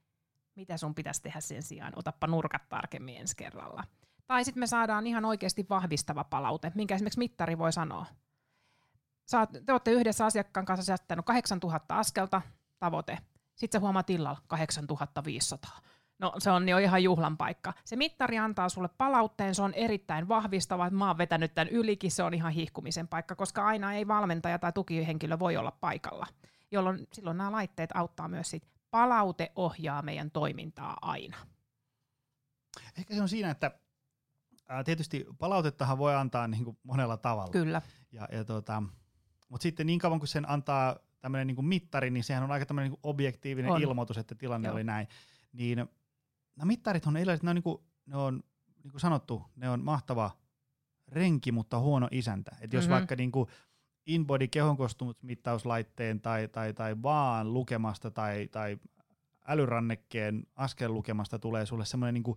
mitä 0.56 0.76
sun 0.76 0.94
pitäisi 0.94 1.22
tehdä 1.22 1.40
sen 1.40 1.62
sijaan, 1.62 1.92
otappa 1.96 2.26
nurkat 2.26 2.68
tarkemmin 2.68 3.16
ensi 3.16 3.36
kerralla. 3.36 3.84
Tai 4.26 4.44
sitten 4.44 4.60
me 4.60 4.66
saadaan 4.66 5.06
ihan 5.06 5.24
oikeasti 5.24 5.66
vahvistava 5.70 6.24
palaute, 6.24 6.72
minkä 6.74 6.94
esimerkiksi 6.94 7.18
mittari 7.18 7.58
voi 7.58 7.72
sanoa. 7.72 8.06
Saat, 9.26 9.50
te 9.66 9.72
olette 9.72 9.90
yhdessä 9.90 10.26
asiakkaan 10.26 10.66
kanssa 10.66 10.84
säästänyt 10.84 11.24
8000 11.24 11.98
askelta, 11.98 12.42
tavoite 12.78 13.18
sitten 13.54 13.78
sä 13.78 13.82
huomaat 13.82 14.10
illalla 14.10 14.38
8500. 14.46 15.80
No 16.18 16.32
se 16.38 16.50
on 16.50 16.68
jo 16.68 16.78
ihan 16.78 17.02
juhlan 17.02 17.36
paikka. 17.36 17.72
Se 17.84 17.96
mittari 17.96 18.38
antaa 18.38 18.68
sulle 18.68 18.88
palautteen, 18.88 19.54
se 19.54 19.62
on 19.62 19.74
erittäin 19.74 20.28
vahvistava, 20.28 20.86
että 20.86 20.96
mä 20.96 21.06
oon 21.06 21.18
vetänyt 21.18 21.54
tämän 21.54 21.68
ylikin, 21.68 22.10
se 22.10 22.22
on 22.22 22.34
ihan 22.34 22.52
hihkumisen 22.52 23.08
paikka, 23.08 23.34
koska 23.34 23.66
aina 23.66 23.94
ei 23.94 24.08
valmentaja 24.08 24.58
tai 24.58 24.72
tukihenkilö 24.72 25.38
voi 25.38 25.56
olla 25.56 25.70
paikalla, 25.70 26.26
jolloin 26.70 27.08
silloin 27.12 27.36
nämä 27.36 27.52
laitteet 27.52 27.90
auttaa 27.94 28.28
myös 28.28 28.50
sit. 28.50 28.68
Palaute 28.90 29.52
ohjaa 29.56 30.02
meidän 30.02 30.30
toimintaa 30.30 30.96
aina. 31.02 31.36
Ehkä 32.98 33.14
se 33.14 33.22
on 33.22 33.28
siinä, 33.28 33.50
että 33.50 33.70
ää, 34.68 34.84
tietysti 34.84 35.26
palautettahan 35.38 35.98
voi 35.98 36.14
antaa 36.14 36.48
niin 36.48 36.64
kuin 36.64 36.78
monella 36.82 37.16
tavalla. 37.16 37.52
Kyllä. 37.52 37.82
Ja, 38.12 38.28
ja 38.32 38.44
tota, 38.44 38.82
mutta 39.48 39.62
sitten 39.62 39.86
niin 39.86 39.98
kauan 39.98 40.18
kuin 40.18 40.28
sen 40.28 40.50
antaa 40.50 40.96
tämmöinen 41.22 41.46
niin 41.46 41.64
mittari, 41.64 42.10
niin 42.10 42.24
sehän 42.24 42.42
on 42.42 42.50
aika 42.50 42.66
tämmöinen 42.66 42.90
niin 42.90 43.00
objektiivinen 43.02 43.70
on. 43.70 43.82
ilmoitus, 43.82 44.18
että 44.18 44.34
tilanne 44.34 44.68
Joo. 44.68 44.74
oli 44.74 44.84
näin. 44.84 45.08
Niin 45.52 45.78
nämä 46.56 46.66
mittarit 46.66 47.06
on 47.06 47.16
erilaiset, 47.16 47.42
ne 47.42 47.50
on, 47.50 47.56
niin 47.56 47.62
kuin, 47.62 47.78
ne 48.06 48.16
on 48.16 48.42
niin 48.82 48.90
kuin 48.90 49.00
sanottu, 49.00 49.42
ne 49.56 49.70
on 49.70 49.84
mahtava 49.84 50.30
renki, 51.08 51.52
mutta 51.52 51.78
huono 51.78 52.08
isäntä. 52.10 52.56
Et 52.60 52.72
jos 52.72 52.84
mm-hmm. 52.84 52.92
vaikka 52.92 53.16
niin 53.16 53.32
kuin 53.32 53.48
InBody 54.06 54.48
kehonkostumusmittauslaitteen 54.48 56.20
tai, 56.20 56.48
tai, 56.48 56.74
tai 56.74 56.96
vaan 57.02 57.54
lukemasta 57.54 58.10
tai, 58.10 58.48
tai 58.48 58.78
älyrannekkeen 59.46 60.46
lukemasta 60.86 61.38
tulee 61.38 61.66
sulle 61.66 61.84
semmoinen 61.84 62.14
niin 62.14 62.36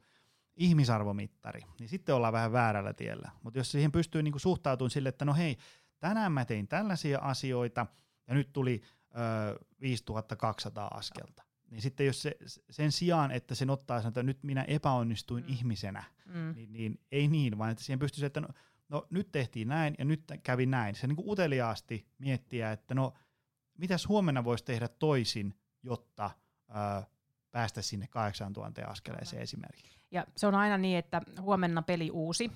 ihmisarvomittari, 0.55 1.61
niin 1.79 1.89
sitten 1.89 2.15
ollaan 2.15 2.33
vähän 2.33 2.51
väärällä 2.51 2.93
tiellä. 2.93 3.31
Mutta 3.43 3.59
jos 3.59 3.71
siihen 3.71 3.91
pystyy 3.91 4.23
niin 4.23 4.39
suhtautumaan 4.39 4.91
sille, 4.91 5.09
että 5.09 5.25
no 5.25 5.33
hei, 5.33 5.57
tänään 5.99 6.31
mä 6.31 6.45
tein 6.45 6.67
tällaisia 6.67 7.19
asioita– 7.19 7.85
ja 8.27 8.33
nyt 8.33 8.53
tuli 8.53 8.81
ö, 9.09 9.65
5200 9.81 10.87
askelta. 10.87 11.43
Niin 11.69 11.81
sitten 11.81 12.05
jos 12.05 12.21
se, 12.21 12.35
sen 12.69 12.91
sijaan, 12.91 13.31
että 13.31 13.55
sen 13.55 13.69
ottaa 13.69 13.99
sanoa, 13.99 14.09
että 14.09 14.23
nyt 14.23 14.43
minä 14.43 14.63
epäonnistuin 14.63 15.43
mm. 15.43 15.49
ihmisenä, 15.53 16.03
Mm. 16.25 16.53
niin, 16.55 16.73
niin 16.73 16.99
ei 17.11 17.27
niin, 17.27 17.57
vaan 17.57 17.71
että 17.71 17.83
siihen 17.83 17.99
pystyisi, 17.99 18.25
että 18.25 18.41
no, 18.41 18.47
no 18.89 19.07
nyt 19.09 19.31
tehtiin 19.31 19.67
näin 19.67 19.95
ja 19.99 20.05
nyt 20.05 20.23
kävi 20.43 20.65
näin. 20.65 20.95
Se 20.95 21.07
niin 21.07 21.15
kuin 21.15 21.29
uteliaasti 21.29 22.07
miettiä, 22.17 22.71
että 22.71 22.95
no 22.95 23.13
mitäs 23.77 24.07
huomenna 24.07 24.43
voisi 24.43 24.65
tehdä 24.65 24.87
toisin, 24.87 25.53
jotta 25.83 26.31
ää, 26.69 27.03
päästä 27.51 27.81
sinne 27.81 28.07
8000 28.07 28.81
askeleeseen 28.87 29.41
esimerkiksi. 29.41 29.99
Ja 30.11 30.25
se 30.37 30.47
on 30.47 30.55
aina 30.55 30.77
niin, 30.77 30.97
että 30.97 31.21
huomenna 31.41 31.81
peli 31.81 32.11
uusi. 32.11 32.51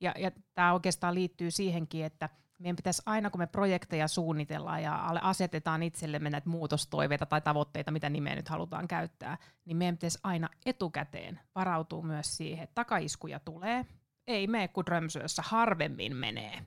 Ja, 0.00 0.14
ja 0.18 0.30
tämä 0.54 0.72
oikeastaan 0.72 1.14
liittyy 1.14 1.50
siihenkin, 1.50 2.04
että 2.04 2.28
meidän 2.58 2.76
pitäisi 2.76 3.02
aina, 3.06 3.30
kun 3.30 3.40
me 3.40 3.46
projekteja 3.46 4.08
suunnitellaan 4.08 4.82
ja 4.82 5.06
asetetaan 5.22 5.82
itsellemme 5.82 6.30
näitä 6.30 6.48
muutostoiveita 6.48 7.26
tai 7.26 7.40
tavoitteita, 7.40 7.90
mitä 7.90 8.10
nimeä 8.10 8.36
nyt 8.36 8.48
halutaan 8.48 8.88
käyttää, 8.88 9.38
niin 9.64 9.76
meidän 9.76 9.96
pitäisi 9.96 10.18
aina 10.22 10.48
etukäteen 10.66 11.40
varautua 11.54 12.02
myös 12.02 12.36
siihen, 12.36 12.64
että 12.64 12.74
takaiskuja 12.74 13.40
tulee. 13.40 13.86
Ei 14.26 14.46
mene 14.46 14.68
kuin 14.68 14.86
Drömsössä, 14.86 15.42
harvemmin 15.46 16.16
menee. 16.16 16.62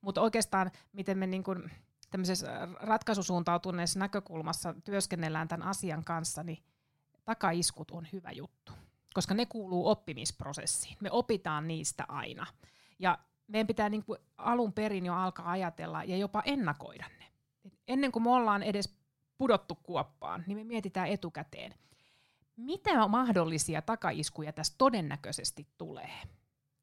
Mutta 0.00 0.20
oikeastaan, 0.20 0.70
miten 0.92 1.18
me 1.18 1.26
niin 1.26 1.44
kun 1.44 1.70
tämmöisessä 2.10 2.68
ratkaisusuuntautuneessa 2.80 3.98
näkökulmassa 3.98 4.74
työskennellään 4.84 5.48
tämän 5.48 5.68
asian 5.68 6.04
kanssa, 6.04 6.42
niin 6.42 6.58
takaiskut 7.24 7.90
on 7.90 8.06
hyvä 8.12 8.30
juttu, 8.30 8.72
koska 9.14 9.34
ne 9.34 9.46
kuuluu 9.46 9.88
oppimisprosessiin. 9.88 10.96
Me 11.00 11.10
opitaan 11.10 11.68
niistä 11.68 12.04
aina. 12.08 12.46
Ja 12.98 13.18
meidän 13.52 13.66
pitää 13.66 13.88
niin 13.88 14.04
kuin 14.04 14.18
alun 14.36 14.72
perin 14.72 15.06
jo 15.06 15.14
alkaa 15.14 15.50
ajatella 15.50 16.04
ja 16.04 16.16
jopa 16.16 16.42
ennakoida 16.44 17.06
ne. 17.18 17.26
Et 17.64 17.72
ennen 17.88 18.12
kuin 18.12 18.22
me 18.22 18.30
ollaan 18.30 18.62
edes 18.62 18.96
pudottu 19.38 19.74
kuoppaan, 19.82 20.44
niin 20.46 20.58
me 20.58 20.64
mietitään 20.64 21.08
etukäteen, 21.08 21.74
mitä 22.56 23.08
mahdollisia 23.08 23.82
takaiskuja 23.82 24.52
tässä 24.52 24.74
todennäköisesti 24.78 25.66
tulee. 25.78 26.10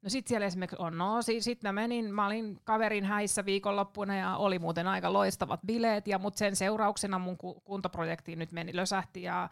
No 0.02 0.10
sit 0.10 0.26
siellä 0.26 0.46
esimerkiksi 0.46 0.76
on, 0.78 0.98
no 0.98 1.22
sit, 1.22 1.42
sit 1.42 1.62
mä 1.62 1.72
menin, 1.72 2.14
mä 2.14 2.26
olin 2.26 2.60
kaverin 2.64 3.04
häissä 3.04 3.44
viikonloppuna 3.44 4.16
ja 4.16 4.36
oli 4.36 4.58
muuten 4.58 4.86
aika 4.86 5.12
loistavat 5.12 5.60
bileet, 5.66 6.08
ja 6.08 6.18
mut 6.18 6.36
sen 6.36 6.56
seurauksena 6.56 7.18
mun 7.18 7.36
kuntoprojektiin 7.64 8.38
nyt 8.38 8.52
meni 8.52 8.76
lösähti 8.76 9.22
ja 9.22 9.48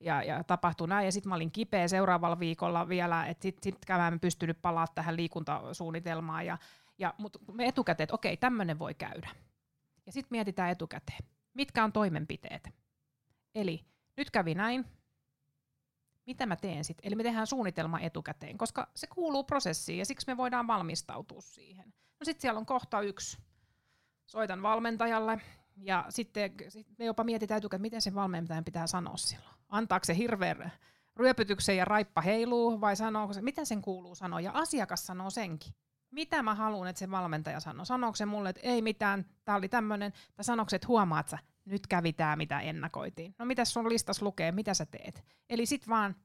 ja, 0.00 0.22
ja 0.22 0.44
tapahtui 0.44 0.88
näin. 0.88 1.04
Ja 1.04 1.12
sitten 1.12 1.28
mä 1.28 1.34
olin 1.34 1.50
kipeä 1.50 1.88
seuraavalla 1.88 2.38
viikolla 2.38 2.88
vielä, 2.88 3.26
että 3.26 3.42
sitten 3.42 3.62
sit 3.62 3.88
mä 3.88 4.18
pystynyt 4.20 4.62
palaa 4.62 4.86
tähän 4.94 5.16
liikuntasuunnitelmaan. 5.16 6.46
Ja, 6.46 6.58
ja, 6.98 7.14
Mutta 7.18 7.38
me 7.52 7.66
etukäteen, 7.66 8.04
että 8.04 8.14
okei, 8.14 8.36
tämmöinen 8.36 8.78
voi 8.78 8.94
käydä. 8.94 9.30
Ja 10.06 10.12
sitten 10.12 10.30
mietitään 10.30 10.70
etukäteen, 10.70 11.24
mitkä 11.54 11.84
on 11.84 11.92
toimenpiteet. 11.92 12.70
Eli 13.54 13.86
nyt 14.16 14.30
kävi 14.30 14.54
näin, 14.54 14.84
mitä 16.26 16.46
mä 16.46 16.56
teen 16.56 16.84
sitten? 16.84 17.06
Eli 17.06 17.14
me 17.14 17.22
tehdään 17.22 17.46
suunnitelma 17.46 18.00
etukäteen, 18.00 18.58
koska 18.58 18.90
se 18.94 19.06
kuuluu 19.06 19.44
prosessiin 19.44 19.98
ja 19.98 20.06
siksi 20.06 20.26
me 20.26 20.36
voidaan 20.36 20.66
valmistautua 20.66 21.40
siihen. 21.40 21.86
No 22.20 22.24
sitten 22.24 22.42
siellä 22.42 22.58
on 22.58 22.66
kohta 22.66 23.00
yksi. 23.00 23.38
Soitan 24.26 24.62
valmentajalle 24.62 25.40
ja 25.80 26.04
sitten 26.08 26.52
sit 26.68 26.86
me 26.98 27.04
jopa 27.04 27.24
mietitään 27.24 27.58
etukäteen, 27.58 27.82
miten 27.82 28.02
sen 28.02 28.14
valmentajan 28.14 28.64
pitää 28.64 28.86
sanoa 28.86 29.16
silloin 29.16 29.60
antaako 29.70 30.04
se 30.04 30.16
hirveän 30.16 30.72
ryöpytyksen 31.16 31.76
ja 31.76 31.84
raippa 31.84 32.20
heiluu 32.20 32.80
vai 32.80 32.96
sanooko 32.96 33.32
se, 33.32 33.42
mitä 33.42 33.64
sen 33.64 33.82
kuuluu 33.82 34.14
sanoa. 34.14 34.40
Ja 34.40 34.50
asiakas 34.54 35.06
sanoo 35.06 35.30
senkin. 35.30 35.72
Mitä 36.10 36.42
mä 36.42 36.54
haluan, 36.54 36.88
että 36.88 36.98
se 36.98 37.10
valmentaja 37.10 37.60
sanoo? 37.60 37.84
Sanooko 37.84 38.16
se 38.16 38.26
mulle, 38.26 38.48
että 38.48 38.60
ei 38.62 38.82
mitään, 38.82 39.26
tämä 39.44 39.58
oli 39.58 39.68
tämmöinen, 39.68 40.12
tai 40.34 40.44
sanooko 40.44 40.70
se, 40.70 40.76
että 40.76 40.88
huomaat 40.88 41.28
sä, 41.28 41.38
nyt 41.64 41.86
kävi 41.86 42.12
tämä, 42.12 42.36
mitä 42.36 42.60
ennakoitiin. 42.60 43.34
No 43.38 43.44
mitä 43.44 43.64
sun 43.64 43.88
listas 43.88 44.22
lukee, 44.22 44.52
mitä 44.52 44.74
sä 44.74 44.86
teet? 44.86 45.24
Eli 45.50 45.66
sit 45.66 45.88
vaan 45.88 46.16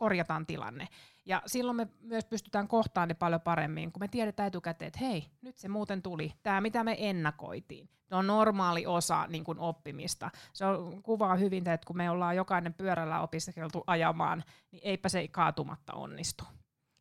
korjataan 0.00 0.46
tilanne. 0.46 0.88
Ja 1.26 1.42
silloin 1.46 1.76
me 1.76 1.88
myös 2.00 2.24
pystytään 2.24 2.68
kohtaamaan 2.68 3.08
ne 3.08 3.14
paljon 3.14 3.40
paremmin, 3.40 3.92
kun 3.92 4.02
me 4.02 4.08
tiedetään 4.08 4.46
etukäteen, 4.46 4.86
että 4.86 5.00
hei, 5.00 5.26
nyt 5.42 5.58
se 5.58 5.68
muuten 5.68 6.02
tuli. 6.02 6.32
Tämä, 6.42 6.60
mitä 6.60 6.84
me 6.84 6.96
ennakoitiin. 6.98 7.88
Se 8.06 8.14
on 8.14 8.26
normaali 8.26 8.86
osa 8.86 9.26
niin 9.26 9.44
kuin 9.44 9.58
oppimista. 9.58 10.30
Se 10.52 10.64
on, 10.64 11.02
kuvaa 11.02 11.36
hyvin, 11.36 11.68
että 11.68 11.86
kun 11.86 11.96
me 11.96 12.10
ollaan 12.10 12.36
jokainen 12.36 12.74
pyörällä 12.74 13.20
opiskeltu 13.20 13.84
ajamaan, 13.86 14.44
niin 14.72 14.80
eipä 14.84 15.08
se 15.08 15.28
kaatumatta 15.28 15.92
onnistu. 15.92 16.44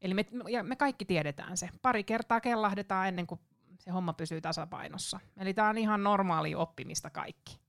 Eli 0.02 0.14
me, 0.14 0.26
ja 0.50 0.64
me 0.64 0.76
kaikki 0.76 1.06
tiedetään 1.06 1.58
se. 1.58 1.70
Pari 1.82 2.04
kertaa 2.04 2.42
kellahdetaan 2.42 3.08
ennen 3.08 3.28
kuin 3.28 3.40
se 3.80 3.92
homma 3.92 4.14
pysyy 4.14 4.42
tasapainossa. 4.42 5.20
Eli 5.38 5.54
tämä 5.54 5.70
on 5.70 5.78
ihan 5.78 6.04
normaali 6.04 6.56
oppimista 6.56 7.10
kaikki. 7.10 7.60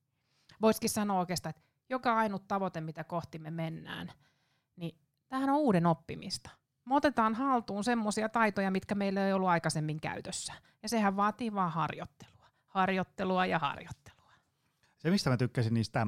Voisikin 0.62 0.90
sanoa 0.90 1.18
oikeastaan, 1.18 1.50
että 1.50 1.62
joka 1.90 2.16
ainut 2.16 2.48
tavoite, 2.48 2.80
mitä 2.80 3.04
kohti 3.04 3.38
me 3.38 3.50
mennään, 3.50 4.12
niin 4.76 4.98
tämähän 5.30 5.50
on 5.50 5.60
uuden 5.60 5.86
oppimista. 5.86 6.50
Me 6.84 6.94
otetaan 6.94 7.34
haltuun 7.34 7.84
semmoisia 7.84 8.28
taitoja, 8.28 8.70
mitkä 8.70 8.94
meillä 8.94 9.26
ei 9.26 9.32
ollut 9.32 9.48
aikaisemmin 9.48 10.00
käytössä. 10.00 10.52
Ja 10.82 10.88
sehän 10.88 11.16
vaatii 11.16 11.54
vaan 11.54 11.70
harjoittelua. 11.70 12.46
Harjoittelua 12.66 13.46
ja 13.46 13.58
harjoittelua. 13.58 14.32
Se, 14.98 15.10
mistä 15.10 15.30
mä 15.30 15.36
tykkäsin 15.36 15.74
niistä 15.74 16.06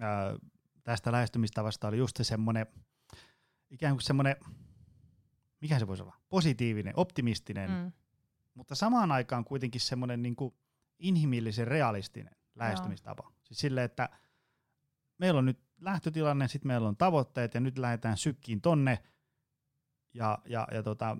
ää, 0.00 0.36
tästä 0.84 1.12
lähestymistavasta, 1.12 1.88
oli 1.88 1.98
just 1.98 2.16
se 2.16 2.24
semmoinen, 2.24 2.66
ikään 3.70 3.94
kuin 3.94 4.02
semmoinen, 4.02 4.36
mikä 5.60 5.78
se 5.78 5.86
voisi 5.86 6.02
olla, 6.02 6.16
positiivinen, 6.28 6.94
optimistinen, 6.96 7.70
mm. 7.70 7.92
mutta 8.54 8.74
samaan 8.74 9.12
aikaan 9.12 9.44
kuitenkin 9.44 9.80
semmoinen 9.80 10.22
niin 10.22 10.36
kuin 10.36 10.54
inhimillisen 10.98 11.66
realistinen 11.66 12.36
lähestymistapa. 12.54 13.22
Joo. 13.22 13.32
Siis 13.42 13.58
silleen, 13.60 13.84
että 13.84 14.08
meillä 15.18 15.38
on 15.38 15.46
nyt 15.46 15.60
lähtötilanne, 15.84 16.48
sitten 16.48 16.66
meillä 16.66 16.88
on 16.88 16.96
tavoitteet 16.96 17.54
ja 17.54 17.60
nyt 17.60 17.78
lähdetään 17.78 18.16
sykkiin 18.16 18.60
tonne 18.60 18.98
ja, 20.14 20.38
ja, 20.44 20.68
ja 20.72 20.82
tota, 20.82 21.16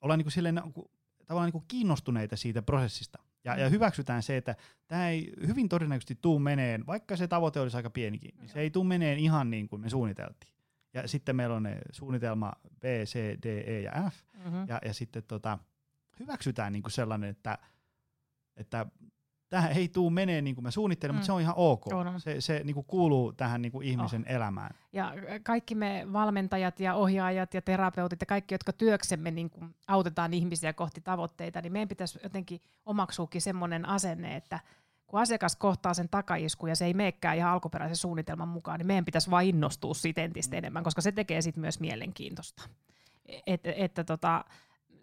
ollaan 0.00 0.18
niinku 0.18 0.30
silleen, 0.30 0.54
niinku, 0.54 0.90
tavallaan 1.26 1.46
niinku 1.46 1.64
kiinnostuneita 1.68 2.36
siitä 2.36 2.62
prosessista. 2.62 3.18
Ja, 3.44 3.56
ja 3.56 3.68
hyväksytään 3.68 4.22
se, 4.22 4.36
että 4.36 4.56
tämä 4.88 5.08
ei 5.08 5.32
hyvin 5.46 5.68
todennäköisesti 5.68 6.18
tuu 6.22 6.38
meneen, 6.38 6.86
vaikka 6.86 7.16
se 7.16 7.28
tavoite 7.28 7.60
olisi 7.60 7.76
aika 7.76 7.90
pienikin, 7.90 8.38
niin 8.38 8.48
se 8.48 8.60
ei 8.60 8.70
tuu 8.70 8.84
meneen 8.84 9.18
ihan 9.18 9.50
niin 9.50 9.68
kuin 9.68 9.80
me 9.80 9.90
suunniteltiin. 9.90 10.54
Ja 10.94 11.08
sitten 11.08 11.36
meillä 11.36 11.56
on 11.56 11.62
ne 11.62 11.78
suunnitelma 11.92 12.52
B, 12.80 12.84
C, 12.84 13.14
D, 13.42 13.44
E 13.44 13.80
ja 13.80 14.10
F. 14.10 14.14
Mm-hmm. 14.44 14.68
Ja, 14.68 14.78
ja 14.84 14.94
sitten 14.94 15.22
tota, 15.22 15.58
hyväksytään 16.18 16.72
niin 16.72 16.82
kuin 16.82 16.92
sellainen, 16.92 17.30
että, 17.30 17.58
että 18.56 18.86
tähän 19.50 19.72
ei 19.72 19.88
tule 19.88 20.12
menee 20.12 20.42
niin 20.42 20.54
kuin 20.54 20.64
me 20.64 20.70
suunnittelemme, 20.70 21.14
mm. 21.14 21.18
mutta 21.18 21.26
se 21.26 21.32
on 21.32 21.40
ihan 21.40 21.54
ok. 21.56 21.86
On. 21.92 22.20
Se, 22.20 22.40
se 22.40 22.60
niin 22.64 22.74
kuin 22.74 22.86
kuuluu 22.86 23.32
tähän 23.32 23.62
niin 23.62 23.72
kuin 23.72 23.86
ihmisen 23.86 24.24
oh. 24.28 24.34
elämään. 24.34 24.74
Ja 24.92 25.12
kaikki 25.42 25.74
me 25.74 26.06
valmentajat 26.12 26.80
ja 26.80 26.94
ohjaajat 26.94 27.54
ja 27.54 27.62
terapeutit 27.62 28.20
ja 28.20 28.26
kaikki, 28.26 28.54
jotka 28.54 28.72
työksemme 28.72 29.30
niin 29.30 29.50
kuin 29.50 29.74
autetaan 29.88 30.34
ihmisiä 30.34 30.72
kohti 30.72 31.00
tavoitteita, 31.00 31.60
niin 31.60 31.72
meidän 31.72 31.88
pitäisi 31.88 32.18
jotenkin 32.22 32.60
omaksuukin 32.86 33.40
semmoinen 33.40 33.88
asenne, 33.88 34.36
että 34.36 34.60
kun 35.06 35.20
asiakas 35.20 35.56
kohtaa 35.56 35.94
sen 35.94 36.08
takaiskun 36.08 36.68
ja 36.68 36.76
se 36.76 36.84
ei 36.84 36.94
meekään 36.94 37.36
ihan 37.36 37.52
alkuperäisen 37.52 37.96
suunnitelman 37.96 38.48
mukaan, 38.48 38.78
niin 38.78 38.86
meidän 38.86 39.04
pitäisi 39.04 39.30
vain 39.30 39.48
innostua 39.48 39.94
siitä 39.94 40.22
entistä 40.22 40.56
mm. 40.56 40.58
enemmän, 40.58 40.84
koska 40.84 41.00
se 41.00 41.12
tekee 41.12 41.42
sitten 41.42 41.60
myös 41.60 41.80
mielenkiintoista. 41.80 42.62
Et, 43.46 43.60
että 43.64 44.04
tota, 44.04 44.44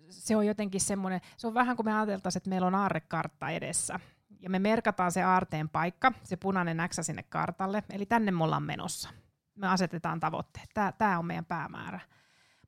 se 0.10 0.36
on 0.36 0.48
jotenkin 0.48 0.82
semmoinen, 0.82 1.22
se 1.38 1.48
on 1.48 1.54
vähän 1.54 1.76
kuin 1.76 1.86
me 1.86 1.98
ajateltaisiin, 1.98 2.40
että 2.40 2.50
meillä 2.50 2.68
on 2.68 2.76
aarrekartta 2.76 3.50
edessä 3.50 4.00
ja 4.46 4.50
me 4.50 4.60
merkataan 4.60 5.12
se 5.12 5.24
aarteen 5.24 5.70
paikka, 5.70 6.12
se 6.24 6.38
punainen 6.38 6.78
näksä 6.78 7.04
sinne 7.04 7.24
kartalle, 7.24 7.84
eli 7.90 8.06
tänne 8.06 8.32
me 8.32 8.44
ollaan 8.44 8.64
menossa. 8.64 9.10
Me 9.56 9.68
asetetaan 9.68 10.20
tavoitteet. 10.20 10.70
Tämä 10.98 11.20
on 11.20 11.26
meidän 11.26 11.46
päämäärä. 11.46 12.00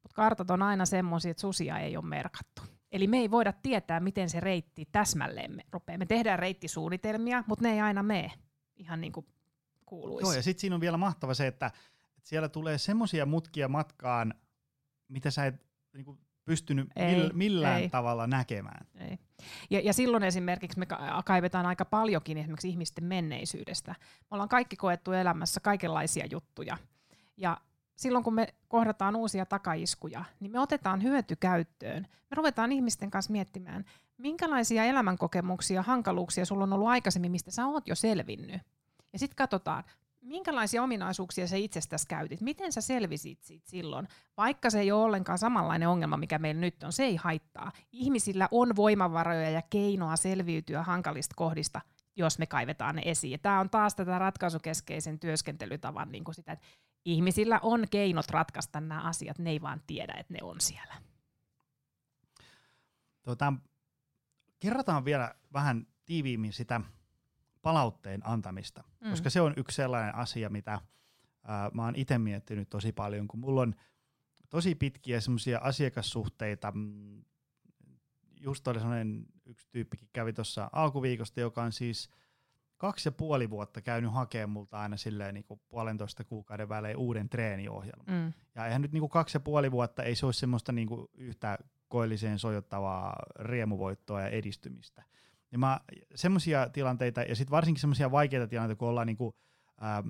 Mutta 0.04 0.16
kartat 0.16 0.52
on 0.52 0.62
aina 0.62 0.86
semmoisia, 0.86 1.32
että 1.32 1.42
susia 1.42 1.80
ei 1.80 1.98
ole 1.98 2.06
merkattu. 2.06 2.62
Eli 2.92 3.08
me 3.08 3.18
ei 3.18 3.32
voida 3.32 3.54
tietää, 3.54 4.00
miten 4.00 4.30
se 4.30 4.40
reitti 4.40 4.90
täsmälleen 4.92 5.64
rupeaa. 5.72 5.98
Me 5.98 6.06
tehdään 6.06 6.40
reittisuunnitelmia, 6.40 7.44
mutta 7.48 7.64
ne 7.64 7.74
ei 7.74 7.82
aina 7.82 8.04
mene 8.04 8.32
ihan 8.76 9.02
niin 9.02 9.14
kuin 9.14 9.26
kuuluisi. 9.86 10.28
Joo, 10.28 10.34
ja 10.34 10.44
sitten 10.44 10.62
siinä 10.62 10.76
on 10.76 10.82
vielä 10.82 10.98
mahtava 10.98 11.34
se, 11.34 11.48
että, 11.48 11.66
että 12.18 12.30
siellä 12.30 12.50
tulee 12.50 12.78
semmoisia 12.78 13.26
mutkia 13.26 13.68
matkaan, 13.68 14.34
mitä 15.08 15.32
sä 15.32 15.46
et 15.46 15.62
niin 15.94 16.06
kuin 16.06 16.20
pystynyt 16.48 16.90
ei, 16.96 17.30
millään 17.34 17.82
ei. 17.82 17.90
tavalla 17.90 18.28
näkemään. 18.28 18.88
Ei. 18.96 19.20
Ja, 19.70 19.80
ja 19.80 19.94
silloin 19.94 20.24
esimerkiksi 20.24 20.80
me 20.80 20.88
kaivetaan 21.26 21.66
aika 21.66 21.86
paljonkin 21.86 22.38
esimerkiksi 22.38 22.70
ihmisten 22.70 23.04
menneisyydestä. 23.04 23.96
Me 24.02 24.28
ollaan 24.32 24.50
kaikki 24.50 24.76
koettu 24.76 25.12
elämässä 25.12 25.60
kaikenlaisia 25.60 26.26
juttuja. 26.32 26.78
Ja 27.38 27.58
silloin 27.96 28.24
kun 28.24 28.34
me 28.34 28.54
kohdataan 28.68 29.16
uusia 29.16 29.46
takaiskuja, 29.46 30.26
niin 30.40 30.52
me 30.52 30.60
otetaan 30.60 31.04
hyöty 31.04 31.36
käyttöön. 31.36 32.08
Me 32.30 32.36
ruvetaan 32.36 32.72
ihmisten 32.72 33.12
kanssa 33.12 33.32
miettimään, 33.32 33.86
minkälaisia 34.18 34.86
elämänkokemuksia, 34.86 35.82
hankaluuksia 35.82 36.46
sulla 36.46 36.64
on 36.64 36.74
ollut 36.74 36.88
aikaisemmin, 36.88 37.32
mistä 37.32 37.52
sä 37.52 37.68
oot 37.68 37.88
jo 37.88 37.96
selvinnyt. 37.96 38.62
Ja 39.14 39.20
sitten 39.20 39.36
katsotaan, 39.36 39.84
minkälaisia 40.28 40.84
ominaisuuksia 40.84 41.48
sä 41.48 41.56
itsestäsi 41.56 42.08
käytit? 42.08 42.42
Miten 42.42 42.72
sä 42.72 42.82
selvisit 42.82 43.44
siitä 43.44 43.70
silloin? 43.70 44.08
Vaikka 44.38 44.70
se 44.70 44.80
ei 44.80 44.92
ole 44.92 45.04
ollenkaan 45.04 45.38
samanlainen 45.38 45.90
ongelma, 45.90 46.18
mikä 46.18 46.40
meillä 46.40 46.62
nyt 46.62 46.84
on, 46.84 46.94
se 46.94 47.04
ei 47.04 47.16
haittaa. 47.16 47.72
Ihmisillä 47.92 48.48
on 48.52 48.76
voimavaroja 48.76 49.50
ja 49.50 49.62
keinoa 49.62 50.16
selviytyä 50.16 50.84
hankalista 50.84 51.34
kohdista, 51.36 51.82
jos 52.16 52.40
me 52.40 52.46
kaivetaan 52.46 52.96
ne 52.96 53.02
esiin. 53.06 53.40
Tämä 53.40 53.60
on 53.60 53.70
taas 53.70 53.96
tätä 53.96 54.20
ratkaisukeskeisen 54.20 55.20
työskentelytavan 55.20 56.12
niin 56.12 56.24
kuin 56.24 56.36
sitä, 56.36 56.52
että 56.52 56.66
ihmisillä 57.06 57.60
on 57.64 57.86
keinot 57.92 58.30
ratkaista 58.30 58.82
nämä 58.82 59.02
asiat, 59.02 59.40
ne 59.40 59.50
ei 59.50 59.62
vaan 59.62 59.82
tiedä, 59.88 60.14
että 60.14 60.34
ne 60.34 60.40
on 60.42 60.62
siellä. 60.62 60.96
Tota, 63.22 63.54
kerrotaan 64.60 65.06
vielä 65.06 65.36
vähän 65.54 65.88
tiiviimmin 66.06 66.54
sitä 66.54 66.82
palautteen 67.68 68.22
antamista, 68.24 68.84
mm. 69.02 69.10
koska 69.10 69.30
se 69.30 69.42
on 69.42 69.54
yksi 69.58 69.76
sellainen 69.76 70.16
asia, 70.16 70.50
mitä 70.50 70.82
ää, 71.44 71.72
mä 71.74 71.86
oon 71.86 71.96
itse 71.96 72.18
miettinyt 72.18 72.70
tosi 72.70 72.92
paljon, 72.92 73.28
kun 73.28 73.40
mulla 73.40 73.62
on 73.62 73.76
tosi 74.50 74.76
pitkiä 74.76 75.22
semmoisia 75.22 75.60
asiakassuhteita. 75.60 76.72
Mm, 76.72 77.24
just 78.42 78.68
oli 78.68 78.80
sellainen 78.80 79.26
yksi 79.46 79.68
tyyppikin 79.72 80.10
kävi 80.14 80.34
tuossa 80.34 80.70
alkuviikosta, 80.74 81.40
joka 81.40 81.64
on 81.64 81.72
siis 81.72 82.10
kaksi 82.78 83.08
ja 83.08 83.12
puoli 83.12 83.50
vuotta 83.50 83.82
käynyt 83.82 84.14
hakemaan 84.14 84.50
multa 84.50 84.80
aina 84.80 84.98
silleen 84.98 85.34
niin 85.34 85.44
kuin 85.44 85.62
puolentoista 85.68 86.24
kuukauden 86.24 86.70
välein 86.70 86.98
uuden 86.98 87.30
treeniohjelman. 87.30 88.26
Mm. 88.26 88.34
Ja 88.56 88.66
eihän 88.66 88.82
nyt 88.82 88.92
niin 88.92 89.02
kuin 89.02 89.10
kaksi 89.10 89.36
ja 89.36 89.40
puoli 89.40 89.72
vuotta, 89.72 90.04
ei 90.04 90.16
se 90.16 90.26
olisi 90.26 90.40
semmoista 90.40 90.72
niin 90.72 90.88
kuin 90.88 91.08
yhtä 91.14 91.58
koilliseen 91.88 92.40
sojottavaa 92.40 93.16
riemuvoittoa 93.40 94.22
ja 94.22 94.30
edistymistä. 94.30 95.04
Ja 95.52 95.58
mä 95.58 95.80
semmoisia 96.16 96.70
tilanteita, 96.70 97.22
ja 97.22 97.36
sitten 97.36 97.52
varsinkin 97.52 97.82
semmoisia 97.82 98.12
vaikeita 98.12 98.48
tilanteita, 98.48 98.80
kun 98.80 98.88
ollaan 98.88 99.08
niinku, 99.08 99.36
ähm, 99.84 100.10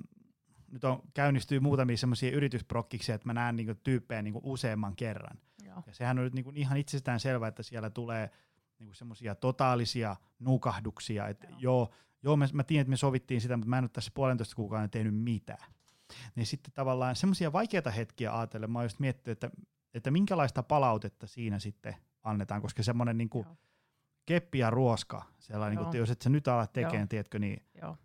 nyt 0.72 0.84
on 0.84 1.02
käynnistyy 1.14 1.60
muutamia 1.60 1.96
semmoisia 1.96 2.30
yritysprokkiksia, 2.30 3.14
että 3.14 3.26
mä 3.28 3.34
näen 3.34 3.56
niinku 3.56 3.74
tyyppejä 3.74 4.22
niinku 4.22 4.40
useamman 4.42 4.96
kerran. 4.96 5.38
Joo. 5.64 5.82
Ja 5.86 5.94
sehän 5.94 6.18
on 6.18 6.24
nyt 6.24 6.34
niinku 6.34 6.52
ihan 6.54 6.78
itsestään 6.78 7.20
selvää, 7.20 7.48
että 7.48 7.62
siellä 7.62 7.90
tulee 7.90 8.30
niinku 8.78 8.94
semmoisia 8.94 9.34
totaalisia 9.34 10.16
nukahduksia, 10.38 11.28
että 11.28 11.46
joo, 11.46 11.58
joo, 11.60 11.92
joo 12.22 12.36
mä, 12.36 12.48
mä 12.52 12.64
tiedän, 12.64 12.80
että 12.80 12.90
me 12.90 12.96
sovittiin 12.96 13.40
sitä, 13.40 13.56
mutta 13.56 13.70
mä 13.70 13.78
en 13.78 13.84
ole 13.84 13.90
tässä 13.92 14.10
puolentoista 14.14 14.56
kuukauden 14.56 14.90
tehnyt 14.90 15.14
mitään. 15.14 15.72
Niin 16.34 16.46
sitten 16.46 16.72
tavallaan 16.74 17.16
semmoisia 17.16 17.52
vaikeita 17.52 17.90
hetkiä 17.90 18.38
ajatellen, 18.38 18.70
mä 18.70 18.78
oon 18.78 18.84
just 18.84 18.98
miettinyt, 18.98 19.44
että, 19.44 19.56
että 19.94 20.10
minkälaista 20.10 20.62
palautetta 20.62 21.26
siinä 21.26 21.58
sitten 21.58 21.96
annetaan, 22.22 22.62
koska 22.62 22.82
semmoinen 22.82 23.18
niinku, 23.18 23.44
joo 23.46 23.56
keppi 24.28 24.58
ja 24.58 24.70
ruoska, 24.70 25.22
sellainen, 25.38 25.78
niin 25.78 25.86
kuin, 25.86 25.98
jos 25.98 26.10
et 26.10 26.22
sä 26.22 26.30
nyt 26.30 26.48
ala 26.48 26.66
tekemään, 26.66 27.08
tiedätkö, 27.08 27.38
niin 27.38 27.62
Joo. 27.82 27.96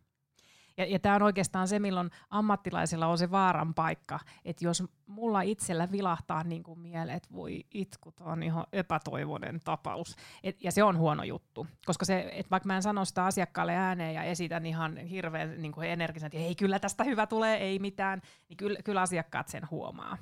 Ja, 0.77 0.85
ja 0.85 0.99
tämä 0.99 1.15
on 1.15 1.21
oikeastaan 1.21 1.67
se, 1.67 1.79
milloin 1.79 2.11
ammattilaisilla 2.29 3.07
on 3.07 3.17
se 3.17 3.31
vaaran 3.31 3.73
paikka, 3.73 4.19
että 4.45 4.65
jos 4.65 4.83
mulla 5.05 5.41
itsellä 5.41 5.91
vilahtaa 5.91 6.43
niin 6.43 6.63
kuin 6.63 6.79
mieleen, 6.79 7.17
että 7.17 7.29
voi 7.33 7.65
itku, 7.71 8.11
tämä 8.11 8.31
on 8.31 8.43
ihan 8.43 8.65
epätoivoinen 8.73 9.59
tapaus. 9.63 10.15
Et, 10.43 10.63
ja 10.63 10.71
se 10.71 10.83
on 10.83 10.97
huono 10.97 11.23
juttu, 11.23 11.67
koska 11.85 12.05
se, 12.05 12.29
että 12.31 12.49
vaikka 12.51 12.67
mä 12.67 12.75
en 12.75 12.83
sano 12.83 13.05
sitä 13.05 13.25
asiakkaalle 13.25 13.75
ääneen 13.75 14.15
ja 14.15 14.23
esitän 14.23 14.65
ihan 14.65 14.97
hirveän 14.97 15.61
niin 15.61 15.71
kuin 15.71 15.89
energisen, 15.89 16.27
että 16.27 16.37
ei 16.37 16.55
kyllä 16.55 16.79
tästä 16.79 17.03
hyvä 17.03 17.27
tulee, 17.27 17.57
ei 17.57 17.79
mitään, 17.79 18.21
niin 18.49 18.57
kyllä, 18.57 18.79
kyllä 18.83 19.01
asiakkaat 19.01 19.47
sen 19.47 19.69
huomaa. 19.71 20.17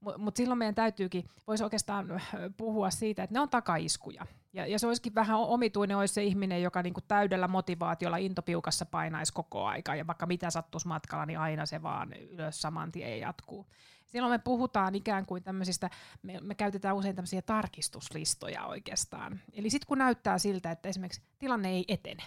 Mutta 0.00 0.18
mut 0.18 0.36
silloin 0.36 0.58
meidän 0.58 0.74
täytyykin, 0.74 1.24
voisi 1.46 1.64
oikeastaan 1.64 2.10
äh, 2.10 2.28
puhua 2.56 2.90
siitä, 2.90 3.22
että 3.22 3.34
ne 3.34 3.40
on 3.40 3.48
takaiskuja. 3.48 4.26
Ja, 4.52 4.66
ja 4.66 4.78
se 4.78 4.86
olisikin 4.86 5.14
vähän 5.14 5.36
omituinen, 5.36 5.96
olisi 5.96 6.14
se 6.14 6.24
ihminen, 6.24 6.62
joka 6.62 6.82
niinku 6.82 7.00
täydellä 7.00 7.48
motivaatiolla 7.48 8.16
intopiukassa 8.16 8.86
painaisi 8.86 9.32
koko 9.32 9.66
aika, 9.66 9.94
ja 9.94 10.06
vaikka 10.06 10.26
mitä 10.26 10.50
sattuisi 10.50 10.88
matkalla, 10.88 11.26
niin 11.26 11.38
aina 11.38 11.66
se 11.66 11.82
vaan 11.82 12.12
ylös 12.12 12.62
saman 12.62 12.92
tien 12.92 13.20
jatkuu. 13.20 13.66
Silloin 14.06 14.32
me 14.32 14.38
puhutaan 14.38 14.94
ikään 14.94 15.26
kuin 15.26 15.42
tämmöisistä, 15.42 15.90
me, 16.22 16.38
me 16.40 16.54
käytetään 16.54 16.96
usein 16.96 17.16
tämmöisiä 17.16 17.42
tarkistuslistoja 17.42 18.66
oikeastaan. 18.66 19.40
Eli 19.52 19.70
sitten 19.70 19.86
kun 19.86 19.98
näyttää 19.98 20.38
siltä, 20.38 20.70
että 20.70 20.88
esimerkiksi 20.88 21.22
tilanne 21.38 21.68
ei 21.68 21.84
etene, 21.88 22.22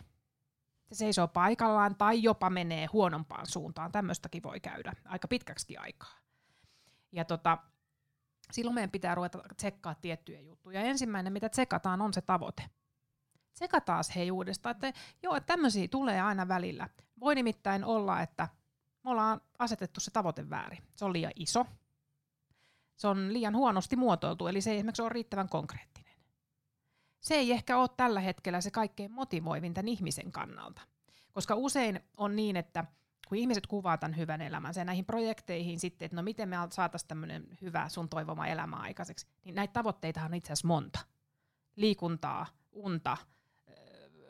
se 0.89 0.95
seisoo 0.95 1.27
paikallaan 1.27 1.95
tai 1.95 2.23
jopa 2.23 2.49
menee 2.49 2.85
huonompaan 2.85 3.47
suuntaan, 3.47 3.91
tämmöistäkin 3.91 4.43
voi 4.43 4.59
käydä 4.59 4.93
aika 5.05 5.27
pitkäksi 5.27 5.77
aikaa. 5.77 6.22
Ja 7.13 7.25
tota, 7.25 7.57
silloin 8.51 8.75
meidän 8.75 8.91
pitää 8.91 9.15
ruveta 9.15 9.39
tsekkaa 9.57 9.95
tiettyjä 9.95 10.39
juttuja. 10.39 10.81
Ensimmäinen, 10.81 11.33
mitä 11.33 11.49
tsekataan, 11.49 12.01
on 12.01 12.13
se 12.13 12.21
tavoite. 12.21 12.63
Tsekataan 13.53 14.03
se 14.03 14.15
hei 14.15 14.31
uudestaan, 14.31 14.75
että 14.75 14.93
joo, 15.23 15.35
että 15.35 15.47
tämmöisiä 15.47 15.87
tulee 15.87 16.21
aina 16.21 16.47
välillä. 16.47 16.89
Voi 17.19 17.35
nimittäin 17.35 17.83
olla, 17.83 18.21
että 18.21 18.47
me 19.03 19.11
ollaan 19.11 19.41
asetettu 19.59 19.99
se 19.99 20.11
tavoite 20.11 20.49
väärin. 20.49 20.83
Se 20.95 21.05
on 21.05 21.13
liian 21.13 21.31
iso. 21.35 21.65
Se 22.95 23.07
on 23.07 23.33
liian 23.33 23.55
huonosti 23.55 23.95
muotoiltu, 23.95 24.47
eli 24.47 24.61
se 24.61 24.71
ei 24.71 24.77
esimerkiksi 24.77 25.01
ole 25.01 25.09
riittävän 25.09 25.49
konkreettinen. 25.49 26.13
Se 27.19 27.35
ei 27.35 27.51
ehkä 27.51 27.77
ole 27.77 27.89
tällä 27.97 28.19
hetkellä 28.19 28.61
se 28.61 28.71
kaikkein 28.71 29.11
motivoivinta 29.11 29.81
ihmisen 29.85 30.31
kannalta. 30.31 30.81
Koska 31.31 31.55
usein 31.55 31.99
on 32.17 32.35
niin, 32.35 32.57
että 32.57 32.85
kun 33.33 33.39
ihmiset 33.39 33.67
kuvaa 33.67 33.97
tämän 33.97 34.17
hyvän 34.17 34.41
elämänsä 34.41 34.81
ja 34.81 34.85
näihin 34.85 35.05
projekteihin 35.05 35.79
sitten, 35.79 36.05
että 36.05 36.15
no 36.15 36.21
miten 36.21 36.49
me 36.49 36.55
saataisiin 36.69 37.07
tämmöinen 37.07 37.47
hyvä 37.61 37.89
sun 37.89 38.09
toivoma 38.09 38.47
elämä 38.47 38.75
aikaiseksi, 38.75 39.27
niin 39.43 39.55
näitä 39.55 39.73
tavoitteita 39.73 40.23
on 40.23 40.33
itse 40.33 40.53
asiassa 40.53 40.67
monta. 40.67 40.99
Liikuntaa, 41.75 42.45
unta, 42.71 43.17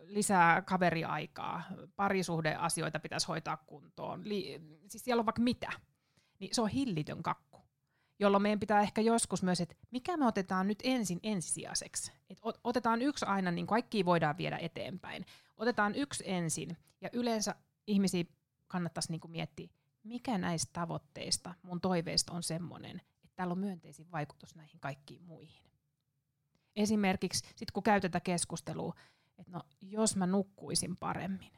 lisää 0.03 0.61
kaveriaikaa, 0.61 1.63
parisuhdeasioita 1.95 2.99
pitäisi 2.99 3.27
hoitaa 3.27 3.57
kuntoon, 3.57 4.29
li- 4.29 4.61
siis 4.87 5.03
siellä 5.03 5.21
on 5.21 5.25
vaikka 5.25 5.41
mitä. 5.41 5.71
Niin 6.39 6.55
se 6.55 6.61
on 6.61 6.69
hillitön 6.69 7.23
kakku, 7.23 7.61
jolloin 8.19 8.43
meidän 8.43 8.59
pitää 8.59 8.81
ehkä 8.81 9.01
joskus 9.01 9.43
myös, 9.43 9.61
että 9.61 9.75
mikä 9.91 10.17
me 10.17 10.27
otetaan 10.27 10.67
nyt 10.67 10.79
ensin 10.83 11.19
ensisijaiseksi. 11.23 12.11
Et 12.29 12.37
otetaan 12.63 13.01
yksi 13.01 13.25
aina, 13.25 13.51
niin 13.51 13.67
kaikki 13.67 14.05
voidaan 14.05 14.37
viedä 14.37 14.57
eteenpäin. 14.57 15.25
Otetaan 15.57 15.95
yksi 15.95 16.23
ensin, 16.27 16.77
ja 17.01 17.09
yleensä 17.13 17.55
ihmisiä 17.87 18.23
kannattaisi 18.73 19.11
niin 19.11 19.21
kuin 19.21 19.31
miettiä, 19.31 19.67
mikä 20.03 20.37
näistä 20.37 20.69
tavoitteista, 20.73 21.53
mun 21.61 21.81
toiveista 21.81 22.33
on 22.33 22.43
semmoinen, 22.43 23.01
että 23.23 23.35
tällä 23.35 23.51
on 23.51 23.59
myönteisin 23.59 24.11
vaikutus 24.11 24.55
näihin 24.55 24.79
kaikkiin 24.79 25.23
muihin. 25.23 25.63
Esimerkiksi 26.75 27.45
sit 27.55 27.71
kun 27.71 27.83
käytetään 27.83 28.21
keskustelua, 28.21 28.93
että 29.37 29.51
no, 29.51 29.61
jos 29.81 30.15
mä 30.15 30.27
nukkuisin 30.27 30.97
paremmin, 30.97 31.51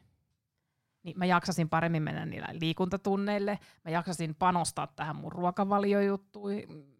niin 1.03 1.17
mä 1.17 1.25
jaksasin 1.25 1.69
paremmin 1.69 2.03
mennä 2.03 2.25
niillä 2.25 2.47
liikuntatunneille, 2.51 3.59
mä 3.85 3.91
jaksasin 3.91 4.35
panostaa 4.35 4.87
tähän 4.87 5.15
mun 5.15 5.31
ruokavaliojuttuihin, 5.31 6.95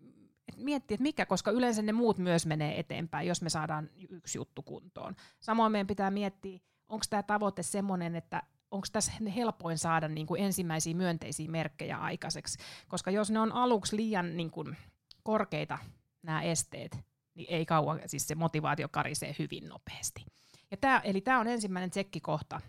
et 0.47 0.57
miettiä, 0.57 0.95
että 0.95 1.03
mikä, 1.03 1.25
koska 1.25 1.51
yleensä 1.51 1.81
ne 1.81 1.91
muut 1.91 2.17
myös 2.17 2.45
menee 2.45 2.79
eteenpäin, 2.79 3.27
jos 3.27 3.41
me 3.41 3.49
saadaan 3.49 3.89
yksi 4.09 4.37
juttu 4.37 4.61
kuntoon. 4.61 5.15
Samoin 5.39 5.71
meidän 5.71 5.87
pitää 5.87 6.11
miettiä, 6.11 6.59
onko 6.87 7.05
tämä 7.09 7.23
tavoite 7.23 7.63
semmoinen, 7.63 8.15
että 8.15 8.43
onko 8.75 8.87
tässä 8.91 9.11
helpoin 9.35 9.77
saada 9.77 10.07
niin 10.07 10.27
kuin 10.27 10.41
ensimmäisiä 10.41 10.95
myönteisiä 10.95 11.49
merkkejä 11.49 11.97
aikaiseksi. 11.97 12.57
Koska 12.87 13.11
jos 13.11 13.31
ne 13.31 13.39
on 13.39 13.51
aluksi 13.51 13.95
liian 13.95 14.37
niin 14.37 14.51
kuin 14.51 14.77
korkeita 15.23 15.77
nämä 16.23 16.41
esteet, 16.41 16.97
niin 17.33 17.47
ei 17.49 17.65
kauan, 17.65 18.01
siis 18.05 18.27
se 18.27 18.35
motivaatio 18.35 18.89
karisee 18.89 19.35
hyvin 19.39 19.69
nopeasti. 19.69 20.25
Ja 20.71 20.77
tää, 20.77 20.99
eli 20.99 21.21
tämä 21.21 21.39
on 21.39 21.47
ensimmäinen 21.47 21.89
tsekkikohta, 21.89 22.61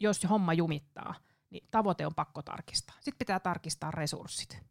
jos 0.00 0.26
homma 0.30 0.52
jumittaa, 0.54 1.14
niin 1.50 1.68
tavoite 1.70 2.06
on 2.06 2.14
pakko 2.14 2.42
tarkistaa. 2.42 2.96
Sitten 3.00 3.18
pitää 3.18 3.40
tarkistaa 3.40 3.90
resurssit. 3.90 4.62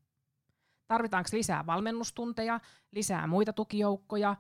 Tarvitaanko 0.88 1.30
lisää 1.34 1.66
valmennustunteja, 1.66 2.60
lisää 2.92 3.28
muita 3.28 3.54
tukijoukkoja, 3.54 4.36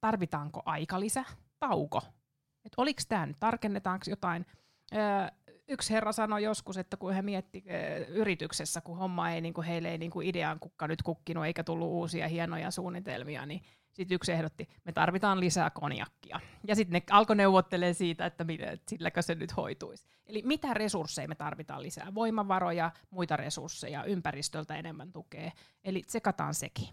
tarvitaanko 0.00 0.62
aikalisä, 0.64 1.24
tauko. 1.58 2.02
Et 2.64 2.72
oliko 2.76 3.02
tämä 3.08 3.26
nyt, 3.26 3.36
tarkennetaanko 3.40 4.04
jotain, 4.08 4.46
yksi 5.68 5.92
herra 5.92 6.12
sanoi 6.12 6.42
joskus, 6.42 6.76
että 6.76 6.96
kun 6.96 7.12
he 7.12 7.22
mietti 7.22 7.64
yrityksessä, 8.08 8.80
kun 8.80 8.98
homma 8.98 9.30
ei, 9.30 9.40
niin 9.40 9.54
kuin 9.54 9.66
heille 9.66 9.90
ei 9.90 9.98
niin 9.98 10.10
kuin 10.10 10.28
idean 10.28 10.60
kukka 10.60 10.88
nyt 10.88 11.02
kukkinut 11.02 11.46
eikä 11.46 11.64
tullut 11.64 11.88
uusia 11.88 12.28
hienoja 12.28 12.70
suunnitelmia, 12.70 13.46
niin 13.46 13.62
sitten 13.92 14.14
yksi 14.14 14.32
ehdotti, 14.32 14.68
me 14.84 14.92
tarvitaan 14.92 15.40
lisää 15.40 15.70
konjakkia. 15.70 16.40
Ja 16.66 16.74
sitten 16.74 16.92
ne 16.92 17.02
alkoi 17.10 17.36
neuvottelemaan 17.36 17.94
siitä, 17.94 18.26
että, 18.26 18.44
miten, 18.44 18.68
että 18.68 18.90
silläkö 18.90 19.22
se 19.22 19.34
nyt 19.34 19.56
hoituisi. 19.56 20.06
Eli 20.26 20.42
mitä 20.44 20.74
resursseja 20.74 21.28
me 21.28 21.34
tarvitaan 21.34 21.82
lisää? 21.82 22.14
Voimavaroja, 22.14 22.90
muita 23.10 23.36
resursseja, 23.36 24.04
ympäristöltä 24.04 24.76
enemmän 24.76 25.12
tukea. 25.12 25.50
Eli 25.84 26.02
tsekataan 26.02 26.54
sekin. 26.54 26.88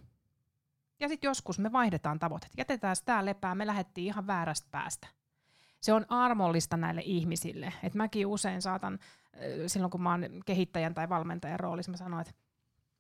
Ja 0.99 1.07
sitten 1.07 1.27
joskus 1.27 1.59
me 1.59 1.71
vaihdetaan 1.71 2.19
tavoitteet. 2.19 2.53
Jätetään 2.57 2.95
tämä 3.05 3.25
lepää, 3.25 3.55
me 3.55 3.67
lähdettiin 3.67 4.07
ihan 4.07 4.27
väärästä 4.27 4.67
päästä 4.71 5.07
se 5.83 5.93
on 5.93 6.05
armollista 6.09 6.77
näille 6.77 7.01
ihmisille. 7.05 7.73
Et 7.83 7.93
mäkin 7.93 8.27
usein 8.27 8.61
saatan, 8.61 8.99
silloin 9.67 9.91
kun 9.91 10.01
mä 10.01 10.11
oon 10.11 10.25
kehittäjän 10.45 10.93
tai 10.93 11.09
valmentajan 11.09 11.59
roolissa, 11.59 11.91
mä 11.91 11.97
sanon, 11.97 12.21
että 12.21 12.33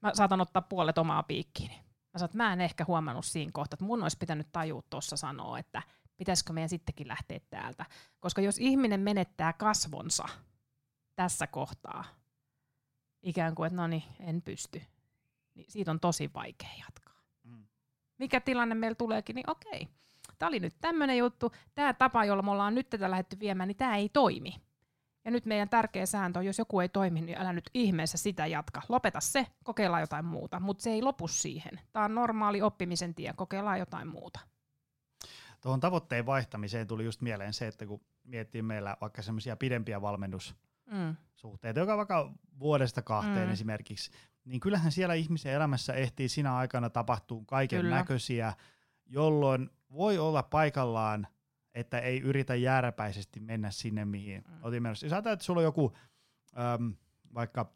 mä 0.01 0.11
saatan 0.13 0.41
ottaa 0.41 0.61
puolet 0.61 0.97
omaa 0.97 1.23
piikkiini. 1.23 1.75
Mä 1.75 2.19
sanon, 2.19 2.25
että 2.25 2.37
mä 2.37 2.53
en 2.53 2.61
ehkä 2.61 2.85
huomannut 2.87 3.25
siinä 3.25 3.51
kohtaa, 3.53 3.75
että 3.75 3.85
mun 3.85 4.03
olisi 4.03 4.17
pitänyt 4.17 4.47
tajua 4.51 4.83
tuossa 4.89 5.17
sanoa, 5.17 5.59
että 5.59 5.81
pitäisikö 6.17 6.53
meidän 6.53 6.69
sittenkin 6.69 7.07
lähteä 7.07 7.39
täältä. 7.49 7.85
Koska 8.19 8.41
jos 8.41 8.57
ihminen 8.57 8.99
menettää 8.99 9.53
kasvonsa 9.53 10.25
tässä 11.15 11.47
kohtaa, 11.47 12.03
ikään 13.21 13.55
kuin, 13.55 13.67
että 13.67 13.81
no 13.81 13.87
niin, 13.87 14.03
en 14.19 14.41
pysty, 14.41 14.81
niin 15.53 15.71
siitä 15.71 15.91
on 15.91 15.99
tosi 15.99 16.29
vaikea 16.33 16.69
jatkaa. 16.79 17.21
Mm. 17.43 17.65
Mikä 18.17 18.41
tilanne 18.41 18.75
meillä 18.75 18.95
tuleekin, 18.95 19.35
niin 19.35 19.49
okei 19.49 19.87
tämä 20.39 20.47
oli 20.47 20.59
nyt 20.59 20.75
tämmöinen 20.81 21.17
juttu, 21.17 21.51
tämä 21.75 21.93
tapa, 21.93 22.25
jolla 22.25 22.43
me 22.43 22.51
ollaan 22.51 22.75
nyt 22.75 22.89
tätä 22.89 23.11
lähdetty 23.11 23.39
viemään, 23.39 23.67
niin 23.67 23.77
tämä 23.77 23.97
ei 23.97 24.09
toimi. 24.09 24.55
Ja 25.25 25.31
nyt 25.31 25.45
meidän 25.45 25.69
tärkeä 25.69 26.05
sääntö 26.05 26.39
on, 26.39 26.45
jos 26.45 26.57
joku 26.57 26.79
ei 26.79 26.89
toimi, 26.89 27.21
niin 27.21 27.37
älä 27.37 27.53
nyt 27.53 27.69
ihmeessä 27.73 28.17
sitä 28.17 28.47
jatka. 28.47 28.81
Lopeta 28.89 29.19
se, 29.19 29.47
kokeillaan 29.63 30.01
jotain 30.01 30.25
muuta, 30.25 30.59
mutta 30.59 30.83
se 30.83 30.89
ei 30.89 31.01
lopu 31.01 31.27
siihen. 31.27 31.79
Tämä 31.91 32.05
on 32.05 32.15
normaali 32.15 32.61
oppimisen 32.61 33.15
tie, 33.15 33.33
kokeillaan 33.35 33.79
jotain 33.79 34.07
muuta. 34.07 34.39
Tuohon 35.61 35.79
tavoitteen 35.79 36.25
vaihtamiseen 36.25 36.87
tuli 36.87 37.05
just 37.05 37.21
mieleen 37.21 37.53
se, 37.53 37.67
että 37.67 37.85
kun 37.85 38.01
miettii 38.23 38.61
meillä 38.61 38.97
vaikka 39.01 39.21
semmoisia 39.21 39.55
pidempiä 39.55 40.01
valmennussuhteita, 40.01 41.79
mm. 41.79 41.81
joka 41.81 41.97
vaikka 41.97 42.33
vuodesta 42.59 43.01
kahteen 43.01 43.47
mm. 43.47 43.53
esimerkiksi, 43.53 44.11
niin 44.45 44.59
kyllähän 44.59 44.91
siellä 44.91 45.13
ihmisen 45.13 45.53
elämässä 45.53 45.93
ehtii 45.93 46.29
siinä 46.29 46.55
aikana 46.55 46.89
tapahtuu 46.89 47.45
kaiken 47.45 47.89
näköisiä, 47.89 48.53
jolloin 49.05 49.69
voi 49.93 50.17
olla 50.17 50.43
paikallaan, 50.43 51.27
että 51.73 51.99
ei 51.99 52.21
yritä 52.21 52.55
jääräpäisesti 52.55 53.39
mennä 53.39 53.71
sinne, 53.71 54.05
mihin 54.05 54.43
mm. 54.47 54.53
otin 54.61 54.83
menossa. 54.83 55.05
Jos 55.05 55.13
ajatellaan, 55.13 55.33
että 55.33 55.45
sulla 55.45 55.59
on 55.59 55.63
joku 55.63 55.93
äm, 56.57 56.93
vaikka 57.33 57.73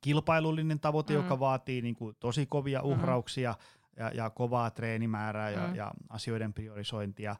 kilpailullinen 0.00 0.80
tavoite, 0.80 1.12
mm. 1.12 1.22
joka 1.22 1.40
vaatii 1.40 1.82
niin 1.82 1.94
kuin, 1.94 2.16
tosi 2.20 2.46
kovia 2.46 2.78
mm-hmm. 2.78 2.92
uhrauksia 2.92 3.52
mm. 3.52 4.04
ja, 4.04 4.10
ja 4.14 4.30
kovaa 4.30 4.70
treenimäärää 4.70 5.50
ja, 5.50 5.68
mm. 5.68 5.74
ja 5.74 5.92
asioiden 6.08 6.54
priorisointia, 6.54 7.36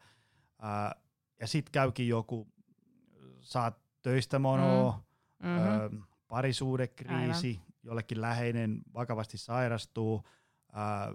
ää, 0.62 0.94
ja 1.40 1.46
sitten 1.46 1.72
käykin 1.72 2.09
joku, 2.09 2.49
saat 3.40 3.78
töistä 4.03 4.38
monoa, 4.38 5.03
mm. 5.42 5.49
mm-hmm. 5.49 6.03
parisuudekriisi, 6.28 7.49
Aivan. 7.49 7.72
jollekin 7.82 8.20
läheinen 8.20 8.82
vakavasti 8.94 9.38
sairastuu, 9.38 10.24
ää, 10.72 11.12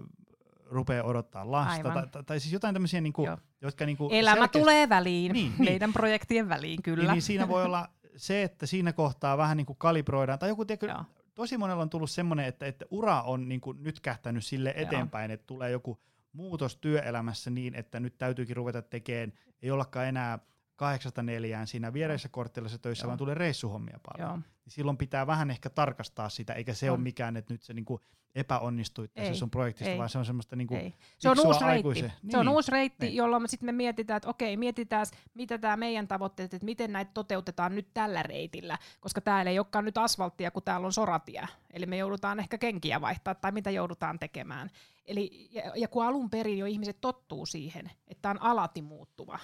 rupeaa 0.66 1.04
odottaa 1.04 1.50
lasta, 1.50 1.92
tai, 1.92 2.06
tai, 2.08 2.24
tai 2.24 2.40
siis 2.40 2.52
jotain 2.52 2.74
tämmöisiä, 2.74 3.00
niinku, 3.00 3.28
jotka 3.60 3.86
niinku 3.86 4.08
Elämä 4.12 4.34
selkeästi... 4.34 4.58
tulee 4.58 4.88
väliin, 4.88 5.32
niin, 5.32 5.52
niin. 5.58 5.70
meidän 5.70 5.92
projektien 5.92 6.48
väliin 6.48 6.82
kyllä. 6.82 7.04
Niin, 7.04 7.12
niin 7.12 7.22
siinä 7.22 7.48
voi 7.48 7.64
olla 7.64 7.88
se, 8.16 8.42
että 8.42 8.66
siinä 8.66 8.92
kohtaa 8.92 9.38
vähän 9.38 9.56
niinku 9.56 9.74
kalibroidaan, 9.74 10.38
tai 10.38 10.48
joku 10.48 10.64
tiedätkö, 10.64 10.94
tosi 11.34 11.58
monella 11.58 11.82
on 11.82 11.90
tullut 11.90 12.10
semmoinen, 12.10 12.46
että, 12.46 12.66
että 12.66 12.84
ura 12.90 13.22
on 13.22 13.48
niinku 13.48 13.72
nyt 13.72 14.00
kähtänyt 14.00 14.44
sille 14.44 14.72
eteenpäin, 14.76 15.30
Joo. 15.30 15.34
että 15.34 15.46
tulee 15.46 15.70
joku 15.70 16.00
muutos 16.32 16.76
työelämässä 16.76 17.50
niin, 17.50 17.74
että 17.74 18.00
nyt 18.00 18.18
täytyykin 18.18 18.56
ruveta 18.56 18.82
tekemään, 18.82 19.32
ei 19.62 19.70
ollakaan 19.70 20.06
enää 20.06 20.38
kahdeksasta 20.76 21.22
neljään 21.22 21.66
siinä 21.66 21.92
viereisessä 21.92 22.28
korttelissa 22.28 22.78
töissä, 22.78 23.04
Joo. 23.04 23.08
vaan 23.08 23.18
tulee 23.18 23.34
reissuhommia 23.34 24.00
paljon. 24.12 24.30
Joo. 24.30 24.53
Niin 24.64 24.72
silloin 24.72 24.96
pitää 24.96 25.26
vähän 25.26 25.50
ehkä 25.50 25.70
tarkastaa 25.70 26.28
sitä, 26.28 26.52
eikä 26.52 26.74
se 26.74 26.90
on. 26.90 26.94
ole 26.94 27.02
mikään, 27.02 27.36
että 27.36 27.54
nyt 27.54 27.62
se 27.62 27.74
niinku 27.74 28.00
epäonnistuit 28.34 29.14
tässä 29.14 29.34
sun 29.34 29.50
projektista, 29.50 29.90
ei. 29.90 29.98
vaan 29.98 30.08
se 30.08 30.18
on 30.18 30.24
semmoista 30.24 30.56
niinku 30.56 30.74
ei. 30.74 30.94
Se 31.18 31.30
on 31.30 31.40
uusi 31.46 31.64
reitti, 31.64 32.02
niin. 32.02 32.12
se 32.30 32.38
on 32.38 32.48
uusi 32.48 32.70
reitti 32.70 33.06
niin. 33.06 33.16
jolloin 33.16 33.42
me 33.42 33.48
sitten 33.48 33.66
me 33.66 33.72
mietitään, 33.72 34.16
että 34.16 34.28
okei, 34.28 34.56
mietitään, 34.56 35.06
mitä 35.34 35.58
tämä 35.58 35.76
meidän 35.76 36.08
tavoitteet, 36.08 36.54
että 36.54 36.64
miten 36.64 36.92
näitä 36.92 37.10
toteutetaan 37.14 37.74
nyt 37.74 37.88
tällä 37.94 38.22
reitillä, 38.22 38.78
koska 39.00 39.20
täällä 39.20 39.50
ei 39.50 39.58
olekaan 39.58 39.84
nyt 39.84 39.98
asfalttia, 39.98 40.50
kun 40.50 40.62
täällä 40.62 40.86
on 40.86 40.92
soratia. 40.92 41.48
Eli 41.72 41.86
me 41.86 41.96
joudutaan 41.96 42.40
ehkä 42.40 42.58
kenkiä 42.58 43.00
vaihtaa 43.00 43.34
tai 43.34 43.52
mitä 43.52 43.70
joudutaan 43.70 44.18
tekemään. 44.18 44.70
Eli, 45.04 45.48
ja, 45.52 45.72
ja 45.76 45.88
kun 45.88 46.04
alun 46.04 46.30
perin 46.30 46.58
jo 46.58 46.66
ihmiset 46.66 47.00
tottuu 47.00 47.46
siihen, 47.46 47.90
että 48.08 48.22
tämä 48.22 48.30
on 48.30 48.42
alati 48.42 48.82
muuttuva, 48.82 49.38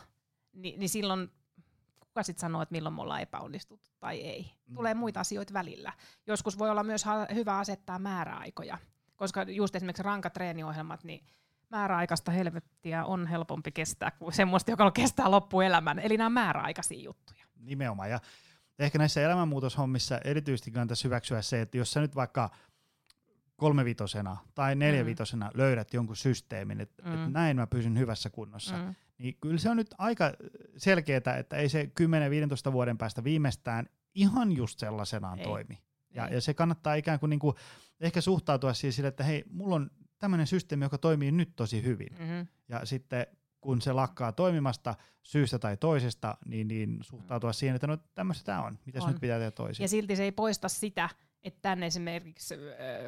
niin, 0.53 0.81
niin 0.81 0.89
silloin 0.89 1.31
kuka 2.11 2.23
sitten 2.23 2.41
sanoo, 2.41 2.63
että 2.63 2.73
milloin 2.73 2.95
me 2.95 3.03
ollaan 3.03 3.21
epäonnistuttu 3.21 3.91
tai 4.01 4.21
ei. 4.21 4.53
Tulee 4.75 4.95
mm. 4.95 5.01
muita 5.01 5.21
asioita 5.21 5.53
välillä. 5.53 5.93
Joskus 6.27 6.59
voi 6.59 6.71
olla 6.71 6.83
myös 6.83 7.05
hyvä 7.35 7.59
asettaa 7.59 7.99
määräaikoja, 7.99 8.79
koska 9.17 9.43
just 9.43 9.77
esimerkiksi 9.77 10.03
rankat 10.03 10.33
treeniohjelmat, 10.33 11.05
niin 11.05 11.25
määräaikaista 11.69 12.33
helvettiä 12.33 13.05
on 13.05 13.27
helpompi 13.27 13.73
kestää 13.73 14.11
kuin 14.11 14.33
semmoista, 14.33 14.71
joka 14.71 14.91
kestää 14.91 15.31
loppuelämän. 15.31 15.99
Eli 15.99 16.17
nämä 16.17 16.27
on 16.27 16.33
määräaikaisia 16.33 17.03
juttuja. 17.03 17.45
Nimenomaan. 17.57 18.11
Ja 18.11 18.21
ehkä 18.79 18.99
näissä 18.99 19.21
elämänmuutoshommissa 19.21 20.19
erityisesti 20.25 20.71
kannattaisi 20.71 21.05
hyväksyä 21.05 21.43
se, 21.43 21.61
että 21.61 21.79
jos 21.79 21.93
sä 21.93 22.01
nyt 22.01 22.15
vaikka 22.15 22.51
kolmevitosena 23.57 24.37
tai 24.55 24.75
neljävitosena 24.75 25.47
mm. 25.47 25.59
löydät 25.59 25.95
jonkun 25.95 26.17
systeemin, 26.17 26.81
että 26.81 27.03
mm. 27.03 27.25
et 27.25 27.33
näin 27.33 27.57
mä 27.57 27.67
pysyn 27.67 27.99
hyvässä 27.99 28.31
kunnossa, 28.31 28.77
mm 28.77 28.95
niin 29.21 29.37
kyllä 29.41 29.59
se 29.59 29.71
on 29.71 29.77
nyt 29.77 29.95
aika 29.99 30.33
selkeää, 30.77 31.37
että 31.39 31.57
ei 31.57 31.69
se 31.69 31.91
10-15 32.69 32.73
vuoden 32.73 32.99
päästä 32.99 33.25
viimeistään 33.25 33.87
ihan 34.15 34.53
just 34.53 34.79
sellaisenaan 34.79 35.39
ei. 35.39 35.45
toimi. 35.45 35.79
Ja, 36.15 36.29
ei. 36.29 36.35
ja 36.35 36.41
se 36.41 36.55
kannattaa 36.55 36.95
ikään 36.95 37.21
kuin, 37.21 37.31
niin 37.31 37.41
kuin 37.41 37.57
ehkä 38.01 38.21
suhtautua 38.21 38.75
siihen 38.75 38.93
sille, 38.93 39.09
että 39.09 39.25
hei, 39.25 39.45
mulla 39.51 39.75
on 39.75 39.91
tämmöinen 40.19 40.47
systeemi, 40.47 40.85
joka 40.85 40.99
toimii 40.99 41.33
nyt 41.33 41.57
tosi 41.57 41.83
hyvin. 41.83 42.17
Mm-hmm. 42.19 42.47
Ja 42.69 42.87
sitten 42.87 43.27
kun 43.61 43.81
se 43.81 43.93
lakkaa 43.93 44.33
toimimasta 44.33 44.95
syystä 45.23 45.59
tai 45.59 45.77
toisesta, 45.77 46.37
niin, 46.47 46.69
niin 46.69 46.99
suhtautua 47.01 47.53
siihen, 47.53 47.75
että 47.75 47.87
no 47.87 47.99
tämmöistä 48.15 48.45
tämä 48.45 48.63
on, 48.63 48.79
mitä 48.87 48.99
nyt 49.07 49.21
pitää 49.21 49.39
tehdä 49.39 49.51
toisin. 49.51 49.85
Ja 49.85 49.89
silti 49.89 50.17
se 50.17 50.23
ei 50.23 50.33
poista 50.33 50.69
sitä, 50.69 51.09
että 51.45 51.59
tänne 51.63 51.87
esimerkiksi 51.87 52.55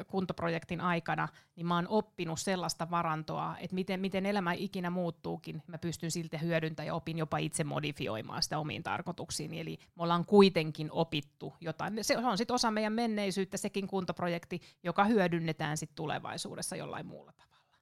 kuntoprojektin 0.07 0.81
aikana, 0.81 1.27
niin 1.55 1.65
mä 1.67 1.75
oon 1.75 1.87
oppinut 1.87 2.39
sellaista 2.39 2.91
varantoa, 2.91 3.57
että 3.57 3.75
miten, 3.75 3.99
miten 3.99 4.25
elämä 4.25 4.53
ikinä 4.53 4.89
muuttuukin, 4.89 5.63
mä 5.67 5.77
pystyn 5.77 6.11
silti 6.11 6.41
hyödyntämään 6.41 6.87
ja 6.87 6.93
opin 6.93 7.17
jopa 7.17 7.37
itse 7.37 7.63
modifioimaan 7.63 8.43
sitä 8.43 8.59
omiin 8.59 8.83
tarkoituksiin. 8.83 9.53
Eli 9.53 9.77
me 9.95 10.03
ollaan 10.03 10.25
kuitenkin 10.25 10.91
opittu 10.91 11.53
jotain. 11.61 12.03
Se 12.03 12.17
on 12.17 12.37
sitten 12.37 12.53
osa 12.53 12.71
meidän 12.71 12.93
menneisyyttä, 12.93 13.57
sekin 13.57 13.87
kuntoprojekti, 13.87 14.61
joka 14.83 15.03
hyödynnetään 15.03 15.77
sitten 15.77 15.95
tulevaisuudessa 15.95 16.75
jollain 16.75 17.05
muulla 17.05 17.33
tavalla. 17.33 17.77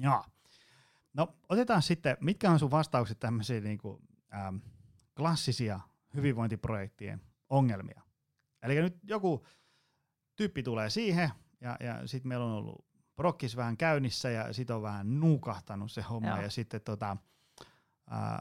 Joo. 0.00 0.24
No 1.14 1.34
otetaan 1.48 1.82
sitten, 1.82 2.16
mitkä 2.20 2.50
on 2.50 2.58
sun 2.58 2.70
vastaukset 2.70 3.18
tämmöisiin 3.18 3.64
niin 3.64 3.78
kuin, 3.78 4.02
ähm, 4.34 4.56
klassisia 5.16 5.80
hyvinvointiprojektien 6.14 7.20
ongelmia? 7.50 8.02
Eli 8.62 8.82
nyt 8.82 8.96
joku 9.02 9.46
tyyppi 10.36 10.62
tulee 10.62 10.90
siihen, 10.90 11.30
ja, 11.60 11.76
ja 11.80 12.06
sitten 12.06 12.28
meillä 12.28 12.44
on 12.46 12.52
ollut 12.52 12.84
prokkis 13.16 13.56
vähän 13.56 13.76
käynnissä, 13.76 14.30
ja 14.30 14.52
sitten 14.52 14.76
on 14.76 14.82
vähän 14.82 15.20
nuukahtanut 15.20 15.92
se 15.92 16.02
homma, 16.02 16.28
Joo. 16.28 16.40
ja 16.40 16.50
sitten 16.50 16.80
tota, 16.80 17.16
äh, 18.12 18.38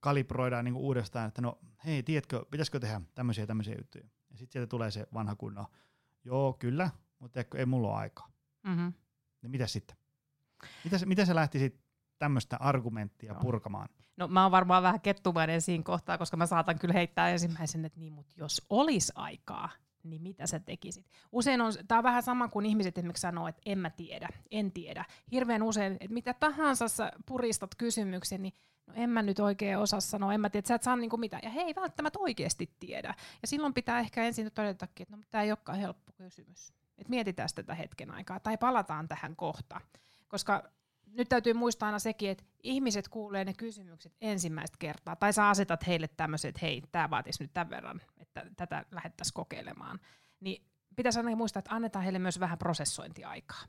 kalibroidaan 0.00 0.64
niinku 0.64 0.86
uudestaan, 0.86 1.28
että 1.28 1.42
no 1.42 1.58
hei, 1.84 2.02
tiedätkö, 2.02 2.44
pitäisikö 2.50 2.80
tehdä 2.80 3.00
tämmöisiä 3.14 3.46
tämmöisiä 3.46 3.74
juttuja. 3.78 4.04
Ja 4.30 4.36
sitten 4.36 4.52
sieltä 4.52 4.70
tulee 4.70 4.90
se 4.90 5.06
vanha 5.14 5.34
kunno, 5.34 5.66
joo 6.24 6.52
kyllä, 6.52 6.90
mutta 7.18 7.32
tiedätkö, 7.34 7.58
ei 7.58 7.66
mulla 7.66 7.88
ole 7.88 7.96
aikaa. 7.96 8.28
Mm-hmm. 8.62 8.92
Niin 9.42 9.50
mitä 9.50 9.66
sitten? 9.66 9.96
Mitä, 10.84 11.06
mitä 11.06 11.24
sä 11.24 11.34
lähtisit 11.34 11.80
tämmöistä 12.18 12.56
argumenttia 12.60 13.32
no. 13.32 13.40
purkamaan? 13.40 13.88
No 14.16 14.28
mä 14.28 14.42
oon 14.42 14.52
varmaan 14.52 14.82
vähän 14.82 15.00
kettumainen 15.00 15.62
siinä 15.62 15.84
kohtaa, 15.84 16.18
koska 16.18 16.36
mä 16.36 16.46
saatan 16.46 16.78
kyllä 16.78 16.94
heittää 16.94 17.30
ensimmäisen, 17.30 17.84
että 17.84 18.00
niin, 18.00 18.12
mutta 18.12 18.34
jos 18.36 18.66
olisi 18.70 19.12
aikaa, 19.14 19.70
niin 20.04 20.22
mitä 20.22 20.46
sä 20.46 20.60
tekisit? 20.60 21.06
Usein 21.32 21.60
on, 21.60 21.72
tää 21.88 21.98
on 21.98 22.04
vähän 22.04 22.22
sama 22.22 22.48
kuin 22.48 22.66
ihmiset 22.66 22.98
esimerkiksi 22.98 23.20
sanoo, 23.20 23.48
että 23.48 23.62
en 23.66 23.78
mä 23.78 23.90
tiedä, 23.90 24.28
en 24.50 24.72
tiedä. 24.72 25.04
Hirveän 25.32 25.62
usein, 25.62 25.92
että 25.92 26.14
mitä 26.14 26.34
tahansa 26.34 26.88
sä 26.88 27.12
puristat 27.26 27.74
kysymyksen, 27.74 28.42
niin 28.42 28.54
no 28.86 28.94
en 28.96 29.10
mä 29.10 29.22
nyt 29.22 29.38
oikein 29.38 29.78
osaa 29.78 30.00
sanoa, 30.00 30.34
en 30.34 30.40
mä 30.40 30.50
tiedä, 30.50 30.68
sä 30.68 30.74
et 30.74 30.82
saa 30.82 30.96
niinku 30.96 31.16
mitään. 31.16 31.42
Ja 31.44 31.50
he 31.50 31.60
ei 31.60 31.74
välttämättä 31.74 32.18
oikeasti 32.18 32.70
tiedä. 32.78 33.14
Ja 33.42 33.48
silloin 33.48 33.74
pitää 33.74 34.00
ehkä 34.00 34.24
ensin 34.24 34.52
todetakin, 34.54 35.04
että 35.04 35.16
no, 35.16 35.22
tämä 35.30 35.44
ei 35.44 35.50
olekaan 35.50 35.78
helppo 35.78 36.12
kysymys. 36.12 36.72
Et 36.98 37.08
mietitään 37.08 37.48
tätä 37.54 37.74
hetken 37.74 38.10
aikaa 38.10 38.40
tai 38.40 38.58
palataan 38.58 39.08
tähän 39.08 39.36
kohta. 39.36 39.80
Koska 40.28 40.62
nyt 41.06 41.28
täytyy 41.28 41.54
muistaa 41.54 41.86
aina 41.86 41.98
sekin, 41.98 42.30
että 42.30 42.44
ihmiset 42.62 43.08
kuulee 43.08 43.44
ne 43.44 43.54
kysymykset 43.54 44.12
ensimmäistä 44.20 44.76
kertaa, 44.78 45.16
tai 45.16 45.32
sä 45.32 45.48
asetat 45.48 45.86
heille 45.86 46.08
tämmöiset, 46.08 46.48
että 46.48 46.66
hei, 46.66 46.82
tämä 46.92 47.10
vaatisi 47.10 47.42
nyt 47.42 47.52
tämän 47.52 47.70
verran, 47.70 48.00
että 48.36 48.54
tätä 48.56 48.84
lähdettäisiin 48.90 49.34
kokeilemaan. 49.34 50.00
Niin 50.40 50.66
pitäisi 50.96 51.18
aina 51.18 51.36
muistaa, 51.36 51.58
että 51.58 51.74
annetaan 51.74 52.02
heille 52.02 52.18
myös 52.18 52.40
vähän 52.40 52.58
prosessointiaikaa 52.58 53.64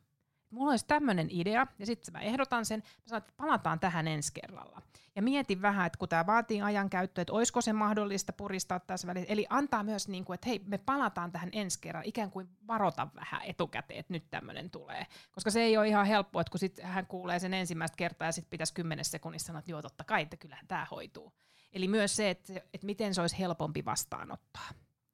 mulla 0.53 0.71
olisi 0.71 0.85
tämmöinen 0.87 1.27
idea, 1.31 1.67
ja 1.79 1.85
sitten 1.85 2.13
mä 2.13 2.19
ehdotan 2.19 2.65
sen, 2.65 2.79
mä 2.79 3.03
sanon, 3.07 3.17
että 3.17 3.33
palataan 3.37 3.79
tähän 3.79 4.07
ensi 4.07 4.33
kerralla. 4.33 4.81
Ja 5.15 5.21
mietin 5.21 5.61
vähän, 5.61 5.85
että 5.87 5.99
kun 5.99 6.09
tämä 6.09 6.25
vaatii 6.25 6.61
ajankäyttöä, 6.61 7.21
että 7.21 7.33
olisiko 7.33 7.61
se 7.61 7.73
mahdollista 7.73 8.33
puristaa 8.33 8.79
tässä 8.79 9.07
välissä. 9.07 9.33
Eli 9.33 9.45
antaa 9.49 9.83
myös, 9.83 10.07
niin 10.07 10.25
kuin, 10.25 10.35
että 10.35 10.49
hei, 10.49 10.61
me 10.65 10.77
palataan 10.77 11.31
tähän 11.31 11.49
ensi 11.51 11.81
kerralla, 11.81 12.07
ikään 12.07 12.31
kuin 12.31 12.49
varota 12.67 13.07
vähän 13.15 13.41
etukäteen, 13.45 13.99
että 13.99 14.13
nyt 14.13 14.29
tämmöinen 14.29 14.69
tulee. 14.69 15.05
Koska 15.31 15.51
se 15.51 15.61
ei 15.61 15.77
ole 15.77 15.87
ihan 15.87 16.05
helppoa, 16.05 16.41
että 16.41 16.51
kun 16.51 16.59
sit 16.59 16.79
hän 16.83 17.07
kuulee 17.07 17.39
sen 17.39 17.53
ensimmäistä 17.53 17.95
kertaa 17.95 18.27
ja 18.27 18.31
sitten 18.31 18.49
pitäisi 18.49 18.73
kymmenessä 18.73 19.11
sekunnissa 19.11 19.47
sanoa, 19.47 19.59
että 19.59 19.71
joo, 19.71 19.81
totta 19.81 20.03
kai, 20.03 20.21
että 20.21 20.37
kyllähän 20.37 20.67
tämä 20.67 20.87
hoituu. 20.91 21.33
Eli 21.73 21.87
myös 21.87 22.15
se, 22.15 22.29
että, 22.29 22.53
että 22.73 22.85
miten 22.85 23.15
se 23.15 23.21
olisi 23.21 23.39
helpompi 23.39 23.85
vastaanottaa. 23.85 24.69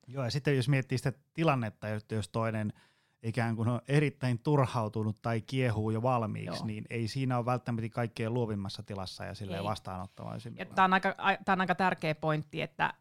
Joo, 0.07 0.23
ja 0.23 0.31
sitten 0.31 0.55
jos 0.55 0.69
miettii 0.69 0.97
sitä 0.97 1.13
tilannetta, 1.33 1.87
jos 2.11 2.29
toinen– 2.29 2.73
ikään 3.23 3.55
kuin 3.55 3.69
on 3.69 3.81
erittäin 3.87 4.39
turhautunut 4.39 5.21
tai 5.21 5.41
kiehuu 5.41 5.91
jo 5.91 6.01
valmiiksi, 6.01 6.59
Joo. 6.59 6.65
niin 6.65 6.85
ei 6.89 7.07
siinä 7.07 7.37
ole 7.37 7.45
välttämättä 7.45 7.89
kaikkein 7.89 8.33
luovimmassa 8.33 8.83
tilassa 8.83 9.25
ja 9.25 9.33
silleen 9.33 9.63
vastaanottavaisin. 9.63 10.55
Tämä 10.75 10.85
on, 10.85 10.93
aika, 10.93 11.15
tämä 11.45 11.53
on 11.53 11.61
aika 11.61 11.75
tärkeä 11.75 12.15
pointti, 12.15 12.61
että 12.61 12.93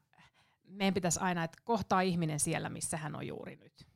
meidän 0.65 0.95
pitäisi 0.95 1.21
aina, 1.21 1.45
että 1.45 1.59
kohtaa 1.65 2.01
ihminen 2.01 2.41
siellä, 2.41 2.69
missä 2.69 2.97
hän 2.97 3.17
on 3.17 3.27
juuri 3.27 3.57
nyt. 3.57 3.88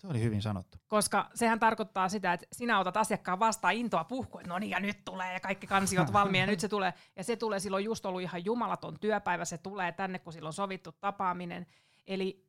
Se 0.00 0.06
oli 0.06 0.22
hyvin 0.22 0.42
sanottu. 0.42 0.78
Koska 0.88 1.30
sehän 1.34 1.60
tarkoittaa 1.60 2.08
sitä, 2.08 2.32
että 2.32 2.46
sinä 2.52 2.80
otat 2.80 2.96
asiakkaan 2.96 3.38
vastaan 3.38 3.74
intoa 3.74 4.04
puhkua, 4.04 4.40
että 4.40 4.52
no 4.52 4.58
niin 4.58 4.70
ja 4.70 4.80
nyt 4.80 5.04
tulee 5.04 5.32
ja 5.32 5.40
kaikki 5.40 5.66
kansiot 5.66 6.12
valmiina 6.12 6.42
ja 6.42 6.46
nyt 6.46 6.60
se 6.60 6.68
tulee. 6.68 6.94
Ja 7.16 7.24
se 7.24 7.36
tulee 7.36 7.60
silloin 7.60 7.84
just 7.84 8.06
ollut 8.06 8.22
ihan 8.22 8.44
jumalaton 8.44 9.00
työpäivä, 9.00 9.44
se 9.44 9.58
tulee 9.58 9.92
tänne, 9.92 10.18
kun 10.18 10.32
silloin 10.32 10.48
on 10.48 10.52
sovittu 10.52 10.92
tapaaminen. 10.92 11.66
Eli 12.06 12.46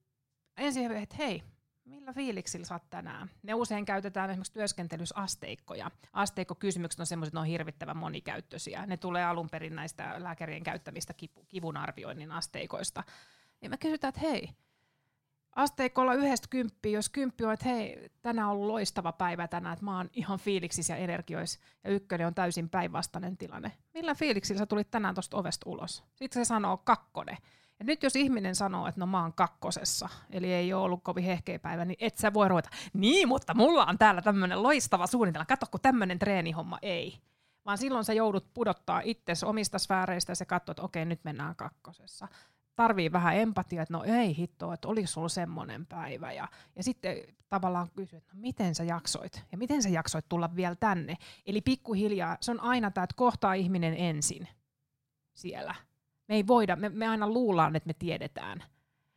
ensin, 0.57 0.91
että 0.91 1.15
hei, 1.15 1.43
millä 1.85 2.13
fiiliksillä 2.13 2.65
sä 2.65 2.79
tänään? 2.89 3.29
Ne 3.43 3.53
usein 3.53 3.85
käytetään 3.85 4.29
esimerkiksi 4.29 4.53
työskentelyssä 4.53 5.15
asteikkoja. 5.17 5.91
Asteikkokysymykset 6.13 6.99
on 6.99 7.05
semmoiset, 7.05 7.33
ne 7.33 7.39
on 7.39 7.45
hirvittävän 7.45 7.97
monikäyttöisiä. 7.97 8.85
Ne 8.85 8.97
tulee 8.97 9.25
alun 9.25 9.49
perin 9.49 9.75
näistä 9.75 10.15
lääkärien 10.17 10.63
käyttämistä 10.63 11.13
kivun 11.47 11.77
arvioinnin 11.77 12.31
asteikoista. 12.31 13.03
Ja 13.61 13.69
me 13.69 13.77
kysytään, 13.77 14.09
että 14.09 14.21
hei, 14.21 14.49
asteikolla 15.55 16.13
yhdestä 16.13 16.47
kymppiä, 16.49 16.91
jos 16.91 17.09
kymppi 17.09 17.45
on, 17.45 17.53
että 17.53 17.69
hei, 17.69 18.09
tänään 18.21 18.47
on 18.47 18.53
ollut 18.53 18.67
loistava 18.67 19.11
päivä 19.11 19.47
tänään, 19.47 19.73
että 19.73 19.85
mä 19.85 19.97
oon 19.97 20.09
ihan 20.13 20.39
fiiliksissä 20.39 20.93
ja 20.93 20.97
energiois, 20.97 21.59
ja 21.83 21.91
ykkönen 21.91 22.27
on 22.27 22.35
täysin 22.35 22.69
päinvastainen 22.69 23.37
tilanne. 23.37 23.71
Millä 23.93 24.15
fiiliksillä 24.15 24.59
sä 24.59 24.65
tulit 24.65 24.91
tänään 24.91 25.15
tuosta 25.15 25.37
ovesta 25.37 25.69
ulos? 25.69 26.03
Sitten 26.15 26.45
se 26.45 26.47
sanoo 26.47 26.77
kakkonen. 26.77 27.37
Ja 27.79 27.85
nyt 27.85 28.03
jos 28.03 28.15
ihminen 28.15 28.55
sanoo, 28.55 28.87
että 28.87 29.01
no 29.01 29.05
mä 29.05 29.21
oon 29.21 29.33
kakkosessa, 29.33 30.09
eli 30.29 30.53
ei 30.53 30.73
ole 30.73 30.83
ollut 30.83 31.03
kovin 31.03 31.23
hehkeä 31.23 31.59
päivä, 31.59 31.85
niin 31.85 31.97
et 31.99 32.17
sä 32.17 32.33
voi 32.33 32.47
ruveta, 32.47 32.69
niin, 32.93 33.27
mutta 33.27 33.53
mulla 33.53 33.85
on 33.85 33.97
täällä 33.97 34.21
tämmöinen 34.21 34.63
loistava 34.63 35.07
suunnitelma, 35.07 35.45
katso 35.45 35.65
kun 35.71 35.81
tämmöinen 35.81 36.19
treenihomma 36.19 36.77
ei. 36.81 37.17
Vaan 37.65 37.77
silloin 37.77 38.05
sä 38.05 38.13
joudut 38.13 38.53
pudottaa 38.53 39.01
itsesi 39.03 39.45
omista 39.45 39.79
sfääreistä 39.79 40.31
ja 40.31 40.35
sä 40.35 40.45
katsot, 40.45 40.73
että 40.73 40.83
okei, 40.83 41.05
nyt 41.05 41.23
mennään 41.23 41.55
kakkosessa 41.55 42.27
tarvii 42.81 43.11
vähän 43.11 43.35
empatiaa, 43.35 43.83
että 43.83 43.93
no 43.93 44.03
ei 44.03 44.37
hitto, 44.37 44.73
että 44.73 44.87
oliko 44.87 45.07
sulla 45.07 45.29
semmoinen 45.29 45.85
päivä. 45.85 46.31
Ja, 46.31 46.47
ja 46.75 46.83
sitten 46.83 47.17
tavallaan 47.49 47.87
kysyä, 47.95 48.17
että 48.17 48.33
no 48.33 48.41
miten 48.41 48.75
sä 48.75 48.83
jaksoit 48.83 49.43
ja 49.51 49.57
miten 49.57 49.83
sä 49.83 49.89
jaksoit 49.89 50.25
tulla 50.29 50.55
vielä 50.55 50.75
tänne. 50.75 51.17
Eli 51.45 51.61
pikkuhiljaa 51.61 52.37
se 52.41 52.51
on 52.51 52.59
aina 52.59 52.91
tämä, 52.91 53.03
että 53.03 53.15
kohtaa 53.17 53.53
ihminen 53.53 53.93
ensin 53.93 54.47
siellä. 55.33 55.75
Me 56.27 56.35
ei 56.35 56.47
voida, 56.47 56.75
me, 56.75 56.89
me 56.89 57.07
aina 57.07 57.27
luullaan, 57.27 57.75
että 57.75 57.87
me 57.87 57.93
tiedetään. 57.93 58.63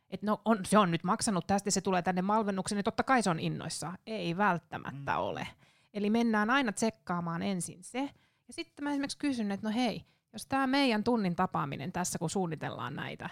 Että 0.09 0.25
no 0.25 0.41
on, 0.45 0.59
se 0.65 0.77
on 0.77 0.91
nyt 0.91 1.03
maksanut 1.03 1.47
tästä 1.47 1.71
se 1.71 1.81
tulee 1.81 2.01
tänne 2.01 2.21
malvennukseen, 2.21 2.77
niin 2.77 2.83
totta 2.83 3.03
kai 3.03 3.23
se 3.23 3.29
on 3.29 3.39
innoissa. 3.39 3.93
Ei 4.07 4.37
välttämättä 4.37 5.11
mm. 5.11 5.19
ole. 5.19 5.47
Eli 5.93 6.09
mennään 6.09 6.49
aina 6.49 6.71
tsekkaamaan 6.71 7.41
ensin 7.41 7.83
se. 7.83 7.99
Ja 8.47 8.53
sitten 8.53 8.83
mä 8.83 8.91
esimerkiksi 8.91 9.17
kysyn, 9.17 9.51
että 9.51 9.67
no 9.67 9.73
hei, 9.75 10.05
jos 10.33 10.45
tämä 10.45 10.67
meidän 10.67 11.03
tunnin 11.03 11.35
tapaaminen 11.35 11.91
tässä, 11.91 12.19
kun 12.19 12.29
suunnitellaan 12.29 12.95
näitä, 12.95 13.29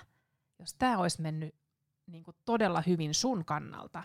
jos 0.63 0.73
tämä 0.73 0.97
olisi 0.97 1.21
mennyt 1.21 1.55
niin 2.07 2.23
kuin 2.23 2.37
todella 2.45 2.83
hyvin 2.87 3.13
sun 3.13 3.45
kannalta, 3.45 4.03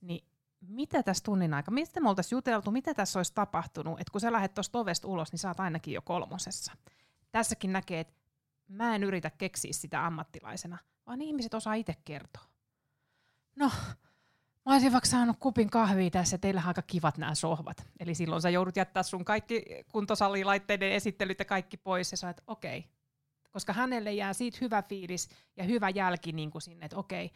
niin 0.00 0.24
mitä 0.60 1.02
tässä 1.02 1.24
tunnin 1.24 1.54
aika, 1.54 1.70
mistä 1.70 2.00
me 2.00 2.08
oltaisiin 2.08 2.36
juteltu, 2.36 2.70
mitä 2.70 2.94
tässä 2.94 3.18
olisi 3.18 3.34
tapahtunut, 3.34 4.00
että 4.00 4.12
kun 4.12 4.20
sä 4.20 4.32
lähdet 4.32 4.54
tuosta 4.54 4.78
ovesta 4.78 5.08
ulos, 5.08 5.32
niin 5.32 5.38
sä 5.38 5.48
oot 5.48 5.60
ainakin 5.60 5.94
jo 5.94 6.02
kolmosessa. 6.02 6.72
Tässäkin 7.32 7.72
näkee, 7.72 8.00
että 8.00 8.14
mä 8.68 8.94
en 8.94 9.04
yritä 9.04 9.30
keksiä 9.30 9.72
sitä 9.72 10.06
ammattilaisena, 10.06 10.78
vaan 11.06 11.22
ihmiset 11.22 11.54
osaa 11.54 11.74
itse 11.74 11.94
kertoa. 12.04 12.44
No, 13.56 13.70
mä 14.66 14.72
olisin 14.72 14.92
vaikka 14.92 15.10
saanut 15.10 15.36
kupin 15.40 15.70
kahvia 15.70 16.10
tässä, 16.10 16.38
teillä 16.38 16.60
on 16.60 16.68
aika 16.68 16.82
kivat 16.82 17.18
nämä 17.18 17.34
sohvat. 17.34 17.86
Eli 18.00 18.14
silloin 18.14 18.42
sä 18.42 18.50
joudut 18.50 18.76
jättää 18.76 19.02
sun 19.02 19.24
kaikki 19.24 19.64
kuntosalilaitteiden 19.92 20.92
esittelyt 20.92 21.38
ja 21.38 21.44
kaikki 21.44 21.76
pois, 21.76 22.10
ja 22.10 22.16
sä 22.16 22.34
okei, 22.46 22.78
okay, 22.78 22.90
koska 23.54 23.72
hänelle 23.72 24.12
jää 24.12 24.32
siitä 24.32 24.58
hyvä 24.60 24.82
fiilis 24.82 25.28
ja 25.56 25.64
hyvä 25.64 25.88
jälki 25.88 26.32
niin 26.32 26.50
kuin 26.50 26.62
sinne, 26.62 26.84
että 26.84 26.96
okei, 26.96 27.30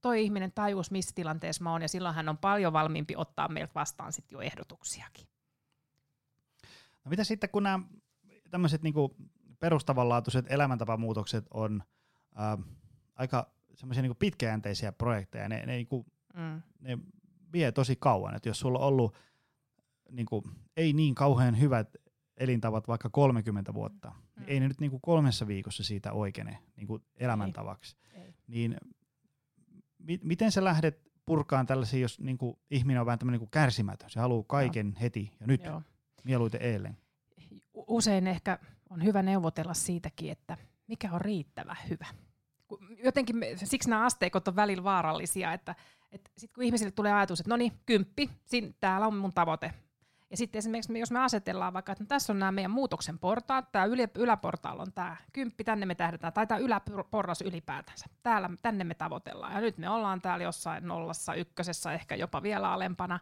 toi 0.00 0.22
ihminen 0.22 0.52
tajus, 0.52 0.90
missä 0.90 1.12
tilanteessa 1.14 1.64
mä 1.64 1.72
oon, 1.72 1.82
ja 1.82 1.88
silloin 1.88 2.14
hän 2.14 2.28
on 2.28 2.38
paljon 2.38 2.72
valmiimpi 2.72 3.14
ottaa 3.16 3.48
meiltä 3.48 3.74
vastaan 3.74 4.12
sit 4.12 4.32
jo 4.32 4.40
ehdotuksiakin. 4.40 5.26
No 7.04 7.08
mitä 7.08 7.24
sitten, 7.24 7.50
kun 7.50 7.62
nämä 7.62 7.80
tämmöiset 8.50 8.82
niinku 8.82 9.16
perustavanlaatuiset 9.60 10.46
elämäntapamuutokset 10.48 11.46
on 11.54 11.82
äh, 12.40 12.58
aika 13.14 13.50
semmoisia 13.74 14.02
niinku 14.02 14.18
pitkäjänteisiä 14.18 14.92
projekteja, 14.92 15.48
ne, 15.48 15.66
ne, 15.66 15.72
niinku, 15.72 16.06
mm. 16.34 16.62
ne 16.80 16.98
vie 17.52 17.72
tosi 17.72 17.96
kauan, 17.96 18.34
että 18.34 18.48
jos 18.48 18.60
sulla 18.60 18.78
on 18.78 18.84
ollut 18.84 19.16
niinku, 20.10 20.44
ei 20.76 20.92
niin 20.92 21.14
kauhean 21.14 21.60
hyvät 21.60 21.96
elintavat 22.36 22.88
vaikka 22.88 23.10
30 23.10 23.74
vuotta, 23.74 24.12
niin 24.31 24.31
mm. 24.42 24.48
ei 24.48 24.60
ne 24.60 24.68
nyt 24.68 24.80
niinku 24.80 24.98
kolmessa 24.98 25.46
viikossa 25.46 25.84
siitä 25.84 26.12
oikeene 26.12 26.58
niinku 26.76 27.00
elämäntavaksi. 27.16 27.96
Ei. 28.14 28.20
Ei. 28.20 28.34
Niin 28.46 28.76
mi- 29.98 30.20
miten 30.22 30.52
sä 30.52 30.64
lähdet 30.64 31.12
purkaan 31.26 31.66
tällaisia, 31.66 32.00
jos 32.00 32.20
niinku 32.20 32.58
ihminen 32.70 33.00
on 33.00 33.06
vähän 33.06 33.18
tämmöinen 33.18 33.40
niinku 33.40 33.50
kärsimätön, 33.50 34.10
se 34.10 34.20
haluaa 34.20 34.44
kaiken 34.46 34.86
Joo. 34.86 35.00
heti 35.00 35.32
ja 35.40 35.46
nyt, 35.46 35.64
Joo. 35.64 35.82
mieluiten 36.24 36.62
eilen? 36.62 36.96
Usein 37.74 38.26
ehkä 38.26 38.58
on 38.90 39.04
hyvä 39.04 39.22
neuvotella 39.22 39.74
siitäkin, 39.74 40.32
että 40.32 40.56
mikä 40.86 41.12
on 41.12 41.20
riittävä 41.20 41.76
hyvä. 41.90 42.06
Jotenkin 43.04 43.36
me, 43.36 43.46
siksi 43.56 43.90
nämä 43.90 44.04
asteikot 44.04 44.48
on 44.48 44.56
välillä 44.56 44.84
vaarallisia, 44.84 45.52
että, 45.52 45.74
että 46.12 46.30
sitten 46.36 46.54
kun 46.54 46.64
ihmisille 46.64 46.90
tulee 46.90 47.12
ajatus, 47.12 47.40
että 47.40 47.50
no 47.50 47.56
niin, 47.56 47.72
kymppi, 47.86 48.30
sin, 48.44 48.74
täällä 48.80 49.06
on 49.06 49.16
mun 49.16 49.32
tavoite, 49.32 49.74
ja 50.32 50.36
sitten 50.36 50.58
esimerkiksi 50.58 50.98
jos 50.98 51.10
me 51.10 51.18
asetellaan 51.18 51.72
vaikka, 51.72 51.92
että 51.92 52.04
no 52.04 52.08
tässä 52.08 52.32
on 52.32 52.38
nämä 52.38 52.52
meidän 52.52 52.70
muutoksen 52.70 53.18
portaat, 53.18 53.72
tämä 53.72 53.84
yli, 53.84 54.08
yläportaalla 54.14 54.82
on 54.82 54.92
tämä 54.92 55.16
kymppi, 55.32 55.64
tänne 55.64 55.86
me 55.86 55.94
tähdetään, 55.94 56.32
tai 56.32 56.46
tämä 56.46 56.58
yläporras 56.58 57.40
ylipäätänsä, 57.40 58.06
täällä, 58.22 58.50
tänne 58.62 58.84
me 58.84 58.94
tavoitellaan. 58.94 59.54
Ja 59.54 59.60
nyt 59.60 59.78
me 59.78 59.88
ollaan 59.88 60.20
täällä 60.20 60.44
jossain 60.44 60.88
nollassa, 60.88 61.34
ykkösessä, 61.34 61.92
ehkä 61.92 62.14
jopa 62.16 62.42
vielä 62.42 62.72
alempana. 62.72 63.20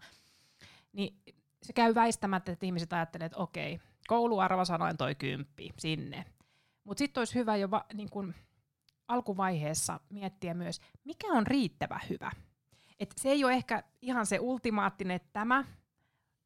Niin 0.92 1.22
se 1.62 1.72
käy 1.72 1.94
väistämättä, 1.94 2.52
että 2.52 2.66
ihmiset 2.66 2.92
ajattelevat, 2.92 3.32
että 3.32 3.42
okei, 3.42 3.80
kouluarvo 4.06 4.64
sanoen 4.64 4.96
toi 4.96 5.14
kymppi 5.14 5.70
sinne. 5.78 6.24
Mutta 6.84 6.98
sitten 6.98 7.20
olisi 7.20 7.34
hyvä 7.34 7.56
jo 7.56 7.70
va, 7.70 7.84
niin 7.94 8.10
kun 8.10 8.34
alkuvaiheessa 9.08 10.00
miettiä 10.10 10.54
myös, 10.54 10.80
mikä 11.04 11.26
on 11.26 11.46
riittävä 11.46 12.00
hyvä. 12.10 12.32
Et 13.00 13.14
se 13.16 13.28
ei 13.28 13.44
ole 13.44 13.52
ehkä 13.52 13.82
ihan 14.02 14.26
se 14.26 14.40
ultimaattinen, 14.40 15.16
että 15.16 15.28
tämä, 15.32 15.64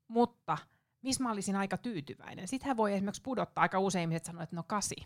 mutta 0.09 0.59
missä 1.03 1.23
mä 1.23 1.33
olisin 1.33 1.57
aika 1.57 1.77
tyytyväinen. 1.77 2.49
Sittenhän 2.49 2.77
voi 2.77 2.95
esimerkiksi 2.95 3.23
pudottaa, 3.23 3.63
aika 3.63 3.79
usein 3.79 4.03
ihmiset 4.03 4.25
sanoo, 4.25 4.43
että 4.43 4.57
no 4.57 4.63
kasi. 4.63 4.97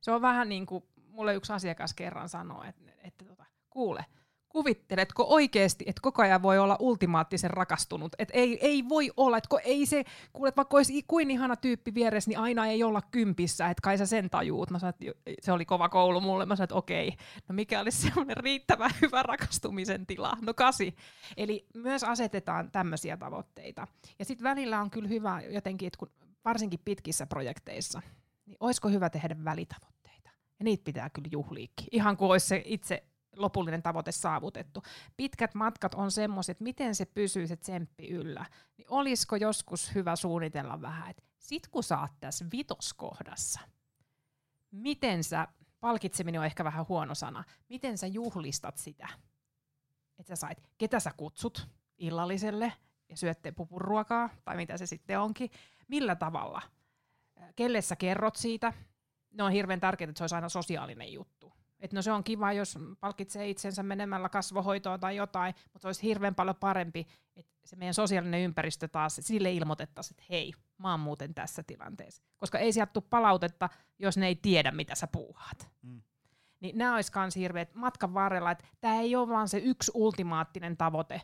Se 0.00 0.10
on 0.10 0.22
vähän 0.22 0.48
niin 0.48 0.66
kuin 0.66 0.84
mulle 1.08 1.34
yksi 1.34 1.52
asiakas 1.52 1.94
kerran 1.94 2.28
sanoi, 2.28 2.68
että, 2.68 2.82
että, 2.86 3.00
että 3.04 3.24
tota, 3.24 3.44
kuule, 3.70 4.04
kuvitteletko 4.52 5.24
oikeasti, 5.28 5.84
että 5.88 6.02
koko 6.02 6.22
ajan 6.22 6.42
voi 6.42 6.58
olla 6.58 6.76
ultimaattisen 6.80 7.50
rakastunut? 7.50 8.12
Että 8.18 8.34
ei, 8.34 8.58
ei 8.60 8.88
voi 8.88 9.10
olla, 9.16 9.38
että 9.38 9.56
ei 9.64 9.86
se, 9.86 10.04
kuule, 10.32 10.52
vaikka 10.56 10.76
olisi 10.76 11.04
kuin 11.08 11.30
ihana 11.30 11.56
tyyppi 11.56 11.94
vieressä, 11.94 12.30
niin 12.30 12.38
aina 12.38 12.66
ei 12.66 12.82
olla 12.82 13.02
kympissä, 13.10 13.70
että 13.70 13.80
kai 13.82 13.98
sä 13.98 14.06
sen 14.06 14.30
tajuut. 14.30 14.70
Mä 14.70 14.78
sanoin, 14.78 14.94
se 15.40 15.52
oli 15.52 15.64
kova 15.64 15.88
koulu 15.88 16.20
mulle. 16.20 16.46
Mä 16.46 16.56
sanoin, 16.56 16.64
että 16.64 16.74
okei, 16.74 17.16
no 17.48 17.54
mikä 17.54 17.80
olisi 17.80 18.02
semmoinen 18.02 18.36
riittävä 18.36 18.90
hyvä 19.02 19.22
rakastumisen 19.22 20.06
tila? 20.06 20.36
No 20.40 20.54
kasi. 20.54 20.94
Eli 21.36 21.66
myös 21.74 22.04
asetetaan 22.04 22.70
tämmöisiä 22.70 23.16
tavoitteita. 23.16 23.86
Ja 24.18 24.24
sitten 24.24 24.44
välillä 24.44 24.80
on 24.80 24.90
kyllä 24.90 25.08
hyvä 25.08 25.40
jotenkin, 25.50 25.86
että 25.86 25.98
kun 25.98 26.10
varsinkin 26.44 26.80
pitkissä 26.84 27.26
projekteissa, 27.26 28.02
niin 28.46 28.56
olisiko 28.60 28.88
hyvä 28.88 29.10
tehdä 29.10 29.36
välitavoitteita? 29.44 30.30
Ja 30.58 30.64
niitä 30.64 30.84
pitää 30.84 31.10
kyllä 31.10 31.28
juhliikki. 31.32 31.86
Ihan 31.92 32.16
kuin 32.16 32.30
olisi 32.30 32.46
se 32.46 32.62
itse 32.64 33.04
lopullinen 33.36 33.82
tavoite 33.82 34.12
saavutettu. 34.12 34.82
Pitkät 35.16 35.54
matkat 35.54 35.94
on 35.94 36.10
semmoiset, 36.10 36.60
miten 36.60 36.94
se 36.94 37.04
pysyy 37.04 37.46
se 37.46 37.56
tsemppi 37.56 38.08
yllä. 38.08 38.46
Niin 38.76 38.86
olisiko 38.90 39.36
joskus 39.36 39.94
hyvä 39.94 40.16
suunnitella 40.16 40.80
vähän, 40.80 41.10
että 41.10 41.22
sit 41.38 41.68
kun 41.68 41.82
sä 41.82 42.00
oot 42.00 42.10
tässä 42.20 42.44
vitoskohdassa, 42.52 43.60
miten 44.70 45.24
sä, 45.24 45.48
palkitseminen 45.80 46.40
on 46.40 46.46
ehkä 46.46 46.64
vähän 46.64 46.88
huono 46.88 47.14
sana, 47.14 47.44
miten 47.68 47.98
sä 47.98 48.06
juhlistat 48.06 48.76
sitä, 48.76 49.08
että 50.18 50.36
sä 50.36 50.36
sait, 50.36 50.58
ketä 50.78 51.00
sä 51.00 51.10
kutsut 51.16 51.68
illalliselle 51.98 52.72
ja 53.08 53.16
syötte 53.16 53.52
pupuruokaa, 53.52 54.30
tai 54.44 54.56
mitä 54.56 54.76
se 54.76 54.86
sitten 54.86 55.20
onkin, 55.20 55.50
millä 55.88 56.14
tavalla, 56.16 56.62
kelle 57.56 57.82
sä 57.82 57.96
kerrot 57.96 58.36
siitä, 58.36 58.72
ne 59.30 59.42
on 59.42 59.52
hirveän 59.52 59.80
tärkeää, 59.80 60.08
että 60.08 60.18
se 60.18 60.24
olisi 60.24 60.34
aina 60.34 60.48
sosiaalinen 60.48 61.12
juttu. 61.12 61.52
Että 61.82 61.96
no 61.96 62.02
se 62.02 62.12
on 62.12 62.24
kiva, 62.24 62.52
jos 62.52 62.78
palkitsee 63.00 63.50
itsensä 63.50 63.82
menemällä 63.82 64.28
kasvohoitoon 64.28 65.00
tai 65.00 65.16
jotain, 65.16 65.54
mutta 65.64 65.78
se 65.82 65.88
olisi 65.88 66.02
hirveän 66.02 66.34
paljon 66.34 66.56
parempi, 66.56 67.06
että 67.36 67.52
se 67.64 67.76
meidän 67.76 67.94
sosiaalinen 67.94 68.40
ympäristö 68.40 68.88
taas, 68.88 69.20
sille 69.22 69.52
ilmoitettaisiin, 69.52 70.14
että 70.14 70.24
hei, 70.30 70.52
mä 70.78 70.90
oon 70.90 71.00
muuten 71.00 71.34
tässä 71.34 71.62
tilanteessa. 71.62 72.22
Koska 72.36 72.58
ei 72.58 72.72
sieltä 72.72 72.92
tule 72.92 73.04
palautetta, 73.10 73.68
jos 73.98 74.16
ne 74.16 74.26
ei 74.26 74.36
tiedä, 74.36 74.70
mitä 74.70 74.94
sä 74.94 75.06
puuhaat. 75.06 75.68
Mm. 75.82 76.02
Niin 76.60 76.78
nämä 76.78 76.94
olisi 76.94 77.12
myös 77.16 77.36
hirveät 77.36 77.74
matkan 77.74 78.14
varrella, 78.14 78.50
että 78.50 78.64
tämä 78.80 78.94
ei 78.94 79.16
ole 79.16 79.28
vaan 79.28 79.48
se 79.48 79.58
yksi 79.58 79.92
ultimaattinen 79.94 80.76
tavoite, 80.76 81.22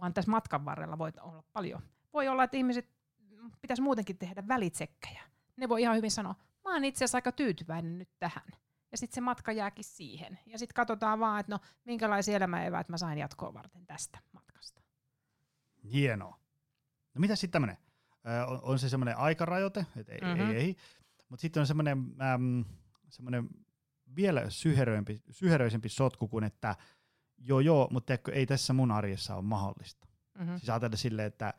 vaan 0.00 0.14
tässä 0.14 0.30
matkan 0.30 0.64
varrella 0.64 0.98
voi 0.98 1.12
olla 1.20 1.42
paljon. 1.52 1.82
Voi 2.12 2.28
olla, 2.28 2.44
että 2.44 2.56
ihmiset 2.56 2.90
pitäisi 3.60 3.82
muutenkin 3.82 4.18
tehdä 4.18 4.48
välitsekkejä. 4.48 5.22
Ne 5.56 5.68
voi 5.68 5.82
ihan 5.82 5.96
hyvin 5.96 6.10
sanoa, 6.10 6.34
mä 6.64 6.72
oon 6.72 6.84
itse 6.84 7.04
asiassa 7.04 7.18
aika 7.18 7.32
tyytyväinen 7.32 7.98
nyt 7.98 8.10
tähän 8.18 8.44
ja 8.92 8.98
sitten 8.98 9.14
se 9.14 9.20
matka 9.20 9.52
jääkin 9.52 9.84
siihen. 9.84 10.38
Ja 10.46 10.58
sitten 10.58 10.74
katsotaan 10.74 11.20
vaan, 11.20 11.40
että 11.40 11.52
no 11.52 11.58
minkälaisia 11.84 12.36
elämäeväät 12.36 12.88
mä 12.88 12.96
sain 12.96 13.18
jatkoa 13.18 13.54
varten 13.54 13.86
tästä 13.86 14.18
matkasta. 14.32 14.82
Hienoa. 15.92 16.40
No 17.14 17.20
mitä 17.20 17.36
sitten 17.36 17.52
tämmöinen? 17.52 17.76
On, 18.46 18.60
on 18.62 18.78
se 18.78 18.88
semmoinen 18.88 19.16
aikarajoite, 19.16 19.86
että 19.96 20.12
ei, 20.12 20.20
mm-hmm. 20.20 20.50
ei, 20.50 20.56
ei. 20.56 20.76
Mutta 21.28 21.40
sitten 21.40 21.60
on 21.60 21.66
semmoinen 21.66 21.98
äm, 22.34 22.64
semmoinen 23.08 23.48
vielä 24.16 24.50
syheröisempi, 24.50 25.22
syheröisempi 25.30 25.88
sotku 25.88 26.28
kuin, 26.28 26.44
että 26.44 26.76
joo 27.38 27.60
joo, 27.60 27.88
mutta 27.90 28.12
ei 28.32 28.46
tässä 28.46 28.72
mun 28.72 28.90
arjessa 28.90 29.34
ole 29.34 29.42
mahdollista. 29.42 30.06
Mm-hmm. 30.38 30.56
Siis 30.56 30.70
ajatella 30.70 30.96
silleen, 30.96 31.28
että, 31.28 31.54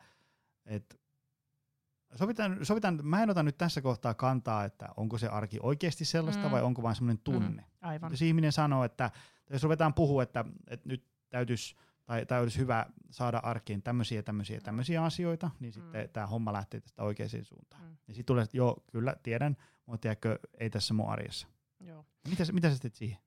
että 0.66 0.96
sovitaan, 2.14 2.58
sovitaan, 2.62 3.00
mä 3.02 3.22
en 3.22 3.30
ota 3.30 3.42
nyt 3.42 3.58
tässä 3.58 3.82
kohtaa 3.82 4.14
kantaa, 4.14 4.64
että 4.64 4.88
onko 4.96 5.18
se 5.18 5.28
arki 5.28 5.58
oikeasti 5.62 6.04
sellaista 6.04 6.44
mm. 6.44 6.50
vai 6.50 6.62
onko 6.62 6.82
vain 6.82 6.96
semmoinen 6.96 7.22
tunne. 7.24 7.62
Mm. 7.62 7.68
Aivan. 7.80 8.12
Jos 8.12 8.22
ihminen 8.22 8.52
sanoo, 8.52 8.84
että 8.84 9.10
jos 9.50 9.62
ruvetaan 9.62 9.94
puhua, 9.94 10.22
että, 10.22 10.44
että 10.68 10.88
nyt 10.88 11.06
täytyisi 11.30 11.76
tai, 12.04 12.26
tai 12.26 12.40
olisi 12.42 12.58
hyvä 12.58 12.86
saada 13.10 13.38
arkeen 13.38 13.82
tämmöisiä, 13.82 14.22
tämmöisiä, 14.22 14.60
tämmöisiä 14.60 15.04
asioita, 15.04 15.50
niin 15.60 15.72
sitten 15.72 16.04
mm. 16.04 16.08
tämä 16.12 16.26
homma 16.26 16.52
lähtee 16.52 16.80
tästä 16.80 17.02
oikeaan 17.02 17.30
suuntaan. 17.42 17.82
Mm. 17.82 17.96
Ja 18.08 18.14
sitten 18.14 18.26
tulee, 18.26 18.44
että 18.44 18.56
joo, 18.56 18.84
kyllä, 18.92 19.16
tiedän, 19.22 19.56
mutta 19.86 20.02
tiedätkö, 20.02 20.38
ei 20.58 20.70
tässä 20.70 20.94
mun 20.94 21.10
arjessa. 21.10 21.48
Joo. 21.80 22.06
Mitä, 22.28 22.44
mitä 22.52 22.70
sä 22.70 22.78
teet 22.78 22.94
siihen? 22.94 23.18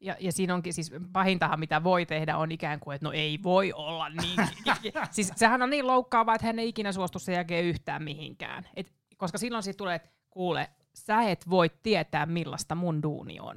Ja, 0.00 0.16
ja 0.20 0.32
siinä 0.32 0.54
onkin 0.54 0.74
siis 0.74 0.92
pahintahan, 1.12 1.60
mitä 1.60 1.84
voi 1.84 2.06
tehdä, 2.06 2.36
on 2.36 2.52
ikään 2.52 2.80
kuin, 2.80 2.94
että 2.94 3.06
no 3.06 3.12
ei 3.12 3.38
voi 3.42 3.72
olla 3.72 4.08
niin. 4.08 4.48
siis 5.10 5.32
sehän 5.36 5.62
on 5.62 5.70
niin 5.70 5.86
loukkaavaa, 5.86 6.34
että 6.34 6.46
hän 6.46 6.58
ei 6.58 6.68
ikinä 6.68 6.92
suostu 6.92 7.18
sen 7.18 7.34
jälkeen 7.34 7.64
yhtään 7.64 8.02
mihinkään. 8.02 8.68
Et, 8.76 8.92
koska 9.16 9.38
silloin 9.38 9.62
siitä 9.62 9.76
tulee, 9.76 9.94
että 9.94 10.08
kuule, 10.30 10.70
sä 10.94 11.22
et 11.22 11.50
voi 11.50 11.70
tietää, 11.82 12.26
millaista 12.26 12.74
mun 12.74 13.02
duuni 13.02 13.40
on. 13.40 13.56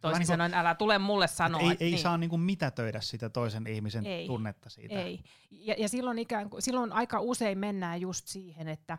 Toisin 0.00 0.18
niin 0.18 0.26
sanoen, 0.26 0.54
älä 0.54 0.74
tule 0.74 0.98
mulle 0.98 1.26
sanoa. 1.26 1.60
Ei, 1.60 1.76
ei 1.80 1.90
niin. 1.90 1.98
saa 1.98 2.18
niinku 2.18 2.38
mitätöidä 2.38 3.00
sitä 3.00 3.28
toisen 3.28 3.66
ihmisen 3.66 4.06
ei, 4.06 4.26
tunnetta 4.26 4.70
siitä. 4.70 5.02
Ei. 5.02 5.20
Ja, 5.50 5.74
ja 5.78 5.88
silloin, 5.88 6.18
ikään 6.18 6.50
kuin, 6.50 6.62
silloin 6.62 6.92
aika 6.92 7.20
usein 7.20 7.58
mennään 7.58 8.00
just 8.00 8.26
siihen, 8.26 8.68
että 8.68 8.98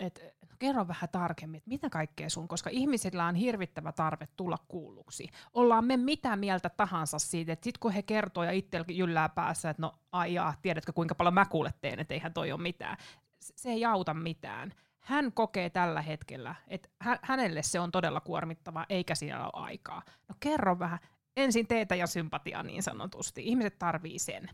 et, 0.00 0.34
no 0.50 0.56
kerro 0.58 0.88
vähän 0.88 1.08
tarkemmin, 1.12 1.58
että 1.58 1.70
mitä 1.70 1.90
kaikkea 1.90 2.30
sun, 2.30 2.48
koska 2.48 2.70
ihmisillä 2.70 3.26
on 3.26 3.34
hirvittävä 3.34 3.92
tarve 3.92 4.28
tulla 4.36 4.56
kuulluksi. 4.68 5.28
Ollaan 5.54 5.84
me 5.84 5.96
mitä 5.96 6.36
mieltä 6.36 6.68
tahansa 6.68 7.18
siitä, 7.18 7.52
että 7.52 7.64
sit 7.64 7.78
kun 7.78 7.92
he 7.92 8.02
kertoo 8.02 8.44
ja 8.44 8.50
itse 8.50 8.84
jyllää 8.88 9.28
päässä, 9.28 9.70
että 9.70 9.82
no 9.82 9.94
aijaa, 10.12 10.54
tiedätkö 10.62 10.92
kuinka 10.92 11.14
paljon 11.14 11.34
mä 11.34 11.44
kuulet 11.44 11.80
teen, 11.80 12.00
että 12.00 12.14
eihän 12.14 12.34
toi 12.34 12.52
ole 12.52 12.60
mitään. 12.60 12.96
Se 13.40 13.70
ei 13.70 13.84
auta 13.84 14.14
mitään 14.14 14.74
hän 15.00 15.32
kokee 15.32 15.70
tällä 15.70 16.02
hetkellä, 16.02 16.54
että 16.68 16.88
hänelle 17.22 17.62
se 17.62 17.80
on 17.80 17.92
todella 17.92 18.20
kuormittavaa, 18.20 18.86
eikä 18.88 19.14
siellä 19.14 19.44
ole 19.44 19.64
aikaa. 19.64 20.02
No 20.28 20.34
kerro 20.40 20.78
vähän, 20.78 20.98
ensin 21.36 21.66
teetä 21.66 21.94
ja 21.94 22.06
sympatiaa 22.06 22.62
niin 22.62 22.82
sanotusti. 22.82 23.42
Ihmiset 23.46 23.78
tarvii 23.78 24.18
sen. 24.18 24.50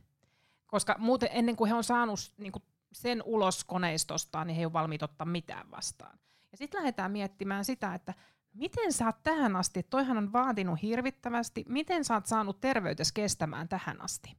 Koska 0.66 0.96
muuten 0.98 1.28
ennen 1.32 1.56
kuin 1.56 1.68
he 1.68 1.74
on 1.74 1.84
saanut 1.84 2.18
niin 2.36 2.52
kuin 2.52 2.62
sen 2.96 3.22
ulos 3.24 3.64
koneistostaan, 3.64 4.46
niin 4.46 4.54
he 4.54 4.60
ei 4.62 4.66
ole 4.66 4.72
valmiit 4.72 5.02
ottaa 5.02 5.26
mitään 5.26 5.70
vastaan. 5.70 6.18
Ja 6.52 6.58
sitten 6.58 6.78
lähdetään 6.78 7.12
miettimään 7.12 7.64
sitä, 7.64 7.94
että 7.94 8.14
miten 8.52 8.92
sä 8.92 9.06
oot 9.06 9.22
tähän 9.22 9.56
asti, 9.56 9.82
toihan 9.82 10.18
on 10.18 10.32
vaatinut 10.32 10.82
hirvittävästi, 10.82 11.64
miten 11.68 12.04
sä 12.04 12.14
oot 12.14 12.26
saanut 12.26 12.60
terveytes 12.60 13.12
kestämään 13.12 13.68
tähän 13.68 14.00
asti 14.00 14.36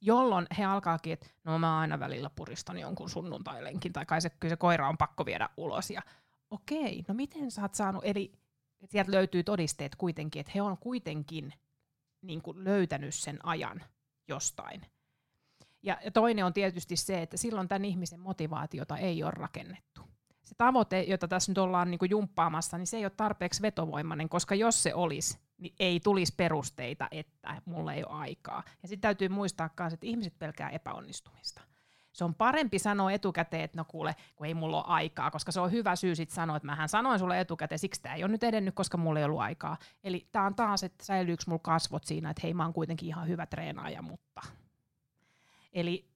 jolloin 0.00 0.46
he 0.58 0.64
alkaakin, 0.64 1.12
että 1.12 1.26
no 1.44 1.58
mä 1.58 1.78
aina 1.78 2.00
välillä 2.00 2.30
puristan 2.30 2.78
jonkun 2.78 3.10
sunnuntailenkin, 3.10 3.92
tai 3.92 4.06
kai 4.06 4.20
se, 4.20 4.30
kyllä 4.30 4.52
se 4.52 4.56
koira 4.56 4.88
on 4.88 4.98
pakko 4.98 5.26
viedä 5.26 5.48
ulos. 5.56 5.90
Ja 5.90 6.02
okei, 6.50 7.04
no 7.08 7.14
miten 7.14 7.50
sä 7.50 7.62
oot 7.62 7.74
saanut, 7.74 8.04
eli 8.04 8.32
sieltä 8.84 9.12
löytyy 9.12 9.42
todisteet 9.42 9.96
kuitenkin, 9.96 10.40
että 10.40 10.52
he 10.54 10.62
on 10.62 10.78
kuitenkin 10.78 11.52
niin 12.22 12.42
kuin 12.42 12.64
löytänyt 12.64 13.14
sen 13.14 13.38
ajan 13.42 13.82
jostain. 14.28 14.86
Ja, 15.82 15.98
toinen 16.12 16.44
on 16.44 16.52
tietysti 16.52 16.96
se, 16.96 17.22
että 17.22 17.36
silloin 17.36 17.68
tämän 17.68 17.84
ihmisen 17.84 18.20
motivaatiota 18.20 18.96
ei 18.96 19.22
ole 19.22 19.30
rakennettu. 19.30 20.00
Se 20.42 20.54
tavoite, 20.58 21.02
jota 21.02 21.28
tässä 21.28 21.50
nyt 21.50 21.58
ollaan 21.58 21.90
niin 21.90 21.98
kuin 21.98 22.10
jumppaamassa, 22.10 22.78
niin 22.78 22.86
se 22.86 22.96
ei 22.96 23.04
ole 23.04 23.12
tarpeeksi 23.16 23.62
vetovoimainen, 23.62 24.28
koska 24.28 24.54
jos 24.54 24.82
se 24.82 24.94
olisi, 24.94 25.38
niin 25.58 25.74
ei 25.80 26.00
tulisi 26.00 26.34
perusteita, 26.36 27.08
että 27.10 27.62
mulla 27.64 27.94
ei 27.94 28.04
ole 28.04 28.18
aikaa. 28.18 28.62
Ja 28.82 28.88
sitten 28.88 29.00
täytyy 29.00 29.28
muistaa 29.28 29.70
myös, 29.80 29.92
että 29.92 30.06
ihmiset 30.06 30.38
pelkää 30.38 30.70
epäonnistumista. 30.70 31.62
Se 32.12 32.24
on 32.24 32.34
parempi 32.34 32.78
sanoa 32.78 33.12
etukäteen, 33.12 33.64
että 33.64 33.76
no 33.76 33.84
kuule, 33.84 34.16
kun 34.36 34.46
ei 34.46 34.54
mulla 34.54 34.76
ole 34.76 34.94
aikaa, 34.94 35.30
koska 35.30 35.52
se 35.52 35.60
on 35.60 35.72
hyvä 35.72 35.96
syy 35.96 36.14
sitten 36.14 36.34
sanoa, 36.34 36.56
että 36.56 36.66
mähän 36.66 36.88
sanoin 36.88 37.18
sulle 37.18 37.40
etukäteen, 37.40 37.78
siksi 37.78 38.02
tämä 38.02 38.14
ei 38.14 38.24
ole 38.24 38.32
nyt 38.32 38.44
edennyt, 38.44 38.74
koska 38.74 38.98
mulla 38.98 39.18
ei 39.18 39.24
ollut 39.24 39.40
aikaa. 39.40 39.76
Eli 40.04 40.28
tämä 40.32 40.46
on 40.46 40.54
taas, 40.54 40.82
että 40.84 41.04
säilyykö 41.04 41.42
mulla 41.46 41.60
kasvot 41.62 42.04
siinä, 42.04 42.30
että 42.30 42.40
hei 42.44 42.54
mä 42.54 42.64
oon 42.64 42.72
kuitenkin 42.72 43.08
ihan 43.08 43.28
hyvä 43.28 43.46
treenaaja, 43.46 44.02
mutta. 44.02 44.42
Eli 45.72 46.10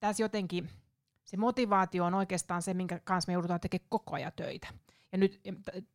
tässä 0.00 0.22
jotenkin 0.22 0.70
se 1.24 1.36
motivaatio 1.36 2.04
on 2.04 2.14
oikeastaan 2.14 2.62
se, 2.62 2.74
minkä 2.74 3.00
kanssa 3.04 3.30
me 3.30 3.32
joudutaan 3.32 3.60
tekemään 3.60 3.86
koko 3.88 4.14
ajan 4.14 4.32
töitä. 4.36 4.68
Ja 5.12 5.18
nyt 5.18 5.40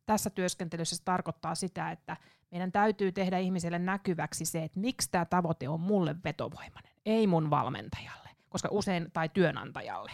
tässä 0.06 0.30
työskentelyssä 0.30 0.96
se 0.96 1.02
tarkoittaa 1.04 1.54
sitä, 1.54 1.90
että 1.90 2.16
meidän 2.50 2.72
täytyy 2.72 3.12
tehdä 3.12 3.38
ihmiselle 3.38 3.78
näkyväksi 3.78 4.44
se, 4.44 4.64
että 4.64 4.80
miksi 4.80 5.10
tämä 5.10 5.24
tavoite 5.24 5.68
on 5.68 5.80
mulle 5.80 6.16
vetovoimainen, 6.24 6.92
ei 7.06 7.26
mun 7.26 7.50
valmentajalle, 7.50 8.30
koska 8.48 8.68
usein, 8.72 9.10
tai 9.12 9.28
työnantajalle, 9.28 10.12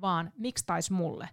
vaan 0.00 0.32
miksi 0.38 0.66
taisi 0.66 0.92
mulle. 0.92 1.28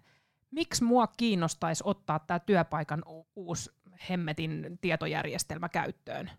Miksi 0.50 0.84
mua 0.84 1.06
kiinnostaisi 1.06 1.82
ottaa 1.86 2.18
tämä 2.18 2.38
työpaikan 2.38 3.02
uusi 3.36 3.70
hemmetin 4.10 4.78
tietojärjestelmä 4.80 5.68
käyttöön? 5.68 6.30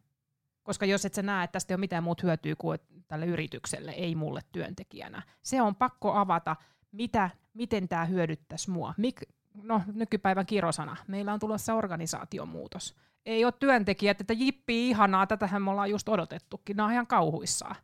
Koska 0.65 0.85
jos 0.85 1.05
et 1.05 1.13
sä 1.13 1.21
näe, 1.21 1.43
että 1.43 1.51
tästä 1.51 1.73
ei 1.73 1.75
ole 1.75 1.79
mitään 1.79 2.03
muuta 2.03 2.27
hyötyä 2.27 2.55
kuin 2.57 2.79
tälle 3.07 3.25
yritykselle, 3.25 3.91
ei 3.91 4.15
mulle 4.15 4.41
työntekijänä. 4.51 5.21
Se 5.41 5.61
on 5.61 5.75
pakko 5.75 6.13
avata, 6.13 6.55
mitä, 6.91 7.29
miten 7.53 7.87
tämä 7.87 8.05
hyödyttäisi 8.05 8.71
mua. 8.71 8.93
Mik, 8.97 9.21
no, 9.63 9.81
nykypäivän 9.93 10.45
kirosana. 10.45 10.97
Meillä 11.07 11.33
on 11.33 11.39
tulossa 11.39 11.73
organisaatiomuutos 11.73 12.95
ei 13.25 13.45
ole 13.45 13.53
työntekijät, 13.59 14.21
että 14.21 14.33
jippi 14.33 14.89
ihanaa, 14.89 15.27
tätähän 15.27 15.61
me 15.61 15.71
ollaan 15.71 15.89
just 15.89 16.09
odotettukin, 16.09 16.77
nämä 16.77 16.87
on 16.87 16.93
ihan 16.93 17.07
kauhuissaan. 17.07 17.75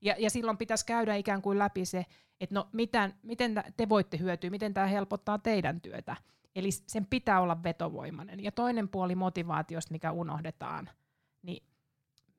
Ja, 0.00 0.14
ja 0.18 0.30
silloin 0.30 0.56
pitäisi 0.56 0.86
käydä 0.86 1.14
ikään 1.14 1.42
kuin 1.42 1.58
läpi 1.58 1.84
se, 1.84 2.06
että 2.40 2.54
no 2.54 2.68
miten, 2.72 3.14
miten 3.22 3.64
te 3.76 3.88
voitte 3.88 4.18
hyötyä, 4.18 4.50
miten 4.50 4.74
tämä 4.74 4.86
helpottaa 4.86 5.38
teidän 5.38 5.80
työtä. 5.80 6.16
Eli 6.56 6.70
sen 6.72 7.06
pitää 7.06 7.40
olla 7.40 7.62
vetovoimainen. 7.62 8.44
Ja 8.44 8.52
toinen 8.52 8.88
puoli 8.88 9.14
motivaatiosta, 9.14 9.92
mikä 9.92 10.12
unohdetaan, 10.12 10.90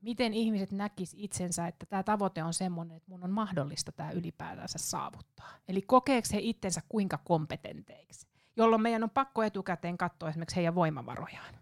miten 0.01 0.33
ihmiset 0.33 0.71
näkis 0.71 1.15
itsensä, 1.17 1.67
että 1.67 1.85
tämä 1.85 2.03
tavoite 2.03 2.43
on 2.43 2.53
semmoinen, 2.53 2.97
että 2.97 3.11
mun 3.11 3.23
on 3.23 3.31
mahdollista 3.31 3.91
tämä 3.91 4.11
ylipäätänsä 4.11 4.77
saavuttaa. 4.77 5.51
Eli 5.67 5.81
kokeeko 5.81 6.27
he 6.33 6.39
itsensä 6.41 6.81
kuinka 6.89 7.17
kompetenteiksi, 7.17 8.27
jolloin 8.55 8.81
meidän 8.81 9.03
on 9.03 9.09
pakko 9.09 9.43
etukäteen 9.43 9.97
katsoa 9.97 10.29
esimerkiksi 10.29 10.55
heidän 10.55 10.75
voimavarojaan 10.75 11.57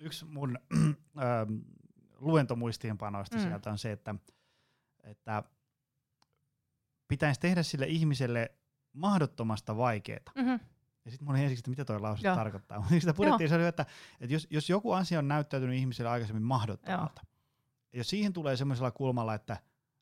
yksi 0.00 0.24
mun 0.24 0.58
äh, 0.78 1.46
luentomuistiinpanoista 2.18 3.36
mm. 3.36 3.42
sieltä 3.42 3.70
on 3.70 3.78
se, 3.78 3.92
että, 3.92 4.14
että 5.04 5.42
pitäisi 7.08 7.40
tehdä 7.40 7.62
sille 7.62 7.86
ihmiselle 7.86 8.54
mahdottomasta 8.92 9.76
vaikeaa. 9.76 10.32
Mm-hmm. 10.36 10.60
Ja 11.04 11.10
sitten 11.10 11.26
mun 11.26 11.34
oli 11.34 11.42
ensiksi, 11.42 11.60
että 11.60 11.70
mitä 11.70 11.84
toi 11.84 12.00
lause 12.00 12.26
Joo. 12.26 12.36
tarkoittaa. 12.36 12.78
Mutta 12.80 13.00
sitä 13.00 13.14
puhuttiin, 13.14 13.48
se 13.48 13.54
oli, 13.54 13.66
että, 13.66 13.86
että 14.20 14.34
jos, 14.34 14.46
jos 14.50 14.70
joku 14.70 14.92
asia 14.92 15.18
on 15.18 15.28
näyttäytynyt 15.28 15.76
ihmiselle 15.76 16.10
aikaisemmin 16.10 16.42
mahdottomalta, 16.42 17.22
Joo. 17.24 17.29
Ja 17.92 18.04
siihen 18.04 18.32
tulee 18.32 18.56
semmoisella 18.56 18.90
kulmalla, 18.90 19.34
että 19.34 19.56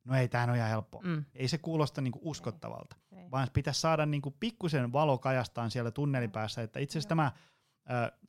no 0.05 0.17
ei, 0.17 0.29
tämä 0.29 0.45
on 0.45 0.57
ihan 0.57 0.69
helppo. 0.69 1.01
Mm. 1.05 1.25
Ei 1.35 1.49
se 1.49 1.59
kuulosta 1.59 2.01
niinku 2.01 2.21
uskottavalta, 2.23 2.97
ei. 3.13 3.31
vaan 3.31 3.49
pitäisi 3.53 3.81
saada 3.81 4.07
niinku 4.07 4.37
pikkusen 4.41 4.93
valo 4.93 5.19
kajastaan 5.19 5.71
siellä 5.71 5.91
tunnelipäässä, 5.91 6.63
että 6.63 6.81
itse 6.81 6.93
asiassa 6.93 7.09
tämä 7.09 7.25
äh, 7.25 7.33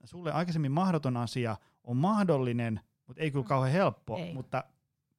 sulle 0.04 0.32
aikaisemmin 0.32 0.72
mahdoton 0.72 1.18
asia 1.18 1.58
on 1.84 1.98
mahdollinen, 1.98 2.80
mutta 3.08 3.24
ei 3.24 3.32
kyllä 3.32 3.44
mm. 3.44 3.48
kauhean 3.48 3.74
helppo, 3.74 4.18
ei. 4.18 4.34
mutta 4.34 4.64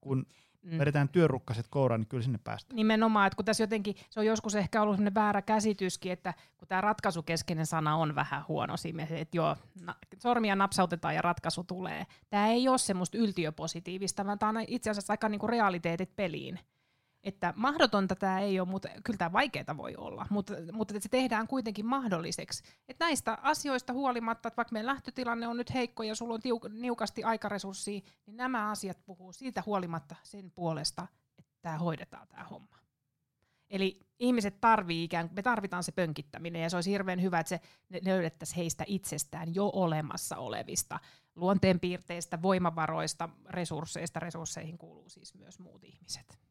kun 0.01 0.27
mm. 0.63 0.79
vedetään 0.79 1.09
työrukkaset 1.09 1.67
kouraan, 1.71 2.01
niin 2.01 2.09
kyllä 2.09 2.23
sinne 2.23 2.39
päästään. 2.45 2.77
Nimenomaan, 2.77 3.27
että 3.27 3.37
kun 3.37 3.45
tässä 3.45 3.63
jotenkin, 3.63 3.95
se 4.11 4.21
on 4.21 4.27
joskus 4.27 4.55
ehkä 4.55 4.83
ollut 4.83 4.97
sellainen 4.97 5.15
väärä 5.15 5.43
käsityskin, 5.43 6.13
että 6.13 6.35
kun 6.59 6.69
tämä 6.69 6.81
ratkaisukeskeinen 6.81 7.67
sana 7.67 7.97
on 7.97 8.15
vähän 8.15 8.45
huono 8.49 8.77
siinä, 8.77 9.07
että 9.11 9.37
joo, 9.37 9.57
na, 9.83 9.95
sormia 10.19 10.57
napsautetaan 10.57 11.15
ja 11.15 11.23
ratkaisu 11.23 11.65
tulee. 11.65 12.07
Tämä 12.31 12.49
ei 12.49 12.69
ole 12.69 12.79
semmoista 12.79 13.19
yltiöpositiivista, 13.19 14.27
vaan 14.27 14.39
tämä 14.39 14.59
on 14.61 14.65
itse 14.69 14.91
asiassa 14.91 15.13
aika 15.13 15.29
niinku 15.29 15.47
realiteetit 15.47 16.17
peliin 16.17 16.59
että 17.25 17.55
mahdotonta 17.57 18.17
tämä 18.17 18.41
ei 18.41 18.61
ole, 18.61 18.69
mutta 18.69 18.89
kyllä 19.05 19.17
tämä 19.17 19.33
vaikeaa 19.33 19.77
voi 19.77 19.97
olla, 19.97 20.27
mutta, 20.31 20.55
mutta 20.73 20.95
että 20.95 21.03
se 21.03 21.09
tehdään 21.09 21.47
kuitenkin 21.47 21.87
mahdolliseksi. 21.87 22.63
Että 22.89 23.05
näistä 23.05 23.39
asioista 23.43 23.93
huolimatta, 23.93 24.49
että 24.49 24.57
vaikka 24.57 24.73
meidän 24.73 24.87
lähtötilanne 24.87 25.49
on 25.49 25.57
nyt 25.57 25.75
heikko 25.75 26.03
ja 26.03 26.15
sulla 26.15 26.35
on 26.35 26.41
tiuk- 26.41 26.73
niukasti 26.81 27.25
aikaresurssia, 27.25 28.01
niin 28.27 28.37
nämä 28.37 28.71
asiat 28.71 28.99
puhuu 29.07 29.33
siitä 29.33 29.63
huolimatta 29.67 30.15
sen 30.23 30.51
puolesta, 30.51 31.07
että 31.39 31.53
tämä 31.63 31.79
hoidetaan 31.79 32.29
tämä 32.29 32.45
homma. 32.45 32.81
Eli 33.71 34.01
ihmiset 34.19 34.61
tarvii 34.61 35.05
ikään 35.05 35.31
me 35.33 35.43
tarvitaan 35.43 35.85
se 35.85 35.93
pönkittäminen 35.93 36.63
ja 36.63 36.71
se 36.71 36.77
olisi 36.77 36.91
hirveän 36.91 37.23
hyvä, 37.23 37.41
että 37.41 37.49
se 37.49 37.61
löydettäisiin 38.05 38.57
heistä 38.57 38.85
itsestään 38.87 39.55
jo 39.55 39.71
olemassa 39.75 40.37
olevista 40.37 41.01
luonteenpiirteistä, 41.35 42.43
voimavaroista, 42.43 43.29
resursseista. 43.49 44.21
Resursseihin 44.21 44.79
kuuluu 44.79 45.09
siis 45.09 45.35
myös 45.35 45.59
muut 45.59 45.85
ihmiset 45.85 46.50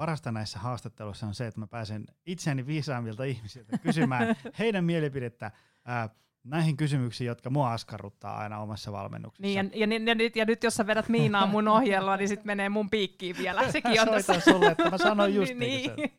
parasta 0.00 0.32
näissä 0.32 0.58
haastatteluissa 0.58 1.26
on 1.26 1.34
se, 1.34 1.46
että 1.46 1.60
mä 1.60 1.66
pääsen 1.66 2.04
itseäni 2.26 2.66
viisaammilta 2.66 3.24
ihmisiltä 3.24 3.78
kysymään 3.78 4.36
heidän 4.58 4.84
mielipidettä 4.84 5.50
ää, 5.84 6.08
näihin 6.44 6.76
kysymyksiin, 6.76 7.28
jotka 7.28 7.50
mua 7.50 7.72
askarruttaa 7.72 8.38
aina 8.38 8.58
omassa 8.58 8.92
valmennuksessa. 8.92 9.42
Niin, 9.42 9.56
ja, 9.56 9.86
ja, 9.86 10.00
ja, 10.06 10.14
nyt, 10.14 10.36
ja 10.36 10.44
nyt 10.44 10.62
jos 10.62 10.74
sä 10.74 10.86
vedät 10.86 11.08
Miinaa 11.08 11.46
mun 11.46 11.68
ohjelmaa, 11.78 12.16
niin 12.16 12.28
sitten 12.28 12.46
menee 12.46 12.68
mun 12.68 12.90
piikkiin 12.90 13.38
vielä. 13.38 13.68
Sekin 13.72 14.00
on 14.00 14.08
tässä. 14.08 14.40
sulle, 14.40 14.66
että 14.66 14.90
mä 14.90 14.98
sanoin 14.98 15.34
just 15.34 15.54
niin. 15.54 15.92
niin. 15.96 16.10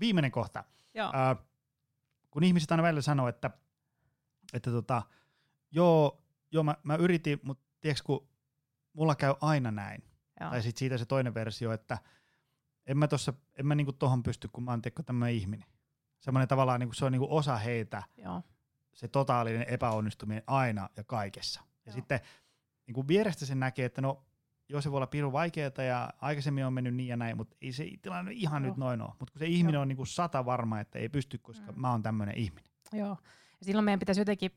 Viimeinen 0.00 0.30
kohta. 0.30 0.64
Joo. 0.94 1.10
Ää, 1.12 1.36
kun 2.30 2.44
ihmiset 2.44 2.70
aina 2.70 2.82
välillä 2.82 3.02
sanoo, 3.02 3.28
että, 3.28 3.50
että 4.52 4.70
tota, 4.70 5.02
joo, 5.70 6.24
joo 6.52 6.62
mä, 6.62 6.76
mä 6.82 6.94
yritin, 6.94 7.40
mutta 7.42 7.64
tiedätkö, 7.80 8.04
kun 8.04 8.28
mulla 8.92 9.14
käy 9.14 9.34
aina 9.40 9.70
näin. 9.70 10.02
Joo. 10.40 10.50
Tai 10.50 10.62
sitten 10.62 10.78
siitä 10.78 10.98
se 10.98 11.06
toinen 11.06 11.34
versio, 11.34 11.72
että 11.72 11.98
en 12.90 12.98
mä, 12.98 13.08
tossa, 13.08 13.32
en 13.58 13.66
mä 13.66 13.74
niinku 13.74 13.92
tohon 13.92 14.22
pysty, 14.22 14.48
kun 14.48 14.64
mä 14.64 14.70
oon 14.70 14.82
tämmöinen 15.06 15.34
ihminen. 15.36 15.68
Semmoinen 16.20 16.48
tavallaan 16.48 16.80
niinku, 16.80 16.94
se 16.94 17.04
on 17.04 17.12
niinku 17.12 17.36
osa 17.36 17.56
heitä, 17.56 18.02
Joo. 18.16 18.42
se 18.94 19.08
totaalinen 19.08 19.64
epäonnistuminen 19.68 20.42
aina 20.46 20.88
ja 20.96 21.04
kaikessa. 21.04 21.60
Ja 21.60 21.66
Joo. 21.86 21.94
sitten 21.94 22.20
niinku 22.86 23.08
vierestä 23.08 23.46
sen 23.46 23.60
näkee, 23.60 23.84
että 23.84 24.00
no, 24.00 24.24
joo 24.68 24.80
se 24.80 24.90
voi 24.90 24.96
olla 24.98 25.06
pirun 25.06 25.32
vaikeaa 25.32 25.82
ja 25.88 26.10
aikaisemmin 26.20 26.66
on 26.66 26.72
mennyt 26.72 26.94
niin 26.94 27.08
ja 27.08 27.16
näin, 27.16 27.36
mutta 27.36 27.56
ei 27.62 27.72
se 27.72 27.90
tilanne 28.02 28.32
ihan 28.32 28.62
Joo. 28.62 28.68
nyt 28.70 28.78
noin 28.78 29.00
ole. 29.02 29.10
Mutta 29.20 29.32
kun 29.32 29.38
se 29.38 29.46
ihminen 29.46 29.74
Joo. 29.74 29.82
on 29.82 29.88
niinku 29.88 30.04
sata 30.04 30.44
varma, 30.44 30.80
että 30.80 30.98
ei 30.98 31.08
pysty, 31.08 31.38
koska 31.38 31.72
Mm. 31.72 31.80
mä 31.80 31.90
oon 31.90 32.02
tämmöinen 32.02 32.38
ihminen. 32.38 32.70
Joo. 32.92 33.16
Ja 33.60 33.66
silloin 33.66 33.84
meidän 33.84 33.98
pitäisi 34.00 34.20
jotenkin 34.20 34.50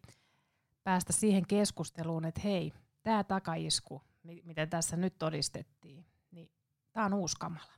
päästä 0.84 1.14
siihen 1.14 1.48
keskusteluun, 1.48 2.26
että 2.26 2.42
hei, 2.44 2.74
tämä 3.04 3.24
takaisku, 3.24 4.02
mi- 4.24 4.42
mitä 4.46 4.66
tässä 4.68 4.98
nyt 4.98 5.18
todistettiin, 5.20 6.06
niin 6.32 6.52
tämä 6.94 7.06
on 7.06 7.14
uusi 7.14 7.36
kamala. 7.40 7.74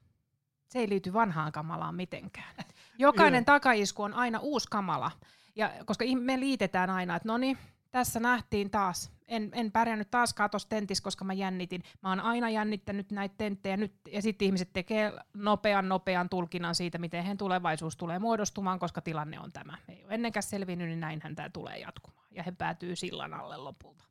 Se 0.68 0.80
ei 0.80 0.89
liity 0.89 1.13
vanhaan 1.13 1.51
kamalaan 1.51 1.95
mitenkään. 1.95 2.55
Jokainen 2.97 3.45
Kyllä. 3.45 3.59
takaisku 3.59 4.03
on 4.03 4.13
aina 4.13 4.39
uusi 4.39 4.68
kamala. 4.72 5.11
Ja 5.55 5.72
koska 5.86 6.05
me 6.20 6.39
liitetään 6.39 6.89
aina, 6.89 7.16
että 7.16 7.28
no 7.28 7.38
niin, 7.38 7.57
tässä 7.91 8.20
nähtiin 8.20 8.70
taas. 8.70 9.11
En, 9.28 9.49
en 9.53 9.72
pärjännyt 9.72 10.11
taaskaan 10.11 10.49
tuossa 10.49 10.70
tentissä, 10.70 11.03
koska 11.03 11.26
mä 11.26 11.34
jännitin. 11.34 11.84
Mä 12.01 12.09
oon 12.09 12.20
aina 12.20 12.49
jännittänyt 12.49 13.11
näitä 13.11 13.36
tenttejä 13.38 13.78
nyt, 13.78 13.93
ja 14.11 14.22
sitten 14.22 14.45
ihmiset 14.45 14.74
tekee 14.74 15.13
nopean, 15.34 15.89
nopean 15.89 16.30
tulkinnan 16.30 16.76
siitä, 16.76 16.97
miten 16.97 17.24
heidän 17.24 17.38
tulevaisuus 17.38 17.97
tulee 17.97 18.20
muodostumaan, 18.20 18.80
koska 18.80 19.01
tilanne 19.01 19.39
on 19.39 19.51
tämä. 19.51 19.78
Ei 19.88 20.03
ole 20.05 20.13
ennenkään 20.13 20.43
selvinnyt, 20.43 20.88
niin 20.88 20.99
näinhän 20.99 21.36
tämä 21.36 21.49
tulee 21.49 21.80
jatkumaan. 21.80 22.28
Ja 22.32 22.43
he 22.43 22.51
päätyy 22.51 22.95
sillan 22.95 23.34
alle 23.34 23.57
lopulta. 23.57 24.03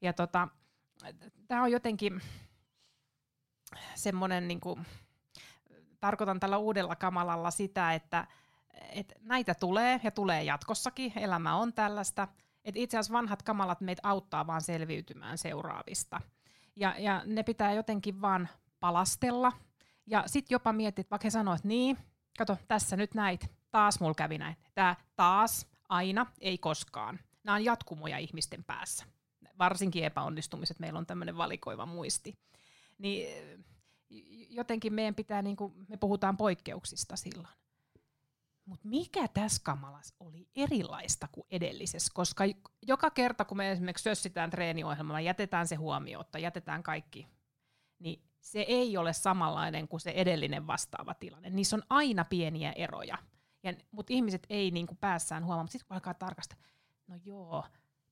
Ja 0.00 0.12
tota, 0.12 0.48
tämä 1.48 1.62
on 1.62 1.72
jotenkin 1.72 2.20
semmoinen, 3.94 4.48
niin 4.48 4.60
kuin, 4.60 4.86
tarkoitan 6.04 6.40
tällä 6.40 6.58
uudella 6.58 6.96
kamalalla 6.96 7.50
sitä, 7.50 7.94
että, 7.94 8.26
että 8.90 9.14
näitä 9.20 9.54
tulee 9.54 10.00
ja 10.02 10.10
tulee 10.10 10.44
jatkossakin. 10.44 11.12
Elämä 11.16 11.56
on 11.56 11.72
tällaista. 11.72 12.28
Että 12.64 12.80
itse 12.80 12.98
asiassa 12.98 13.12
vanhat 13.12 13.42
kamalat 13.42 13.80
meitä 13.80 14.00
auttaa 14.04 14.46
vaan 14.46 14.62
selviytymään 14.62 15.38
seuraavista. 15.38 16.20
Ja, 16.76 16.94
ja 16.98 17.22
ne 17.26 17.42
pitää 17.42 17.72
jotenkin 17.72 18.20
vaan 18.20 18.48
palastella. 18.80 19.52
Ja 20.06 20.22
sitten 20.26 20.54
jopa 20.54 20.72
mietit, 20.72 21.10
vaikka 21.10 21.26
he 21.26 21.30
sanoo, 21.30 21.54
että 21.54 21.68
niin, 21.68 21.98
kato, 22.38 22.58
tässä 22.68 22.96
nyt 22.96 23.14
näit, 23.14 23.50
taas 23.70 24.00
mulla 24.00 24.14
kävi 24.14 24.38
näin. 24.38 24.56
Tämä 24.74 24.96
taas, 25.16 25.66
aina, 25.88 26.26
ei 26.40 26.58
koskaan. 26.58 27.20
Nämä 27.44 27.56
on 27.56 27.64
jatkumoja 27.64 28.18
ihmisten 28.18 28.64
päässä. 28.64 29.04
Varsinkin 29.58 30.04
epäonnistumiset, 30.04 30.78
meillä 30.78 30.98
on 30.98 31.06
tämmöinen 31.06 31.36
valikoiva 31.36 31.86
muisti. 31.86 32.38
Niin 32.98 33.64
jotenkin 34.50 34.94
meidän 34.94 35.14
pitää, 35.14 35.42
niin 35.42 35.56
kuin, 35.56 35.74
me 35.88 35.96
puhutaan 35.96 36.36
poikkeuksista 36.36 37.16
silloin. 37.16 37.54
Mutta 38.64 38.88
mikä 38.88 39.28
tässä 39.28 39.62
kamalas 39.64 40.14
oli 40.20 40.48
erilaista 40.56 41.28
kuin 41.32 41.46
edellisessä? 41.50 42.12
Koska 42.14 42.44
joka 42.82 43.10
kerta, 43.10 43.44
kun 43.44 43.56
me 43.56 43.70
esimerkiksi 43.70 44.02
sössitään 44.02 44.50
treeniohjelmalla, 44.50 45.20
jätetään 45.20 45.68
se 45.68 45.74
huomiotta, 45.74 46.38
jätetään 46.38 46.82
kaikki, 46.82 47.28
niin 47.98 48.22
se 48.40 48.60
ei 48.60 48.96
ole 48.96 49.12
samanlainen 49.12 49.88
kuin 49.88 50.00
se 50.00 50.10
edellinen 50.10 50.66
vastaava 50.66 51.14
tilanne. 51.14 51.50
Niissä 51.50 51.76
on 51.76 51.82
aina 51.90 52.24
pieniä 52.24 52.72
eroja. 52.72 53.18
Ja, 53.62 53.74
mutta 53.90 54.12
ihmiset 54.12 54.46
ei 54.50 54.70
niin 54.70 54.86
kuin 54.86 54.98
päässään 54.98 55.44
huomaa, 55.44 55.66
sitten 55.66 55.88
kun 55.88 55.94
alkaa 55.94 56.14
tarkastella, 56.14 56.62
no 57.06 57.16
joo, 57.24 57.64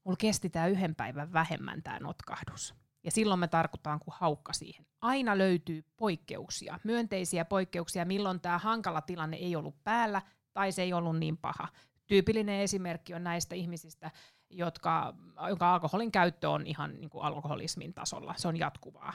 mulla 0.04 0.16
kesti 0.16 0.50
tämä 0.50 0.66
yhden 0.66 0.94
päivän 0.94 1.32
vähemmän 1.32 1.82
tämä 1.82 1.98
notkahdus. 1.98 2.74
Ja 3.04 3.10
silloin 3.10 3.40
me 3.40 3.48
tarkoitaan 3.48 4.00
kuin 4.00 4.14
haukka 4.18 4.52
siihen. 4.52 4.86
Aina 5.00 5.38
löytyy 5.38 5.84
poikkeuksia, 5.96 6.78
myönteisiä 6.84 7.44
poikkeuksia, 7.44 8.04
milloin 8.04 8.40
tämä 8.40 8.58
hankala 8.58 9.00
tilanne 9.00 9.36
ei 9.36 9.56
ollut 9.56 9.84
päällä 9.84 10.22
tai 10.52 10.72
se 10.72 10.82
ei 10.82 10.92
ollut 10.92 11.18
niin 11.18 11.36
paha. 11.36 11.68
Tyypillinen 12.06 12.60
esimerkki 12.60 13.14
on 13.14 13.24
näistä 13.24 13.54
ihmisistä, 13.54 14.10
jotka, 14.50 15.14
jonka 15.48 15.72
alkoholin 15.72 16.12
käyttö 16.12 16.50
on 16.50 16.66
ihan 16.66 17.00
niin 17.00 17.10
kuin 17.10 17.24
alkoholismin 17.24 17.94
tasolla. 17.94 18.34
Se 18.36 18.48
on 18.48 18.58
jatkuvaa. 18.58 19.14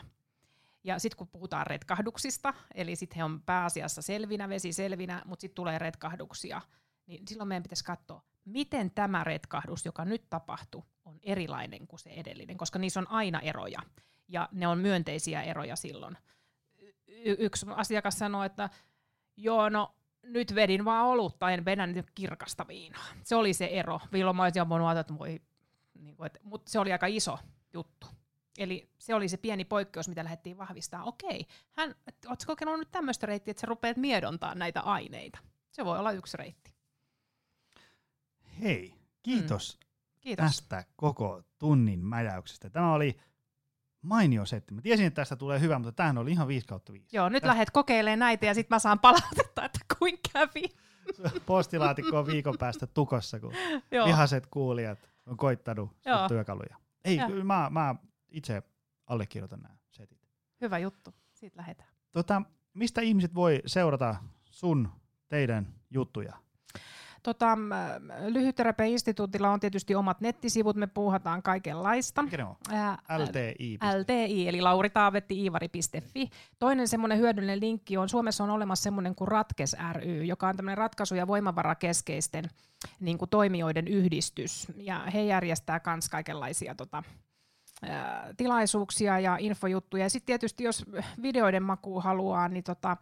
Ja 0.84 1.00
sitten 1.00 1.18
kun 1.18 1.28
puhutaan 1.28 1.68
retkahduksista, 1.68 2.54
eli 2.74 2.96
sitten 2.96 3.18
he 3.18 3.24
on 3.24 3.42
pääasiassa 3.42 4.02
selvinä, 4.02 4.50
vesi 4.50 4.74
selvinä, 4.74 5.22
mutta 5.26 5.42
sitten 5.42 5.56
tulee 5.56 5.80
retkahduksia, 5.80 6.62
niin 7.08 7.28
silloin 7.28 7.48
meidän 7.48 7.64
pitäisi 7.64 7.84
katsoa, 7.84 8.22
miten 8.46 8.92
tämä 8.92 9.24
retkahdus, 9.24 9.86
joka 9.86 10.06
nyt 10.06 10.30
tapahtui, 10.30 10.84
on 11.08 11.20
erilainen 11.24 11.88
kuin 11.88 11.99
se 11.99 12.10
edellinen, 12.10 12.58
koska 12.58 12.80
niissä 12.80 12.99
on 12.99 13.12
aina 13.12 13.39
eroja, 13.39 13.80
ja 14.28 14.49
ne 14.51 14.68
on 14.68 14.78
myönteisiä 14.78 15.43
eroja 15.43 15.76
silloin. 15.76 16.18
Y- 17.08 17.36
yksi 17.39 17.66
asiakas 17.70 18.20
sanoi, 18.20 18.45
että 18.45 18.70
joo, 19.38 19.70
no 19.70 19.95
nyt 20.24 20.55
vedin 20.55 20.86
vaan 20.86 21.05
olutta, 21.05 21.51
en 21.51 21.66
vedä 21.66 21.88
nyt 21.88 22.12
kirkasta 22.16 22.68
viinaa. 22.68 23.08
Se 23.24 23.36
oli 23.36 23.53
se 23.53 23.66
ero. 23.66 23.99
Milloin 24.12 24.36
mä 24.36 24.43
olisin 24.43 24.70
voinut 24.70 24.88
ajatella, 24.88 25.01
että 25.01 25.20
voi, 25.20 25.41
niin 25.99 26.16
kuin, 26.16 26.28
että, 26.28 26.39
mutta 26.43 26.72
se 26.72 26.80
oli 26.80 26.91
aika 26.91 27.08
iso 27.08 27.39
juttu. 27.74 28.08
Eli 28.58 28.89
se 28.99 29.16
oli 29.16 29.30
se 29.30 29.38
pieni 29.38 29.66
poikkeus, 29.66 30.08
mitä 30.08 30.24
lähdettiin 30.24 30.58
vahvistaa. 30.58 31.03
Okei, 31.03 31.45
hän, 31.72 31.95
oletko 32.28 32.45
kokenut 32.47 32.80
nyt 32.80 32.91
tämmöistä 32.91 33.28
reittiä, 33.28 33.51
että 33.51 33.62
sä 33.62 33.68
rupeat 33.68 33.97
miedontaa 33.97 34.55
näitä 34.55 34.82
aineita? 34.82 35.39
Se 35.72 35.86
voi 35.86 35.99
olla 35.99 36.12
yksi 36.12 36.38
reitti. 36.38 36.74
Hei, 38.62 38.93
kiitos 39.24 39.80
Kiitos. 40.28 40.45
tästä 40.45 40.84
koko 40.95 41.41
tunnin 41.59 42.05
mäjäyksestä. 42.05 42.69
Tämä 42.69 42.93
oli 42.93 43.17
mainio 44.01 44.45
setti. 44.45 44.73
Mä 44.73 44.82
tiesin, 44.82 45.05
että 45.05 45.21
tästä 45.21 45.36
tulee 45.36 45.59
hyvä, 45.59 45.80
mutta 45.80 45.91
tämähän 45.91 46.17
oli 46.17 46.32
ihan 46.32 46.47
5 46.47 46.67
kautta 46.67 46.93
5. 46.93 47.15
Joo, 47.15 47.30
nyt 47.30 47.41
Tästä- 47.41 47.47
lähdet 47.47 47.71
kokeilemaan 47.71 48.19
näitä 48.19 48.45
ja 48.45 48.53
sitten 48.53 48.75
mä 48.75 48.80
saan 48.80 48.99
palautetta, 48.99 49.65
että 49.65 49.80
kuin 49.99 50.19
kävi. 50.34 50.63
Postilaatikko 51.45 52.19
on 52.19 52.28
viikon 52.28 52.57
päästä 52.59 52.88
tukossa, 52.88 53.39
kun 53.39 53.53
Joo. 53.91 54.07
vihaset 54.07 54.47
kuulijat 54.47 55.09
on 55.25 55.38
koittanut 55.38 55.91
Joo. 56.05 56.28
työkaluja. 56.28 56.75
Ei, 57.05 57.17
Joo. 57.17 57.28
kyllä 57.28 57.43
mä, 57.43 57.67
mä 57.69 57.95
itse 58.30 58.63
allekirjoitan 59.05 59.59
nämä 59.59 59.75
setit. 59.91 60.19
Hyvä 60.61 60.78
juttu. 60.78 61.13
Siitä 61.34 61.57
lähdetään. 61.57 61.89
Tota, 62.11 62.41
mistä 62.73 63.01
ihmiset 63.01 63.36
voi 63.36 63.61
seurata 63.65 64.15
sun, 64.45 64.89
teidän 65.28 65.73
juttuja? 65.89 66.34
Tota, 67.24 67.57
Lyhytterapiainstituutilla 68.28 69.49
on 69.49 69.59
tietysti 69.59 69.95
omat 69.95 70.22
nettisivut, 70.22 70.76
me 70.76 70.88
puuhataan 70.88 71.43
kaikenlaista. 71.43 72.24
Mikä 72.24 72.38
ne 72.38 72.43
on? 72.43 72.55
Ää, 72.72 72.97
LTI. 73.18 73.80
LTI, 73.99 74.47
eli 74.47 74.61
lauritaavetti-iivari.fi. 74.61 76.30
Toinen 76.59 76.88
semmoinen 76.88 77.18
hyödyllinen 77.18 77.59
linkki 77.59 77.97
on, 77.97 78.09
Suomessa 78.09 78.43
on 78.43 78.49
olemassa 78.49 78.84
semmoinen 78.84 79.15
kuin 79.15 79.28
Ratkes 79.28 79.76
ry, 79.93 80.24
joka 80.24 80.47
on 80.47 80.55
tämmöinen 80.55 80.78
ratkaisu- 80.78 81.15
ja 81.15 81.28
voimavarakeskeisten 81.28 82.49
niin 82.99 83.18
kuin 83.18 83.30
toimijoiden 83.30 83.88
yhdistys. 83.88 84.68
Ja 84.76 84.99
he 85.13 85.24
järjestää 85.24 85.82
myös 85.86 86.09
kaikenlaisia 86.09 86.76
tota, 86.76 87.03
tilaisuuksia 88.38 89.20
ja 89.20 89.38
infojuttuja. 89.39 90.05
Ja 90.05 90.09
sitten 90.09 90.26
tietysti, 90.26 90.63
jos 90.63 90.86
videoiden 91.22 91.63
maku 91.63 91.99
haluaa, 91.99 92.47
niin 92.47 92.63
tota, 92.63 92.97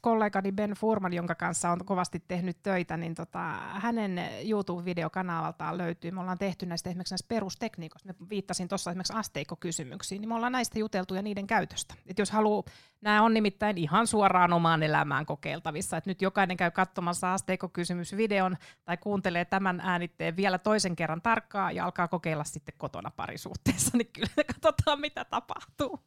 kollegani 0.00 0.52
Ben 0.52 0.70
Furman, 0.70 1.12
jonka 1.12 1.34
kanssa 1.34 1.70
on 1.70 1.84
kovasti 1.84 2.22
tehnyt 2.28 2.62
töitä, 2.62 2.96
niin 2.96 3.14
tota, 3.14 3.52
hänen 3.72 4.20
YouTube-videokanavaltaan 4.42 5.78
löytyy. 5.78 6.10
Me 6.10 6.20
ollaan 6.20 6.38
tehty 6.38 6.66
näistä 6.66 6.90
esimerkiksi 6.90 7.12
näistä 7.12 7.28
perustekniikoista. 7.28 8.08
Me 8.08 8.28
viittasin 8.30 8.68
tuossa 8.68 8.90
esimerkiksi 8.90 9.12
asteikkokysymyksiin, 9.16 10.20
niin 10.20 10.28
me 10.28 10.34
ollaan 10.34 10.52
näistä 10.52 10.78
juteltu 10.78 11.14
ja 11.14 11.22
niiden 11.22 11.46
käytöstä. 11.46 11.94
Et 12.06 12.18
jos 12.18 12.30
haluaa, 12.30 12.62
nämä 13.00 13.22
on 13.22 13.34
nimittäin 13.34 13.78
ihan 13.78 14.06
suoraan 14.06 14.52
omaan 14.52 14.82
elämään 14.82 15.26
kokeiltavissa. 15.26 15.96
Et 15.96 16.06
nyt 16.06 16.22
jokainen 16.22 16.56
käy 16.56 16.70
katsomassa 16.70 17.34
asteikkokysymysvideon 17.34 18.56
tai 18.84 18.96
kuuntelee 18.96 19.44
tämän 19.44 19.80
äänitteen 19.80 20.36
vielä 20.36 20.58
toisen 20.58 20.96
kerran 20.96 21.22
tarkkaa 21.22 21.72
ja 21.72 21.84
alkaa 21.84 22.08
kokeilla 22.08 22.44
sitten 22.44 22.74
kotona 22.78 23.10
parisuhteessa, 23.10 23.96
niin 23.96 24.10
kyllä 24.12 24.44
katsotaan 24.46 25.00
mitä 25.00 25.24
tapahtuu. 25.24 26.00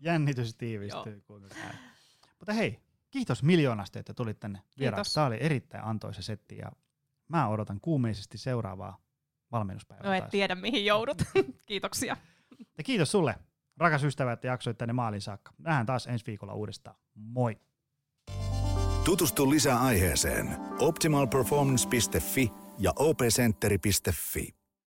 Jännitys 0.00 0.54
tiivistyy. 0.54 1.22
kuinka 1.26 1.48
käy. 1.48 1.89
Mutta 2.40 2.52
hei, 2.52 2.80
kiitos 3.10 3.42
miljoonasti, 3.42 3.98
että 3.98 4.14
tulit 4.14 4.40
tänne 4.40 4.62
vieraaksi. 4.78 5.14
Tämä 5.14 5.26
oli 5.26 5.36
erittäin 5.40 5.84
antoisa 5.84 6.22
setti 6.22 6.56
ja 6.58 6.72
mä 7.28 7.48
odotan 7.48 7.80
kuumeisesti 7.80 8.38
seuraavaa 8.38 8.98
valmennuspäivää 9.52 10.06
No 10.06 10.12
et 10.12 10.20
taas. 10.20 10.30
tiedä 10.30 10.54
mihin 10.54 10.84
joudut. 10.84 11.22
Kiitoksia. 11.66 12.16
Ja 12.78 12.84
kiitos 12.84 13.10
sulle, 13.10 13.34
Rakas 13.76 14.04
ystävä, 14.04 14.32
että 14.32 14.46
jaksoit 14.46 14.78
tänne 14.78 14.92
maalin 14.92 15.20
saakka. 15.20 15.52
Nähdään 15.58 15.86
taas 15.86 16.06
ensi 16.06 16.26
viikolla 16.26 16.54
uudestaan. 16.54 16.96
Moi! 17.14 17.60
Tutustu 19.04 19.50
lisää 19.50 19.80
aiheeseen 19.80 20.56
optimalperformance.fi 20.78 22.52
ja 22.78 22.92
opcenteri.fi. 22.96 24.54